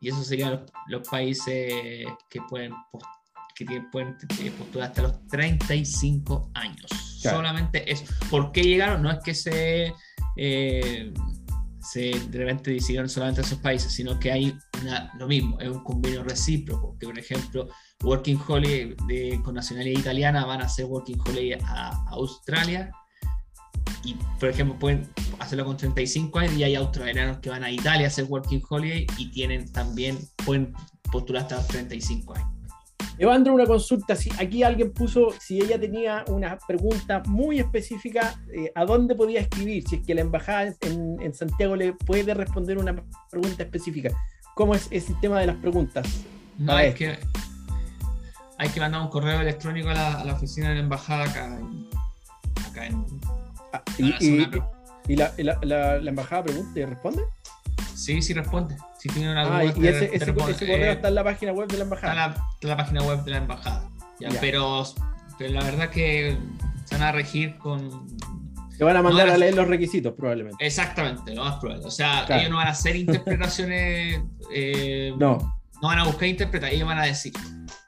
y 0.00 0.10
eso 0.10 0.22
serían 0.22 0.66
los, 0.88 1.08
países 1.08 1.72
que 2.28 2.40
pueden 2.48 2.72
que 3.54 3.64
pueden 3.90 4.16
postular 4.58 4.88
hasta 4.88 5.02
los 5.02 5.26
35 5.28 6.50
años. 6.52 7.05
Solamente 7.20 7.90
eso. 7.90 8.04
¿Por 8.30 8.52
qué 8.52 8.62
llegaron? 8.62 9.02
No 9.02 9.10
es 9.10 9.18
que 9.24 9.34
se 9.34 9.92
eh, 10.36 11.12
de 11.94 12.38
repente 12.38 12.72
decidieron 12.72 13.08
solamente 13.08 13.42
esos 13.42 13.58
países, 13.58 13.92
sino 13.92 14.18
que 14.18 14.32
hay 14.32 14.58
lo 15.18 15.26
mismo, 15.26 15.58
es 15.60 15.68
un 15.68 15.82
convenio 15.84 16.22
recíproco, 16.24 16.96
que 16.98 17.06
por 17.06 17.18
ejemplo 17.18 17.68
Working 18.02 18.40
Holiday 18.46 19.38
con 19.42 19.54
nacionalidad 19.54 20.00
italiana 20.00 20.44
van 20.44 20.62
a 20.62 20.64
hacer 20.64 20.86
Working 20.86 21.18
Holiday 21.20 21.58
a, 21.64 21.90
Australia 22.10 22.90
y 24.04 24.14
por 24.38 24.48
ejemplo 24.48 24.78
pueden 24.78 25.08
hacerlo 25.38 25.64
con 25.64 25.76
35 25.76 26.38
años 26.38 26.54
y 26.54 26.64
hay 26.64 26.74
australianos 26.74 27.38
que 27.38 27.50
van 27.50 27.62
a 27.62 27.70
Italia 27.70 28.06
a 28.06 28.08
hacer 28.08 28.24
Working 28.24 28.62
Holiday 28.68 29.06
y 29.16 29.30
tienen 29.30 29.70
también, 29.72 30.18
pueden 30.44 30.74
postular 31.10 31.42
hasta 31.42 31.56
los 31.56 31.68
35 31.68 32.34
años. 32.34 32.55
Evandro, 33.18 33.54
una 33.54 33.66
consulta. 33.66 34.14
Si 34.14 34.30
aquí 34.38 34.62
alguien 34.62 34.92
puso 34.92 35.30
si 35.40 35.58
ella 35.58 35.80
tenía 35.80 36.24
una 36.28 36.58
pregunta 36.66 37.22
muy 37.26 37.60
específica, 37.60 38.38
eh, 38.52 38.70
¿a 38.74 38.84
dónde 38.84 39.14
podía 39.14 39.40
escribir? 39.40 39.84
Si 39.88 39.96
es 39.96 40.06
que 40.06 40.14
la 40.14 40.20
embajada 40.20 40.74
en, 40.82 41.20
en, 41.20 41.34
Santiago 41.34 41.76
le 41.76 41.92
puede 41.92 42.34
responder 42.34 42.78
una 42.78 42.94
pregunta 43.30 43.62
específica. 43.62 44.10
¿Cómo 44.54 44.74
es 44.74 44.88
el 44.90 45.00
sistema 45.00 45.40
de 45.40 45.46
las 45.46 45.56
preguntas? 45.56 46.06
No, 46.58 46.78
es 46.78 46.94
que 46.94 47.18
hay 48.58 48.68
que 48.68 48.80
mandar 48.80 49.02
un 49.02 49.08
correo 49.08 49.40
electrónico 49.40 49.90
a 49.90 50.24
la, 50.24 50.32
oficina 50.32 50.70
de 50.70 50.76
la 50.76 50.80
embajada 50.80 51.24
acá 51.24 51.58
en. 51.58 51.88
Acá 52.68 52.86
en 52.86 53.04
ah, 53.72 53.82
y, 55.08 55.16
la, 55.16 55.32
la, 55.62 55.96
embajada 55.98 56.44
pregunta 56.44 56.80
y 56.80 56.84
responde? 56.84 57.22
Sí, 57.96 58.20
sí 58.20 58.34
responde. 58.34 58.76
Si 58.98 59.08
tiene 59.08 59.32
una 59.32 59.58
ah, 59.58 59.64
y 59.64 59.86
ese, 59.86 60.10
ese, 60.14 60.34
correo 60.34 60.92
está 60.92 61.08
en 61.08 61.14
la 61.14 61.24
página 61.24 61.52
web 61.52 61.66
de 61.68 61.78
la 61.78 61.84
embajada. 61.84 62.28
Está 62.28 62.38
en 62.62 62.68
la, 62.68 62.76
página 62.76 63.02
web 63.02 63.24
de 63.24 63.30
la 63.30 63.36
embajada. 63.38 63.88
Pero, 64.40 64.84
pero, 65.38 65.52
la 65.52 65.64
verdad 65.64 65.90
que 65.90 66.36
se 66.84 66.94
van 66.94 67.02
a 67.02 67.12
regir 67.12 67.56
con. 67.56 68.06
Te 68.76 68.84
van 68.84 68.96
a 68.96 69.02
mandar 69.02 69.30
a, 69.30 69.38
leer 69.38 69.54
los 69.54 69.66
requisitos, 69.66 70.12
probablemente. 70.12 70.64
Exactamente, 70.64 71.34
lo 71.34 71.44
más 71.44 71.56
probable. 71.56 71.86
O 71.86 71.90
sea, 71.90 72.26
ellos 72.28 72.50
no 72.50 72.56
van 72.56 72.68
a 72.68 72.70
hacer 72.70 72.96
interpretaciones. 72.96 74.22
Eh, 74.54 75.12
no. 75.18 75.38
No 75.82 75.88
van 75.88 75.98
a 75.98 76.04
buscar 76.04 76.28
interpretar, 76.28 76.72
ellos 76.72 76.86
van 76.86 77.00
a 77.00 77.04
decir. 77.04 77.32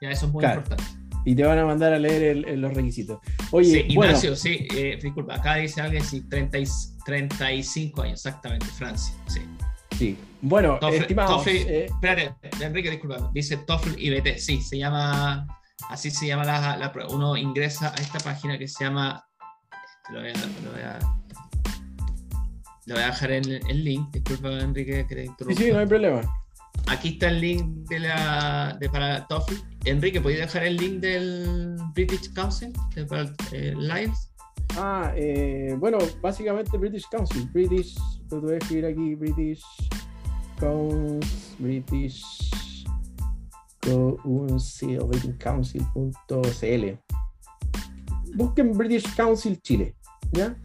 Ya, 0.01 0.11
eso 0.11 0.25
es 0.25 0.31
muy 0.33 0.43
importante. 0.43 0.83
Y 1.23 1.35
te 1.35 1.43
van 1.43 1.57
a 1.57 1.65
mandar 1.65 1.93
a 1.93 1.99
leer 1.99 2.35
los 2.57 2.73
requisitos. 2.73 3.19
Oye, 3.51 3.71
sí, 3.71 3.85
Ignacio, 3.87 4.35
sí, 4.35 4.67
eh, 4.75 4.99
disculpa, 5.01 5.35
acá 5.35 5.55
dice 5.55 5.79
alguien 5.79 6.03
sí, 6.03 6.27
30, 6.27 6.57
35 7.05 8.01
años, 8.01 8.25
exactamente, 8.25 8.65
Francia, 8.65 9.15
sí. 9.27 9.41
Sí. 9.99 10.17
Bueno, 10.41 10.79
estimados. 10.93 11.45
Eh, 11.47 11.87
espérate, 11.87 12.33
Enrique, 12.61 12.89
disculpa, 12.89 13.29
dice 13.33 13.57
TOEFL 13.57 13.99
IBT, 13.99 14.37
sí, 14.37 14.61
se 14.61 14.77
llama, 14.77 15.45
así 15.89 16.09
se 16.09 16.27
llama 16.27 16.45
la, 16.45 16.77
la 16.77 16.89
prueba. 16.93 17.13
Uno 17.13 17.35
ingresa 17.35 17.93
a 17.93 17.95
esta 17.95 18.17
página 18.19 18.57
que 18.57 18.65
se 18.69 18.85
llama, 18.85 19.27
lo 20.09 20.21
voy 20.21 20.29
a, 20.29 20.33
lo 20.33 20.71
voy 20.71 20.81
a, 20.81 20.99
lo 22.85 22.95
voy 22.95 23.03
a 23.03 23.07
dejar 23.07 23.31
en 23.31 23.51
el 23.51 23.83
link, 23.83 24.09
disculpa 24.11 24.47
Enrique 24.51 25.05
que 25.05 25.15
te 25.15 25.25
interrumpa. 25.25 25.59
Sí, 25.59 25.67
sí, 25.67 25.73
no 25.73 25.79
hay 25.79 25.87
problema. 25.87 26.21
Aquí 26.87 27.09
está 27.09 27.27
el 27.27 27.41
link 27.41 27.65
de 27.89 27.99
la, 27.99 28.77
de 28.79 28.89
para 28.89 29.27
TOEFL. 29.27 29.55
Enrique, 29.83 30.21
¿podrías 30.21 30.47
dejar 30.47 30.63
el 30.63 30.77
link 30.77 31.01
del 31.01 31.75
British 31.93 32.31
Council 32.31 32.71
de, 32.95 33.05
para 33.05 33.23
eh, 33.51 33.73
Lives? 33.77 34.28
Ah, 34.77 35.11
eh, 35.15 35.75
bueno, 35.77 35.97
básicamente 36.21 36.77
British 36.77 37.05
Council. 37.09 37.49
British, 37.51 37.97
lo 38.31 38.41
voy 38.41 38.53
a 38.53 38.57
escribir 38.57 38.85
aquí, 38.85 39.15
British 39.15 39.63
Council, 40.59 41.19
British 41.59 42.85
Council. 45.39 46.99
Busquen 48.35 48.77
British 48.77 49.15
Council 49.15 49.61
Chile, 49.61 49.95
¿ya? 50.31 50.55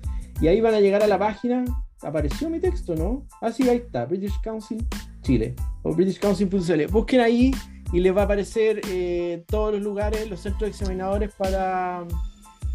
Y 0.40 0.48
ahí 0.48 0.60
van 0.60 0.74
a 0.74 0.80
llegar 0.80 1.02
a 1.02 1.06
la 1.06 1.18
página. 1.18 1.64
Apareció 2.02 2.50
mi 2.50 2.60
texto, 2.60 2.94
¿no? 2.94 3.26
Ah, 3.40 3.50
sí, 3.50 3.68
ahí 3.68 3.78
está, 3.78 4.04
British 4.04 4.38
Council 4.42 4.86
Chile 5.22 5.54
o 5.82 5.94
British 5.94 6.20
Council.cl. 6.20 6.86
Busquen 6.90 7.20
ahí 7.20 7.52
y 7.92 8.00
les 8.00 8.14
va 8.14 8.22
a 8.22 8.24
aparecer 8.24 8.80
eh, 8.88 9.44
todos 9.46 9.72
los 9.72 9.82
lugares, 9.82 10.28
los 10.28 10.40
centros 10.40 10.68
examinadores 10.68 11.32
para, 11.34 12.06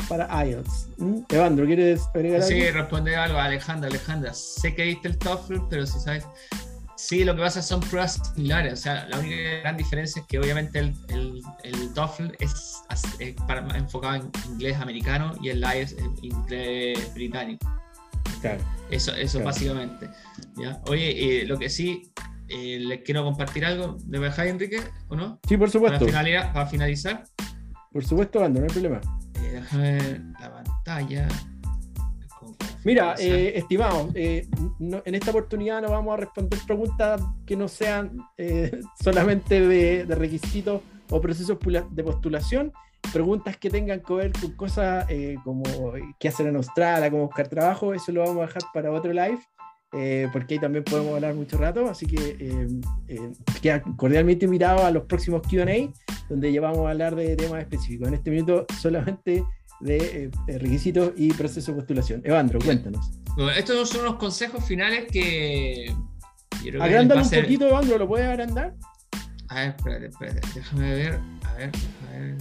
para 0.08 0.46
IELTS. 0.46 0.88
¿Mm? 0.98 1.20
Evandro, 1.30 1.66
¿quieres 1.66 2.02
agregar 2.14 2.42
algo? 2.42 2.48
Sí, 2.48 2.72
responde 2.72 3.16
algo 3.16 3.38
Alejandra. 3.38 3.90
Alejandra, 3.90 4.34
sé 4.34 4.74
que 4.74 4.84
viste 4.86 5.08
el 5.08 5.18
TOEFL, 5.18 5.58
pero 5.70 5.86
si 5.86 6.00
sabes. 6.00 6.26
Sí, 6.96 7.24
lo 7.24 7.34
que 7.34 7.42
pasa 7.42 7.62
son 7.62 7.80
pruebas 7.80 8.20
similares. 8.36 8.74
O 8.74 8.76
sea, 8.76 9.08
la 9.08 9.20
única 9.20 9.36
gran 9.62 9.78
diferencia 9.78 10.22
es 10.22 10.28
que 10.28 10.38
obviamente 10.38 10.80
el, 10.80 10.94
el, 11.08 11.42
el 11.64 11.94
TOEFL 11.94 12.32
es, 12.40 12.84
para, 13.48 13.66
enfocado 13.78 14.16
en 14.16 14.32
inglés 14.52 14.78
americano 14.78 15.34
y 15.42 15.50
el 15.50 15.64
IELTS 15.64 15.94
es 15.94 16.04
inglés 16.22 17.14
británico. 17.14 17.72
Claro. 18.42 18.62
Eso, 18.90 19.14
eso 19.14 19.42
básicamente. 19.44 20.10
¿ya? 20.58 20.82
Oye, 20.88 21.42
eh, 21.42 21.46
lo 21.46 21.58
que 21.58 21.70
sí, 21.70 22.12
eh, 22.50 22.80
les 22.80 23.02
quiero 23.02 23.24
compartir 23.24 23.64
algo. 23.64 23.98
¿Le 24.10 24.20
dejáis, 24.20 24.52
Enrique, 24.52 24.82
o 25.08 25.16
no? 25.16 25.40
Sí, 25.48 25.56
por 25.56 25.70
supuesto. 25.70 26.06
Para, 26.06 26.66
finalizar. 26.66 27.24
Por 27.92 28.06
supuesto, 28.06 28.44
Ando, 28.44 28.60
no 28.60 28.66
hay 28.66 28.72
problema. 28.72 29.02
Eh, 29.50 29.54
déjame 29.54 29.92
ver 29.92 30.22
la 30.40 30.54
pantalla. 30.54 31.28
Mira, 32.86 33.16
eh, 33.20 33.54
estimado, 33.56 34.10
eh, 34.14 34.48
en 34.80 35.16
esta 35.16 35.32
oportunidad 35.32 35.82
no 35.82 35.90
vamos 35.90 36.14
a 36.14 36.18
responder 36.18 36.60
preguntas 36.66 37.22
que 37.46 37.56
no 37.56 37.68
sean 37.68 38.18
solamente 39.04 39.68
de, 39.68 40.06
de, 40.06 40.16
requisitos 40.16 40.82
o 41.10 41.20
procesos 41.20 41.58
de 41.92 42.04
postulación, 42.04 42.72
preguntas 43.12 43.58
que 43.58 43.70
tengan 43.70 44.00
que 44.02 44.14
ver 44.14 44.32
con 44.32 44.52
cosas 44.54 45.06
como 45.44 45.64
qué 46.20 46.30
hacer 46.30 46.48
en 46.48 46.56
Australia, 46.56 47.12
cómo 47.12 47.26
buscar 47.26 47.50
trabajo, 47.50 47.94
eso 47.94 48.12
lo 48.14 48.22
vamos 48.22 48.44
a 48.44 48.46
dejar 48.46 48.64
para 48.74 48.92
otro 48.92 49.12
live. 49.12 49.40
Eh, 49.92 50.30
porque 50.32 50.54
ahí 50.54 50.60
también 50.60 50.84
podemos 50.84 51.16
hablar 51.16 51.34
mucho 51.34 51.58
rato, 51.58 51.90
así 51.90 52.06
que 52.06 52.38
eh, 52.40 52.68
eh, 53.08 53.32
queda 53.60 53.82
cordialmente 53.82 54.46
invitado 54.46 54.86
a 54.86 54.92
los 54.92 55.06
próximos 55.06 55.42
QA, 55.42 55.66
donde 56.30 56.52
ya 56.54 56.62
vamos 56.62 56.86
a 56.86 56.92
hablar 56.92 57.16
de 57.16 57.36
temas 57.36 57.62
específicos. 57.62 58.08
En 58.08 58.14
este 58.14 58.30
minuto 58.32 58.66
solamente 58.80 59.44
de 59.82 60.32
requisitos 60.48 61.14
y 61.16 61.34
proceso 61.34 61.72
de 61.72 61.78
postulación. 61.78 62.22
Evandro, 62.24 62.60
cuéntanos. 62.60 63.12
estos 63.56 63.90
son 63.90 64.06
los 64.06 64.16
consejos 64.16 64.64
finales 64.64 65.08
que... 65.12 65.94
Agrándalo 66.80 67.24
un 67.24 67.30
poquito, 67.30 67.68
Evandro, 67.68 67.98
¿lo 67.98 68.08
puedes 68.08 68.28
agrandar? 68.28 68.76
A 69.48 69.56
ver, 69.56 69.70
espérate, 69.70 70.06
espérate, 70.08 70.42
déjame 70.54 70.94
ver, 70.94 71.20
a 71.46 71.54
ver, 71.54 71.72
déjame 71.72 72.20
ver, 72.20 72.38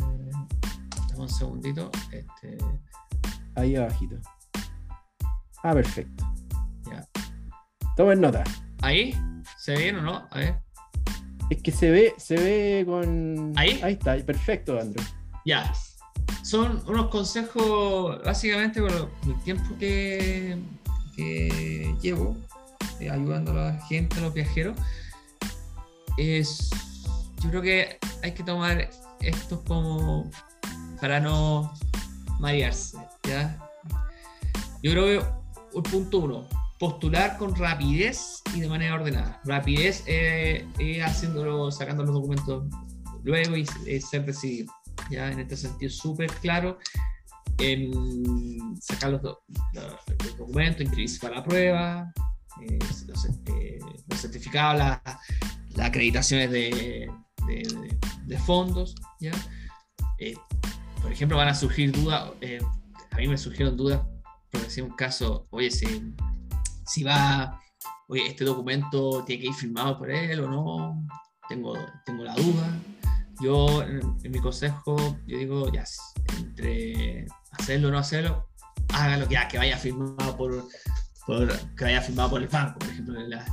Dame 1.08 1.22
un 1.22 1.28
segundito. 1.28 1.90
Este... 2.12 2.58
Ahí 3.54 3.76
abajito. 3.76 4.16
Ah, 5.62 5.72
perfecto. 5.72 6.24
Tomen 7.96 8.20
nota. 8.20 8.44
¿Ahí? 8.82 9.12
¿Se 9.56 9.72
ve 9.72 9.78
bien 9.78 9.96
o 9.96 10.02
no? 10.02 10.28
A 10.30 10.38
ver. 10.38 10.67
Es 11.50 11.62
que 11.62 11.72
se 11.72 11.90
ve, 11.90 12.14
se 12.18 12.36
ve 12.36 12.84
con. 12.86 13.52
¿Ahí? 13.56 13.80
Ahí 13.82 13.94
está, 13.94 14.16
perfecto, 14.24 14.78
Andrew. 14.78 15.04
Ya. 15.44 15.72
Son 16.42 16.82
unos 16.86 17.08
consejos, 17.08 18.22
básicamente, 18.24 18.80
por 18.80 18.92
el 18.92 19.42
tiempo 19.44 19.76
que, 19.78 20.58
que 21.16 21.94
llevo 22.02 22.36
eh, 23.00 23.10
ayudando 23.10 23.52
a 23.52 23.54
la 23.54 23.80
gente, 23.86 24.18
a 24.18 24.22
los 24.22 24.34
viajeros. 24.34 24.76
Es, 26.16 26.70
yo 27.42 27.50
creo 27.50 27.62
que 27.62 27.98
hay 28.22 28.32
que 28.32 28.42
tomar 28.42 28.90
esto 29.20 29.62
como 29.64 30.30
para 31.00 31.20
no 31.20 31.72
marearse. 32.40 32.98
¿ya? 33.24 33.58
Yo 34.82 34.92
creo 34.92 35.04
que 35.04 35.26
el 35.76 35.82
punto 35.82 36.18
uno, 36.18 36.48
postular 36.78 37.36
con 37.38 37.54
rapidez 37.54 38.42
y 38.54 38.60
de 38.60 38.68
manera 38.68 38.94
ordenada. 38.94 39.40
Rapidez 39.44 40.04
es 40.06 40.64
haciéndolo, 41.02 41.70
sacando 41.70 42.04
los 42.04 42.14
documentos 42.14 42.64
luego 43.24 43.56
y 43.56 43.66
ser 44.00 44.24
decidido. 44.24 44.72
¿ya? 45.10 45.30
En 45.30 45.40
este 45.40 45.56
sentido, 45.56 45.90
súper 45.90 46.30
claro 46.40 46.78
sacar 48.80 49.10
los, 49.10 49.22
documentos, 50.36 50.82
inscribirse 50.82 51.18
para 51.20 51.36
la 51.36 51.44
prueba, 51.44 52.12
eh, 52.62 52.78
los, 53.06 53.24
eh, 53.24 53.78
certificados, 54.14 54.78
las 54.78 55.86
acreditaciones 55.86 56.50
de, 56.50 57.10
de, 58.26 58.38
fondos. 58.38 58.94
¿ya? 59.20 59.32
Eh, 60.18 60.36
por 61.02 61.12
ejemplo, 61.12 61.36
van 61.36 61.48
a 61.48 61.54
surgir 61.54 61.92
dudas, 61.92 62.30
a 63.10 63.16
mí 63.16 63.28
me 63.28 63.38
surgieron 63.38 63.76
dudas, 63.76 64.02
por 64.50 64.62
decir 64.62 64.84
un 64.84 64.94
caso, 64.94 65.46
oye, 65.50 65.70
si 65.70 66.14
si 66.88 67.04
va, 67.04 67.60
oye, 68.08 68.26
este 68.26 68.44
documento 68.44 69.22
tiene 69.24 69.42
que 69.42 69.48
ir 69.48 69.54
firmado 69.54 69.98
por 69.98 70.10
él 70.10 70.40
o 70.40 70.48
no, 70.48 71.06
tengo, 71.48 71.74
tengo 72.04 72.24
la 72.24 72.34
duda. 72.34 72.76
Yo, 73.40 73.82
en, 73.82 74.32
mi 74.32 74.40
consejo, 74.40 74.96
yo 75.26 75.38
digo, 75.38 75.72
ya, 75.72 75.84
entre 76.38 77.26
hacerlo 77.52 77.88
o 77.88 77.90
no 77.92 77.98
hacerlo, 77.98 78.48
hágalo, 78.94 79.28
ya, 79.28 79.46
que 79.46 79.58
vaya 79.58 79.76
firmado 79.76 80.36
por, 80.36 80.66
que 81.76 81.84
vaya 81.84 82.00
firmado 82.00 82.30
por 82.30 82.42
el 82.42 82.48
banco, 82.48 82.78
por 82.80 82.88
ejemplo, 82.88 83.20
la, 83.20 83.44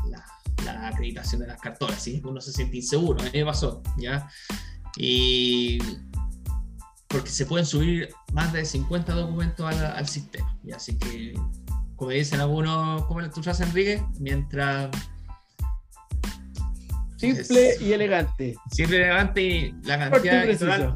la, 0.64 0.88
acreditación 0.88 1.42
de 1.42 1.48
las 1.48 1.62
cartolas, 1.62 2.02
¿sí? 2.02 2.22
Uno 2.26 2.42
se 2.42 2.52
siente 2.52 2.78
inseguro, 2.78 3.20
a 3.20 3.24
mí 3.26 3.32
me 3.34 3.46
pasó, 3.46 3.84
¿ya? 3.98 4.28
Y 4.98 5.78
porque 7.08 7.30
se 7.30 7.46
pueden 7.46 7.66
subir 7.66 8.10
más 8.34 8.52
de 8.54 8.66
50 8.66 9.14
documentos 9.14 9.66
al, 9.66 9.86
al 9.86 10.08
sistema, 10.08 10.58
¿ya? 10.64 10.78
Así 10.78 10.98
que 10.98 11.36
como 11.96 12.12
dicen 12.12 12.42
algunos, 12.42 13.06
como 13.06 13.28
tú 13.30 13.44
sabes, 13.44 13.62
Enrique, 13.62 14.04
mientras. 14.20 14.90
Simple 17.18 17.78
y 17.80 17.94
elegante. 17.94 18.56
Simple 18.72 18.98
y 18.98 19.02
elegante 19.02 19.42
y 19.42 19.72
la 19.84 19.98
cantidad 19.98 20.46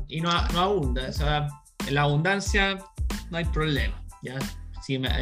y, 0.08 0.18
y 0.18 0.22
no, 0.22 0.30
no, 0.50 0.60
abunda. 0.60 1.08
O 1.08 1.14
sea, 1.14 1.48
en 1.88 1.96
la 1.96 2.02
abundancia 2.02 2.78
no 3.32 3.38
hay 3.38 3.46
problema. 3.46 3.96
¿ya? 4.22 4.38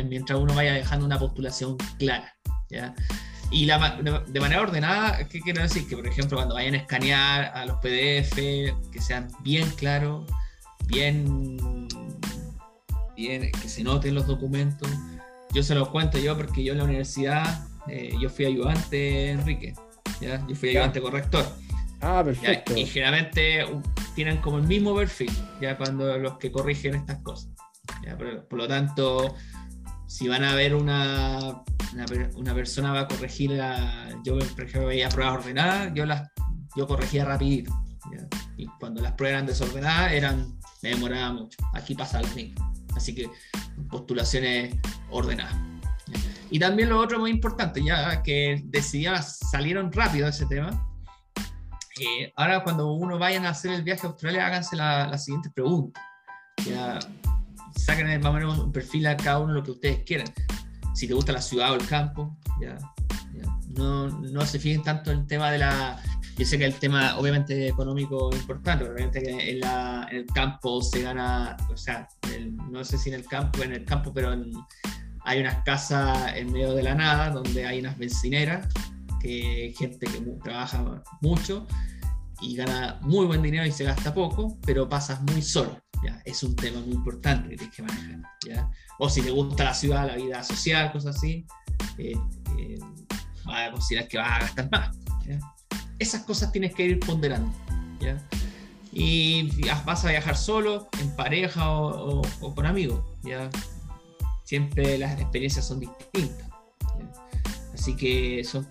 mientras 0.05 0.39
uno 0.39 0.55
vaya 0.55 0.73
dejando 0.73 1.05
una 1.05 1.19
postulación 1.19 1.78
clara. 1.99 2.34
¿ya? 2.69 2.95
Y 3.51 3.65
la, 3.65 3.97
de, 4.28 4.39
manera 4.39 4.61
ordenada, 4.61 5.28
¿qué 5.28 5.39
quiero 5.39 5.61
decir? 5.61 5.88
Que, 5.88 5.95
por 5.95 6.07
ejemplo, 6.07 6.38
cuando 6.38 6.55
vayan 6.55 6.73
a 6.73 6.78
escanear 6.78 7.51
a 7.53 7.65
los 7.65 7.78
PDF, 7.78 8.36
que 8.36 9.01
sean 9.01 9.28
bien 9.41 9.69
claros, 9.71 10.30
bien, 10.88 11.88
bien, 13.15 13.51
que 13.51 13.69
se 13.69 13.84
noten 13.84 14.15
los 14.15 14.25
documentos 14.28 14.89
yo 15.58 15.64
se 15.64 15.74
los 15.74 15.89
cuento 15.89 16.20
yo 16.20 16.38
porque 16.38 16.64
yo 16.64 16.74
en 16.74 16.78
la 16.78 16.84
universidad, 16.84 17.68
eh, 17.88 18.16
yo 18.22 18.30
fui 18.30 18.45
ayudante, 18.45 19.32
Enrique, 19.32 19.74
¿ya? 20.22 20.45
Yo 20.47 20.55
fui 20.55 20.70
ayudante 20.70 21.01
corrector. 21.01 21.45
Ah, 21.99 22.22
perfecto. 22.24 22.78
Y 22.78 22.86
generalmente 22.86 23.66
tienen 24.14 24.38
como 24.38 24.60
el 24.60 24.68
mismo 24.68 24.95
perfil, 24.95 25.32
ya 25.60 25.76
cuando 25.76 26.16
los 26.20 26.38
que 26.38 26.51
corrigen 26.51 26.93
estas 26.93 27.18
cosas. 27.24 27.49
Por, 28.47 28.60
lo 28.60 28.68
tanto, 28.68 29.36
si 30.05 30.28
van 30.28 30.43
a 30.43 30.53
ver 30.53 30.76
una, 30.76 31.64
una, 32.36 32.53
persona 32.53 32.93
va 32.93 32.99
a 33.01 33.08
corregir, 33.08 33.49
la, 33.49 34.10
yo 34.24 34.38
por 34.38 34.66
ejemplo 34.66 34.89
veía 34.89 35.10
pruebas 35.10 35.39
ordenadas, 35.39 35.91
yo 35.95 36.05
las 36.05 36.30
yo 36.76 36.86
corregía 36.86 37.26
rapidito. 37.26 37.74
Y 38.58 38.68
cuando 38.80 39.01
las 39.01 39.14
pruebas 39.14 39.38
eran 39.38 39.47
desordenadas, 39.47 40.12
eran, 40.12 40.60
me 40.84 40.89
demoraba 40.89 41.34
mucho. 41.34 41.58
Aquí 41.74 41.95
pasa 41.95 42.22
lo 42.22 42.28
mismo. 42.36 42.76
Así 42.98 43.16
que 43.16 43.30
postulaciones 43.89 44.76
ordenadas. 45.10 45.56
Y 46.50 46.60
también 46.60 46.89
lo 46.89 47.00
otro 47.00 47.20
muy 47.20 47.32
importante, 47.32 47.84
ya 47.84 48.24
que 48.24 48.62
decidía, 48.66 49.22
salieron 49.22 49.91
rápido 49.91 50.26
de 50.26 50.32
ese 50.32 50.45
tema. 50.45 50.88
Eh, 52.00 52.32
ahora 52.36 52.64
cuando 52.64 52.93
uno 52.93 53.18
vayan 53.18 53.45
a 53.45 53.50
hacer 53.50 53.72
el 53.72 53.84
viaje 53.84 54.06
a 54.06 54.10
Australia, 54.10 54.45
háganse 54.48 54.76
la 54.76 55.18
siguientes 55.18 55.52
preguntas. 55.52 56.04
Ya, 56.66 57.00
saquen 57.76 58.08
más 58.22 58.30
o 58.30 58.34
menos 58.34 58.60
un 58.60 58.72
perfil 58.72 59.08
a 59.08 59.18
cada 59.18 59.39
uno 59.39 59.54
lo 59.54 59.64
que 59.64 59.72
ustedes 59.72 60.04
quieran. 60.04 60.28
Si 60.93 61.08
te 61.08 61.14
gusta 61.14 61.32
la 61.32 61.41
ciudad 61.41 61.72
o 61.72 61.76
el 61.76 61.86
campo, 61.88 62.38
ya, 62.62 62.78
No, 63.70 64.08
no 64.08 64.45
se 64.45 64.58
fijen 64.58 64.82
tanto 64.82 65.12
en 65.12 65.20
el 65.20 65.28
tema 65.28 65.52
de 65.52 65.60
la 65.60 66.02
yo 66.38 66.46
sé 66.46 66.60
que 66.60 66.66
el 66.66 66.76
tema, 66.76 67.18
obviamente, 67.18 67.68
económico 67.68 68.30
es 68.32 68.42
importante, 68.42 68.86
obviamente 68.86 69.24
que 69.24 69.52
en, 69.52 69.60
la, 69.60 70.08
en, 70.12 70.18
el 70.18 70.26
campo 70.28 70.82
se 70.84 71.02
gana, 71.02 71.58
o 71.72 71.76
sea, 71.76 72.08
no 72.70 72.84
sé 72.84 72.98
si 73.00 73.10
en 73.10 73.16
el 73.16 73.26
campo, 73.26 73.64
en 73.64 73.74
el 73.74 73.86
campo, 73.86 74.14
pero 74.14 74.36
hay 75.24 75.42
unas 75.42 75.64
casas 75.64 76.36
en 76.36 76.52
medio 76.52 76.74
de 76.74 76.84
la 76.84 76.94
nada 76.94 77.32
donde 77.32 77.66
hay 77.66 77.80
unas 77.80 77.98
bencineras, 77.98 78.68
que 79.20 79.74
gente 79.76 80.06
que 80.06 80.20
trabaja 80.44 81.04
mucho 81.22 81.66
y 82.40 82.56
gana 82.56 83.00
muy 83.02 83.26
buen 83.26 83.42
dinero 83.42 83.66
y 83.66 83.72
se 83.72 83.84
gasta 83.84 84.14
poco, 84.14 84.60
pero 84.64 84.88
pasas 84.88 85.20
muy 85.24 85.42
solo. 85.42 85.80
¿ya? 86.06 86.22
Es 86.24 86.44
un 86.44 86.56
tema 86.56 86.80
muy 86.82 86.94
importante 86.94 87.50
que 87.50 87.58
tienes 87.58 87.76
que 87.76 87.82
manejar. 87.82 88.22
¿ya? 88.48 88.70
O 89.00 89.10
si 89.10 89.24
te 89.24 89.32
gusta 89.32 89.64
la 89.64 89.74
ciudad, 89.74 90.06
la 90.06 90.16
vida 90.16 90.44
social, 90.44 90.92
cosas 90.92 91.16
así, 91.18 91.48
eh, 91.98 92.14
eh, 92.60 92.80
vas 93.44 93.70
a 93.70 93.72
considerar 93.72 94.08
que 94.08 94.18
vas 94.20 94.32
a 94.32 94.40
gastar 94.40 94.70
más. 94.72 94.98
¿ya? 95.26 95.40
Esas 95.99 96.24
cosas 96.24 96.51
tienes 96.51 96.74
que 96.74 96.86
ir 96.86 96.99
ponderando. 96.99 97.51
¿ya? 97.99 98.22
Y 98.91 99.49
vas 99.86 100.05
a 100.05 100.09
viajar 100.09 100.38
solo, 100.38 100.88
en 100.99 101.15
pareja 101.15 101.72
o, 101.72 102.22
con 102.55 102.65
amigos. 102.65 103.03
¿ya? 103.24 103.49
Siempre 104.43 104.97
las 104.97 105.20
experiencias 105.20 105.68
son 105.68 105.80
distintas. 105.80 106.47
Así 107.74 107.95
que 107.95 108.43
son, 108.43 108.68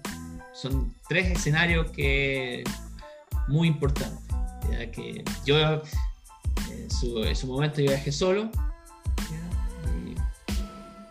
son 0.52 0.94
tres 1.08 1.30
escenarios 1.30 1.90
que 1.90 2.64
muy 3.48 3.68
importantes. 3.68 4.24
¿ya? 4.70 4.90
Que 4.90 5.24
yo 5.44 5.82
en 6.70 7.36
su, 7.36 7.46
momento 7.46 7.80
yo 7.80 7.88
viajé 7.88 8.12
solo. 8.12 8.50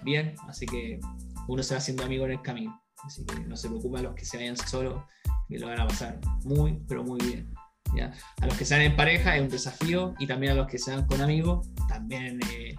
bien, 0.04 0.36
así 0.48 0.68
que 0.68 1.00
uno 1.48 1.64
se 1.64 1.74
va 1.74 1.80
haciendo 1.80 2.04
amigo 2.04 2.26
en 2.26 2.32
el 2.32 2.42
camino. 2.42 2.82
Así 3.04 3.24
que 3.26 3.40
no 3.42 3.56
se 3.56 3.70
preocupen 3.70 4.04
los 4.04 4.16
que 4.16 4.26
se 4.26 4.38
vayan 4.38 4.58
solos 4.58 5.04
que 5.48 5.60
lo 5.60 5.68
van 5.68 5.80
a 5.80 5.88
pasar 5.88 6.20
muy, 6.44 6.80
pero 6.88 7.04
muy 7.04 7.20
bien. 7.22 7.54
¿ya? 7.96 8.14
A 8.42 8.46
los 8.46 8.58
que 8.58 8.66
sean 8.66 8.82
en 8.82 8.96
pareja 8.96 9.36
es 9.36 9.42
un 9.42 9.50
desafío 9.50 10.16
y 10.20 10.28
también 10.28 10.54
a 10.54 10.56
los 10.56 10.68
que 10.68 10.78
sean 10.78 11.06
con 11.06 11.22
amigos, 11.22 11.68
también 11.88 12.40
eh, 12.52 12.76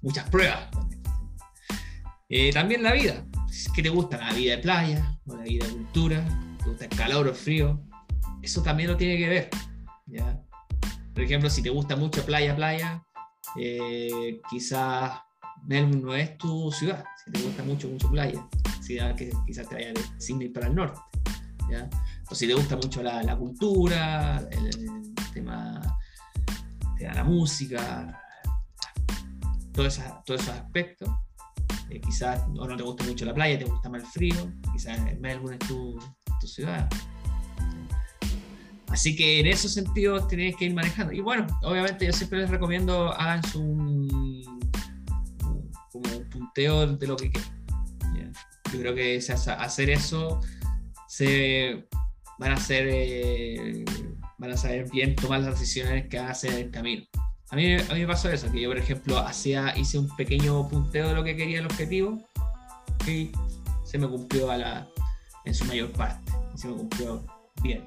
muchas 0.00 0.28
pruebas. 0.28 0.68
Eh, 2.28 2.52
también 2.52 2.82
la 2.82 2.92
vida. 2.92 3.24
¿Qué 3.74 3.82
te 3.82 3.90
gusta? 3.90 4.16
La 4.16 4.32
vida 4.32 4.56
de 4.56 4.62
playa 4.62 5.18
o 5.26 5.36
la 5.36 5.42
vida 5.42 5.66
de 5.66 5.72
cultura, 5.72 6.24
te 6.58 6.64
gusta 6.64 6.84
el 6.84 6.96
calor 6.96 7.26
o 7.26 7.30
el 7.30 7.36
frío. 7.36 7.82
Eso 8.40 8.62
también 8.62 8.90
lo 8.90 8.96
tiene 8.96 9.18
que 9.18 9.28
ver. 9.28 9.50
¿ya? 10.06 10.40
Por 11.14 11.22
ejemplo, 11.22 11.50
si 11.50 11.62
te 11.62 11.70
gusta 11.70 11.94
mucho 11.94 12.24
playa, 12.24 12.56
playa, 12.56 13.04
eh, 13.58 14.40
quizás 14.48 15.20
Melbourne 15.64 16.02
no 16.02 16.14
es 16.14 16.38
tu 16.38 16.72
ciudad. 16.72 17.04
Si 17.24 17.30
te 17.30 17.42
gusta 17.42 17.62
mucho, 17.62 17.88
mucho 17.88 18.10
playa, 18.10 18.48
ciudad 18.80 19.14
que 19.14 19.30
quizás 19.46 19.68
te 19.68 19.74
vaya 19.74 19.92
de 19.92 20.00
Sydney 20.18 20.48
para 20.48 20.68
el 20.68 20.74
norte. 20.74 21.00
O 22.30 22.34
si 22.34 22.46
te 22.46 22.54
gusta 22.54 22.76
mucho 22.76 23.02
la, 23.02 23.36
cultura, 23.36 24.42
el, 24.50 25.14
tema 25.32 25.80
de 26.98 27.12
la 27.12 27.24
música, 27.24 28.22
todos 29.72 29.98
esos 30.26 30.48
aspectos. 30.48 31.08
Eh, 31.90 32.00
quizás 32.00 32.42
o 32.56 32.66
no 32.66 32.76
te 32.76 32.82
gusta 32.82 33.04
mucho 33.04 33.26
la 33.26 33.34
playa, 33.34 33.58
te 33.58 33.66
gusta 33.66 33.90
más 33.90 34.02
el 34.02 34.08
frío, 34.08 34.52
quizás 34.72 34.98
Melbourne 35.20 35.58
es 35.60 35.68
tu, 35.68 35.98
ciudad. 36.46 36.88
Así 38.88 39.14
que 39.14 39.40
en 39.40 39.46
esos 39.46 39.72
sentidos 39.72 40.26
tenéis 40.26 40.56
que 40.56 40.64
ir 40.64 40.74
manejando. 40.74 41.12
Y 41.12 41.20
bueno, 41.20 41.46
obviamente 41.62 42.06
yo 42.06 42.12
siempre 42.12 42.40
les 42.40 42.50
recomiendo 42.50 43.12
hagan 43.12 43.42
su 43.44 43.60
como 45.92 46.16
un 46.16 46.30
punteo 46.30 46.86
de 46.86 47.06
lo 47.06 47.16
que 47.16 47.30
quieran. 47.30 48.32
Yo 48.72 48.80
creo 48.80 48.94
que 48.94 49.18
hacer 49.18 49.90
eso 49.90 50.40
se 51.12 51.84
van 52.38 52.52
a 52.52 52.56
ser 52.56 52.88
eh, 52.90 53.84
van 54.38 54.52
a 54.52 54.56
saber 54.56 54.90
bien 54.90 55.14
tomar 55.14 55.40
las 55.40 55.60
decisiones 55.60 56.08
que 56.08 56.16
van 56.16 56.28
a 56.28 56.30
hacer 56.30 56.54
en 56.54 56.58
el 56.60 56.70
camino. 56.70 57.02
A 57.50 57.56
mí, 57.56 57.74
a 57.74 57.92
mí 57.92 58.00
me 58.00 58.06
pasó 58.06 58.30
eso, 58.30 58.50
que 58.50 58.62
yo 58.62 58.70
por 58.70 58.78
ejemplo 58.78 59.18
hacía, 59.18 59.74
hice 59.76 59.98
un 59.98 60.08
pequeño 60.16 60.66
punteo 60.70 61.08
de 61.08 61.14
lo 61.14 61.22
que 61.22 61.36
quería 61.36 61.58
el 61.58 61.66
objetivo 61.66 62.18
y 63.06 63.30
se 63.84 63.98
me 63.98 64.08
cumplió 64.08 64.50
a 64.50 64.56
la, 64.56 64.88
en 65.44 65.54
su 65.54 65.66
mayor 65.66 65.92
parte. 65.92 66.32
Y 66.54 66.58
se 66.58 66.68
me 66.68 66.76
cumplió 66.76 67.22
bien. 67.62 67.86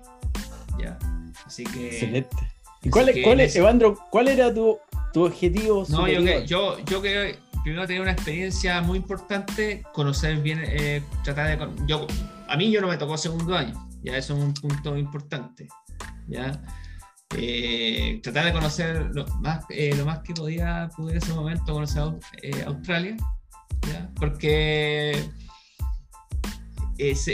¿ya? 0.79 0.99
Así 1.47 1.63
que. 1.63 1.87
Excelente. 1.87 2.37
¿Y 2.83 2.91
cuál, 2.91 3.11
cuál 3.23 3.39
es, 3.39 3.55
Evandro, 3.55 3.97
cuál 4.11 4.27
era 4.27 4.53
tu, 4.53 4.77
tu 5.13 5.25
objetivo? 5.25 5.83
No, 5.89 6.07
yo 6.07 6.23
que, 6.23 6.45
yo, 6.45 6.77
yo 6.85 7.01
que 7.01 7.39
primero 7.63 7.87
tener 7.87 8.03
una 8.03 8.11
experiencia 8.11 8.83
muy 8.83 8.99
importante, 8.99 9.83
conocer 9.93 10.37
bien, 10.41 10.61
eh, 10.63 11.01
tratar 11.23 11.57
de. 11.57 11.87
Yo, 11.87 12.05
a 12.47 12.57
mí 12.57 12.71
yo 12.71 12.81
no 12.81 12.87
me 12.87 12.97
tocó 12.97 13.17
segundo 13.17 13.55
año, 13.55 13.73
ya 14.03 14.17
eso 14.17 14.35
es 14.37 14.43
un 14.43 14.53
punto 14.53 14.97
importante. 14.97 15.67
¿ya? 16.27 16.61
Eh, 17.35 18.19
tratar 18.23 18.45
de 18.45 18.53
conocer 18.53 19.09
lo 19.13 19.25
más, 19.39 19.65
eh, 19.69 19.93
lo 19.95 20.05
más 20.05 20.19
que 20.19 20.33
podía 20.33 20.89
pude 20.95 21.11
en 21.11 21.17
ese 21.17 21.33
momento 21.33 21.73
conocer 21.73 22.03
Australia, 22.65 23.17
¿ya? 23.87 24.09
porque 24.15 25.29
es, 26.97 27.27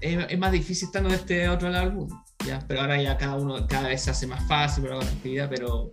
es, 0.00 0.38
más 0.38 0.52
difícil 0.52 0.86
estando 0.86 1.08
de 1.10 1.16
este 1.16 1.48
otro 1.48 1.68
lado 1.68 1.86
del 1.86 1.94
mundo. 1.94 2.24
¿ya? 2.46 2.58
Pero 2.66 2.80
ahora 2.80 3.00
ya 3.00 3.16
cada 3.16 3.36
uno, 3.36 3.66
cada 3.66 3.88
vez 3.88 4.02
se 4.02 4.10
hace 4.10 4.26
más 4.26 4.46
fácil 4.46 4.84
para 4.84 4.96
la 4.96 5.04
actividad, 5.04 5.48
pero, 5.48 5.92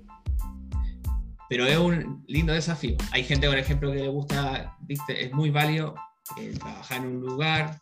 pero 1.49 1.65
es 1.65 1.77
un 1.77 2.23
lindo 2.27 2.53
desafío. 2.53 2.95
Hay 3.11 3.23
gente, 3.23 3.47
por 3.47 3.57
ejemplo, 3.57 3.91
que 3.91 3.99
le 3.99 4.07
gusta, 4.07 4.75
¿viste? 4.81 5.25
es 5.25 5.33
muy 5.33 5.49
válido 5.49 5.95
eh, 6.37 6.53
trabajar 6.57 6.97
en 6.97 7.07
un 7.07 7.21
lugar, 7.21 7.79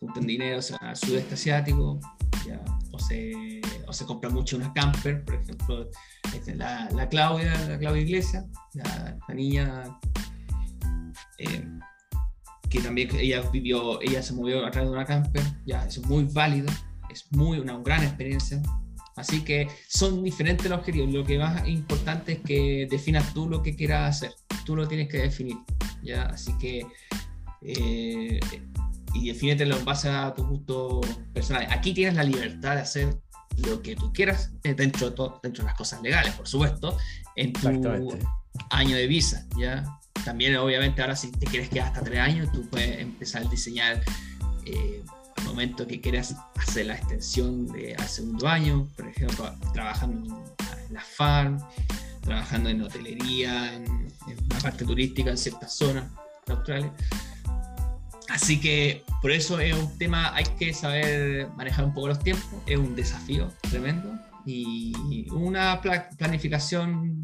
juntan 0.00 0.26
dinero 0.26 0.60
al 0.80 0.96
sudeste 0.96 1.34
asiático, 1.34 2.00
¿ya? 2.46 2.60
O, 2.92 2.98
se, 2.98 3.60
o 3.86 3.92
se 3.92 4.04
compra 4.04 4.30
mucho 4.30 4.56
una 4.56 4.72
camper, 4.72 5.24
por 5.24 5.34
ejemplo, 5.34 5.90
este, 6.34 6.54
la, 6.54 6.88
la, 6.90 7.08
Claudia, 7.08 7.52
la 7.68 7.78
Claudia 7.78 8.02
Iglesias, 8.02 8.44
la, 8.74 9.34
niña. 9.34 9.98
Eh, 11.38 11.64
que 12.68 12.80
también 12.80 13.08
ella 13.16 13.42
vivió, 13.50 14.00
ella 14.02 14.22
se 14.22 14.34
movió 14.34 14.66
a 14.66 14.70
través 14.70 14.90
de 14.90 14.96
una 14.96 15.06
camper, 15.06 15.42
ya, 15.64 15.86
eso 15.86 16.02
es 16.02 16.06
muy 16.06 16.24
válido, 16.24 16.70
es 17.10 17.26
muy 17.32 17.58
una 17.58 17.78
gran 17.78 18.02
experiencia. 18.02 18.60
Así 19.16 19.42
que 19.42 19.66
son 19.88 20.22
diferentes 20.22 20.68
los 20.70 20.78
objetivos. 20.78 21.12
Lo 21.12 21.24
que 21.24 21.38
más 21.38 21.66
importante 21.66 22.34
es 22.34 22.38
que 22.38 22.86
definas 22.88 23.34
tú 23.34 23.48
lo 23.48 23.62
que 23.62 23.74
quieras 23.74 24.16
hacer. 24.16 24.32
Tú 24.64 24.76
lo 24.76 24.86
tienes 24.86 25.08
que 25.08 25.18
definir. 25.18 25.56
¿ya? 26.02 26.22
Así 26.26 26.56
que. 26.58 26.86
Eh, 27.62 28.38
y 29.14 29.28
defínetelo 29.28 29.76
en 29.76 29.84
base 29.84 30.08
a 30.08 30.34
tu 30.34 30.44
gusto 30.44 31.00
personal. 31.32 31.66
Aquí 31.70 31.92
tienes 31.92 32.14
la 32.14 32.24
libertad 32.24 32.76
de 32.76 32.82
hacer 32.82 33.18
lo 33.56 33.82
que 33.82 33.96
tú 33.96 34.12
quieras 34.12 34.52
eh, 34.64 34.74
dentro 34.74 35.10
de, 35.10 35.16
todo, 35.16 35.40
dentro 35.42 35.64
de 35.64 35.68
las 35.68 35.76
cosas 35.76 36.02
legales, 36.02 36.32
por 36.34 36.46
supuesto, 36.46 36.96
en 37.36 37.52
tu 37.52 37.68
año 38.70 38.96
de 38.96 39.06
visa. 39.06 39.46
¿ya? 39.58 39.84
También, 40.24 40.56
obviamente, 40.56 41.00
ahora 41.00 41.16
si 41.16 41.32
te 41.32 41.46
quieres 41.46 41.68
quedar 41.68 41.88
hasta 41.88 42.02
tres 42.02 42.20
años, 42.20 42.52
tú 42.52 42.68
puedes 42.68 43.00
empezar 43.00 43.42
a 43.46 43.48
diseñar. 43.48 44.02
Eh, 44.64 45.02
momento 45.48 45.86
que 45.86 46.00
quieras 46.00 46.36
hacer 46.56 46.86
la 46.86 46.94
extensión 46.94 47.66
de, 47.68 47.94
al 47.94 48.08
segundo 48.08 48.46
año, 48.48 48.88
por 48.96 49.08
ejemplo, 49.08 49.52
trabajando 49.72 50.36
en, 50.88 50.94
la 50.94 51.00
farm, 51.00 51.58
trabajando 52.22 52.68
en 52.68 52.82
hotelería, 52.82 53.74
en, 53.74 53.84
en 54.28 54.44
una 54.44 54.58
parte 54.60 54.84
turística 54.84 55.30
en 55.30 55.38
ciertas 55.38 55.74
zonas 55.74 56.04
de 56.46 56.52
Australia. 56.52 56.92
Así 58.28 58.60
que 58.60 59.02
por 59.22 59.30
eso 59.30 59.58
es 59.58 59.74
un 59.74 59.96
tema, 59.98 60.34
hay 60.34 60.44
que 60.58 60.72
saber 60.74 61.48
manejar 61.56 61.84
un 61.84 61.94
poco 61.94 62.08
los 62.08 62.18
tiempos, 62.18 62.62
es 62.66 62.76
un 62.76 62.94
desafío 62.94 63.50
tremendo 63.70 64.18
y 64.44 65.26
una 65.30 65.80
planificación 65.80 67.22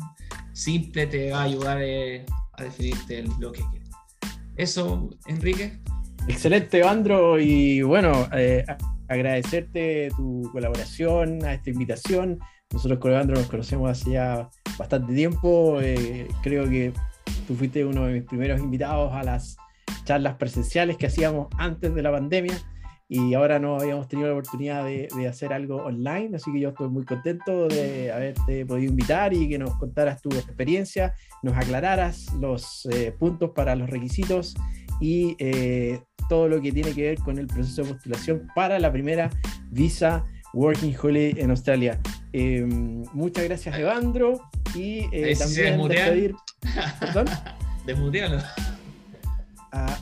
simple 0.53 1.07
te 1.07 1.31
va 1.31 1.41
a 1.41 1.43
ayudar 1.45 1.79
eh, 1.83 2.25
a 2.53 2.63
definirte 2.63 3.25
lo 3.39 3.53
que 3.53 3.63
quieres. 3.71 3.91
Eso, 4.57 5.11
Enrique. 5.27 5.81
Excelente, 6.29 6.83
Andro, 6.83 7.39
y 7.39 7.83
bueno, 7.83 8.29
eh, 8.33 8.65
agradecerte 9.09 10.11
tu 10.17 10.49
colaboración 10.53 11.45
a 11.45 11.55
esta 11.55 11.71
invitación. 11.71 12.39
Nosotros 12.73 12.99
con 12.99 13.13
Evandro 13.13 13.37
nos 13.37 13.49
conocemos 13.49 13.91
hace 13.91 14.13
ya 14.13 14.49
bastante 14.79 15.13
tiempo. 15.13 15.81
Eh, 15.81 16.29
creo 16.43 16.69
que 16.69 16.93
tú 17.47 17.55
fuiste 17.55 17.85
uno 17.85 18.07
de 18.07 18.15
mis 18.15 18.25
primeros 18.25 18.61
invitados 18.61 19.13
a 19.13 19.23
las 19.23 19.57
charlas 20.05 20.37
presenciales 20.37 20.97
que 20.97 21.07
hacíamos 21.07 21.49
antes 21.59 21.95
de 21.95 22.03
la 22.03 22.11
pandemia 22.11 22.55
y 23.09 23.35
ahora 23.35 23.59
no 23.59 23.77
habíamos 23.77 24.09
tenido 24.09 24.29
la 24.29 24.35
oportunidad 24.35 24.85
de, 24.85 25.09
hacer 25.29 25.53
algo 25.53 25.77
online, 25.77 26.37
así 26.37 26.51
que 26.53 26.61
yo 26.61 26.71
estoy 26.71 26.89
muy 26.89 27.05
contento 27.05 27.69
de 27.69 28.11
haberte 28.11 28.65
podido 28.65 28.91
invitar 28.91 29.35
y 29.35 29.49
que 29.49 29.59
nos 29.59 29.77
contaras 29.77 30.23
tu 30.23 30.31
experiencia, 30.31 31.15
nos 31.43 31.55
aclararas 31.57 32.33
los 32.41 32.87
eh, 32.87 33.13
puntos 33.19 33.51
para 33.51 33.75
los 33.77 33.91
requisitos 33.91 34.55
y 35.01 35.37
todo 36.29 36.49
lo 36.49 36.61
que 36.61 36.73
tiene 36.73 36.93
que 36.93 37.03
ver 37.03 37.19
con 37.19 37.39
el 37.39 37.47
proceso 37.47 37.83
de 37.83 37.93
postulación 37.93 38.49
para 38.55 38.79
la 38.79 38.91
primera 38.91 39.31
visa 39.71 40.25
Working 40.55 40.97
Holiday 41.01 41.43
en 41.43 41.51
Australia. 41.51 42.01
Em, 42.33 43.05
muchas 43.13 43.45
gracias, 43.45 43.79
Evandro. 43.79 44.41
Y 44.75 45.07
eh, 45.13 45.37
también 45.39 45.89
despedir. 45.89 46.35
¿Perdón? 47.01 47.27
Desmutealo. 47.87 48.39
Ah, 49.75 49.99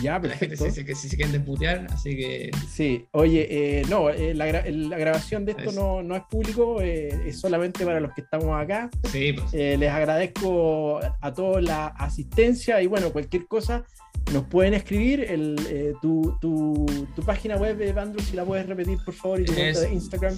ya, 0.00 0.20
perfecto. 0.20 0.70
Sí, 0.70 0.84
que 0.84 0.94
sí 0.94 1.08
se 1.08 1.16
quieren 1.16 1.32
desmutear, 1.32 1.86
así 1.92 2.16
que. 2.16 2.50
Sí, 2.68 3.06
oye, 3.12 3.46
eh, 3.50 3.82
no, 3.88 4.10
eh, 4.10 4.32
la, 4.34 4.46
grabación 4.46 5.44
de 5.44 5.52
esto 5.52 5.72
no, 5.72 6.02
no, 6.02 6.16
es 6.16 6.22
público, 6.30 6.80
es 6.80 7.38
solamente 7.38 7.84
para 7.84 8.00
los 8.00 8.12
que 8.12 8.22
estamos 8.22 8.60
acá. 8.60 8.90
Sí, 9.10 9.32
pues. 9.32 9.52
les 9.52 9.90
agradezco 9.90 11.00
a 11.20 11.32
todos 11.34 11.62
la 11.62 11.88
asistencia 11.88 12.80
y 12.80 12.86
bueno, 12.86 13.12
cualquier 13.12 13.46
cosa 13.46 13.84
nos 14.32 14.44
pueden 14.44 14.74
escribir 14.74 15.20
el, 15.20 15.56
eh, 15.68 15.94
tu, 16.02 16.36
tu, 16.40 16.86
tu, 17.14 17.22
página 17.22 17.56
web, 17.56 17.80
Evandro, 17.80 18.22
si 18.22 18.36
la 18.36 18.44
puedes 18.44 18.66
repetir, 18.66 18.98
por 19.04 19.14
favor, 19.14 19.40
y 19.40 19.44
tu 19.44 19.54
cuenta 19.54 19.80
de 19.80 19.92
Instagram. 19.92 20.36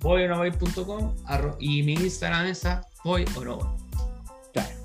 voyonovoy.com 0.00 1.14
y 1.60 1.82
mi 1.82 1.94
Instagram 1.94 2.46
es 2.46 2.66
voy 3.02 3.24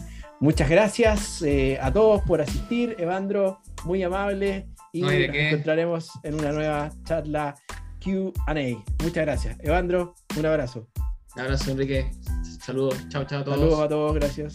Muchas 0.40 0.68
gracias 0.70 1.42
eh, 1.42 1.78
a 1.80 1.92
todos 1.92 2.22
por 2.22 2.40
asistir, 2.40 2.96
Evandro, 2.98 3.60
muy 3.84 4.02
amable 4.02 4.66
y 4.92 5.02
nos 5.02 5.12
encontraremos 5.12 6.10
en 6.22 6.34
una 6.34 6.50
nueva 6.52 6.90
charla 7.04 7.54
QA. 8.02 8.54
Muchas 9.02 9.24
gracias. 9.24 9.58
Evandro, 9.60 10.14
un 10.38 10.46
abrazo. 10.46 10.88
Un 11.36 11.42
abrazo, 11.42 11.70
Enrique. 11.70 12.10
Saludos. 12.60 12.96
Chao, 13.08 13.24
chao 13.24 13.40
a 13.40 13.44
todos. 13.44 13.58
Saludos 13.58 13.80
a 13.80 13.88
todos, 13.88 14.14
gracias. 14.14 14.54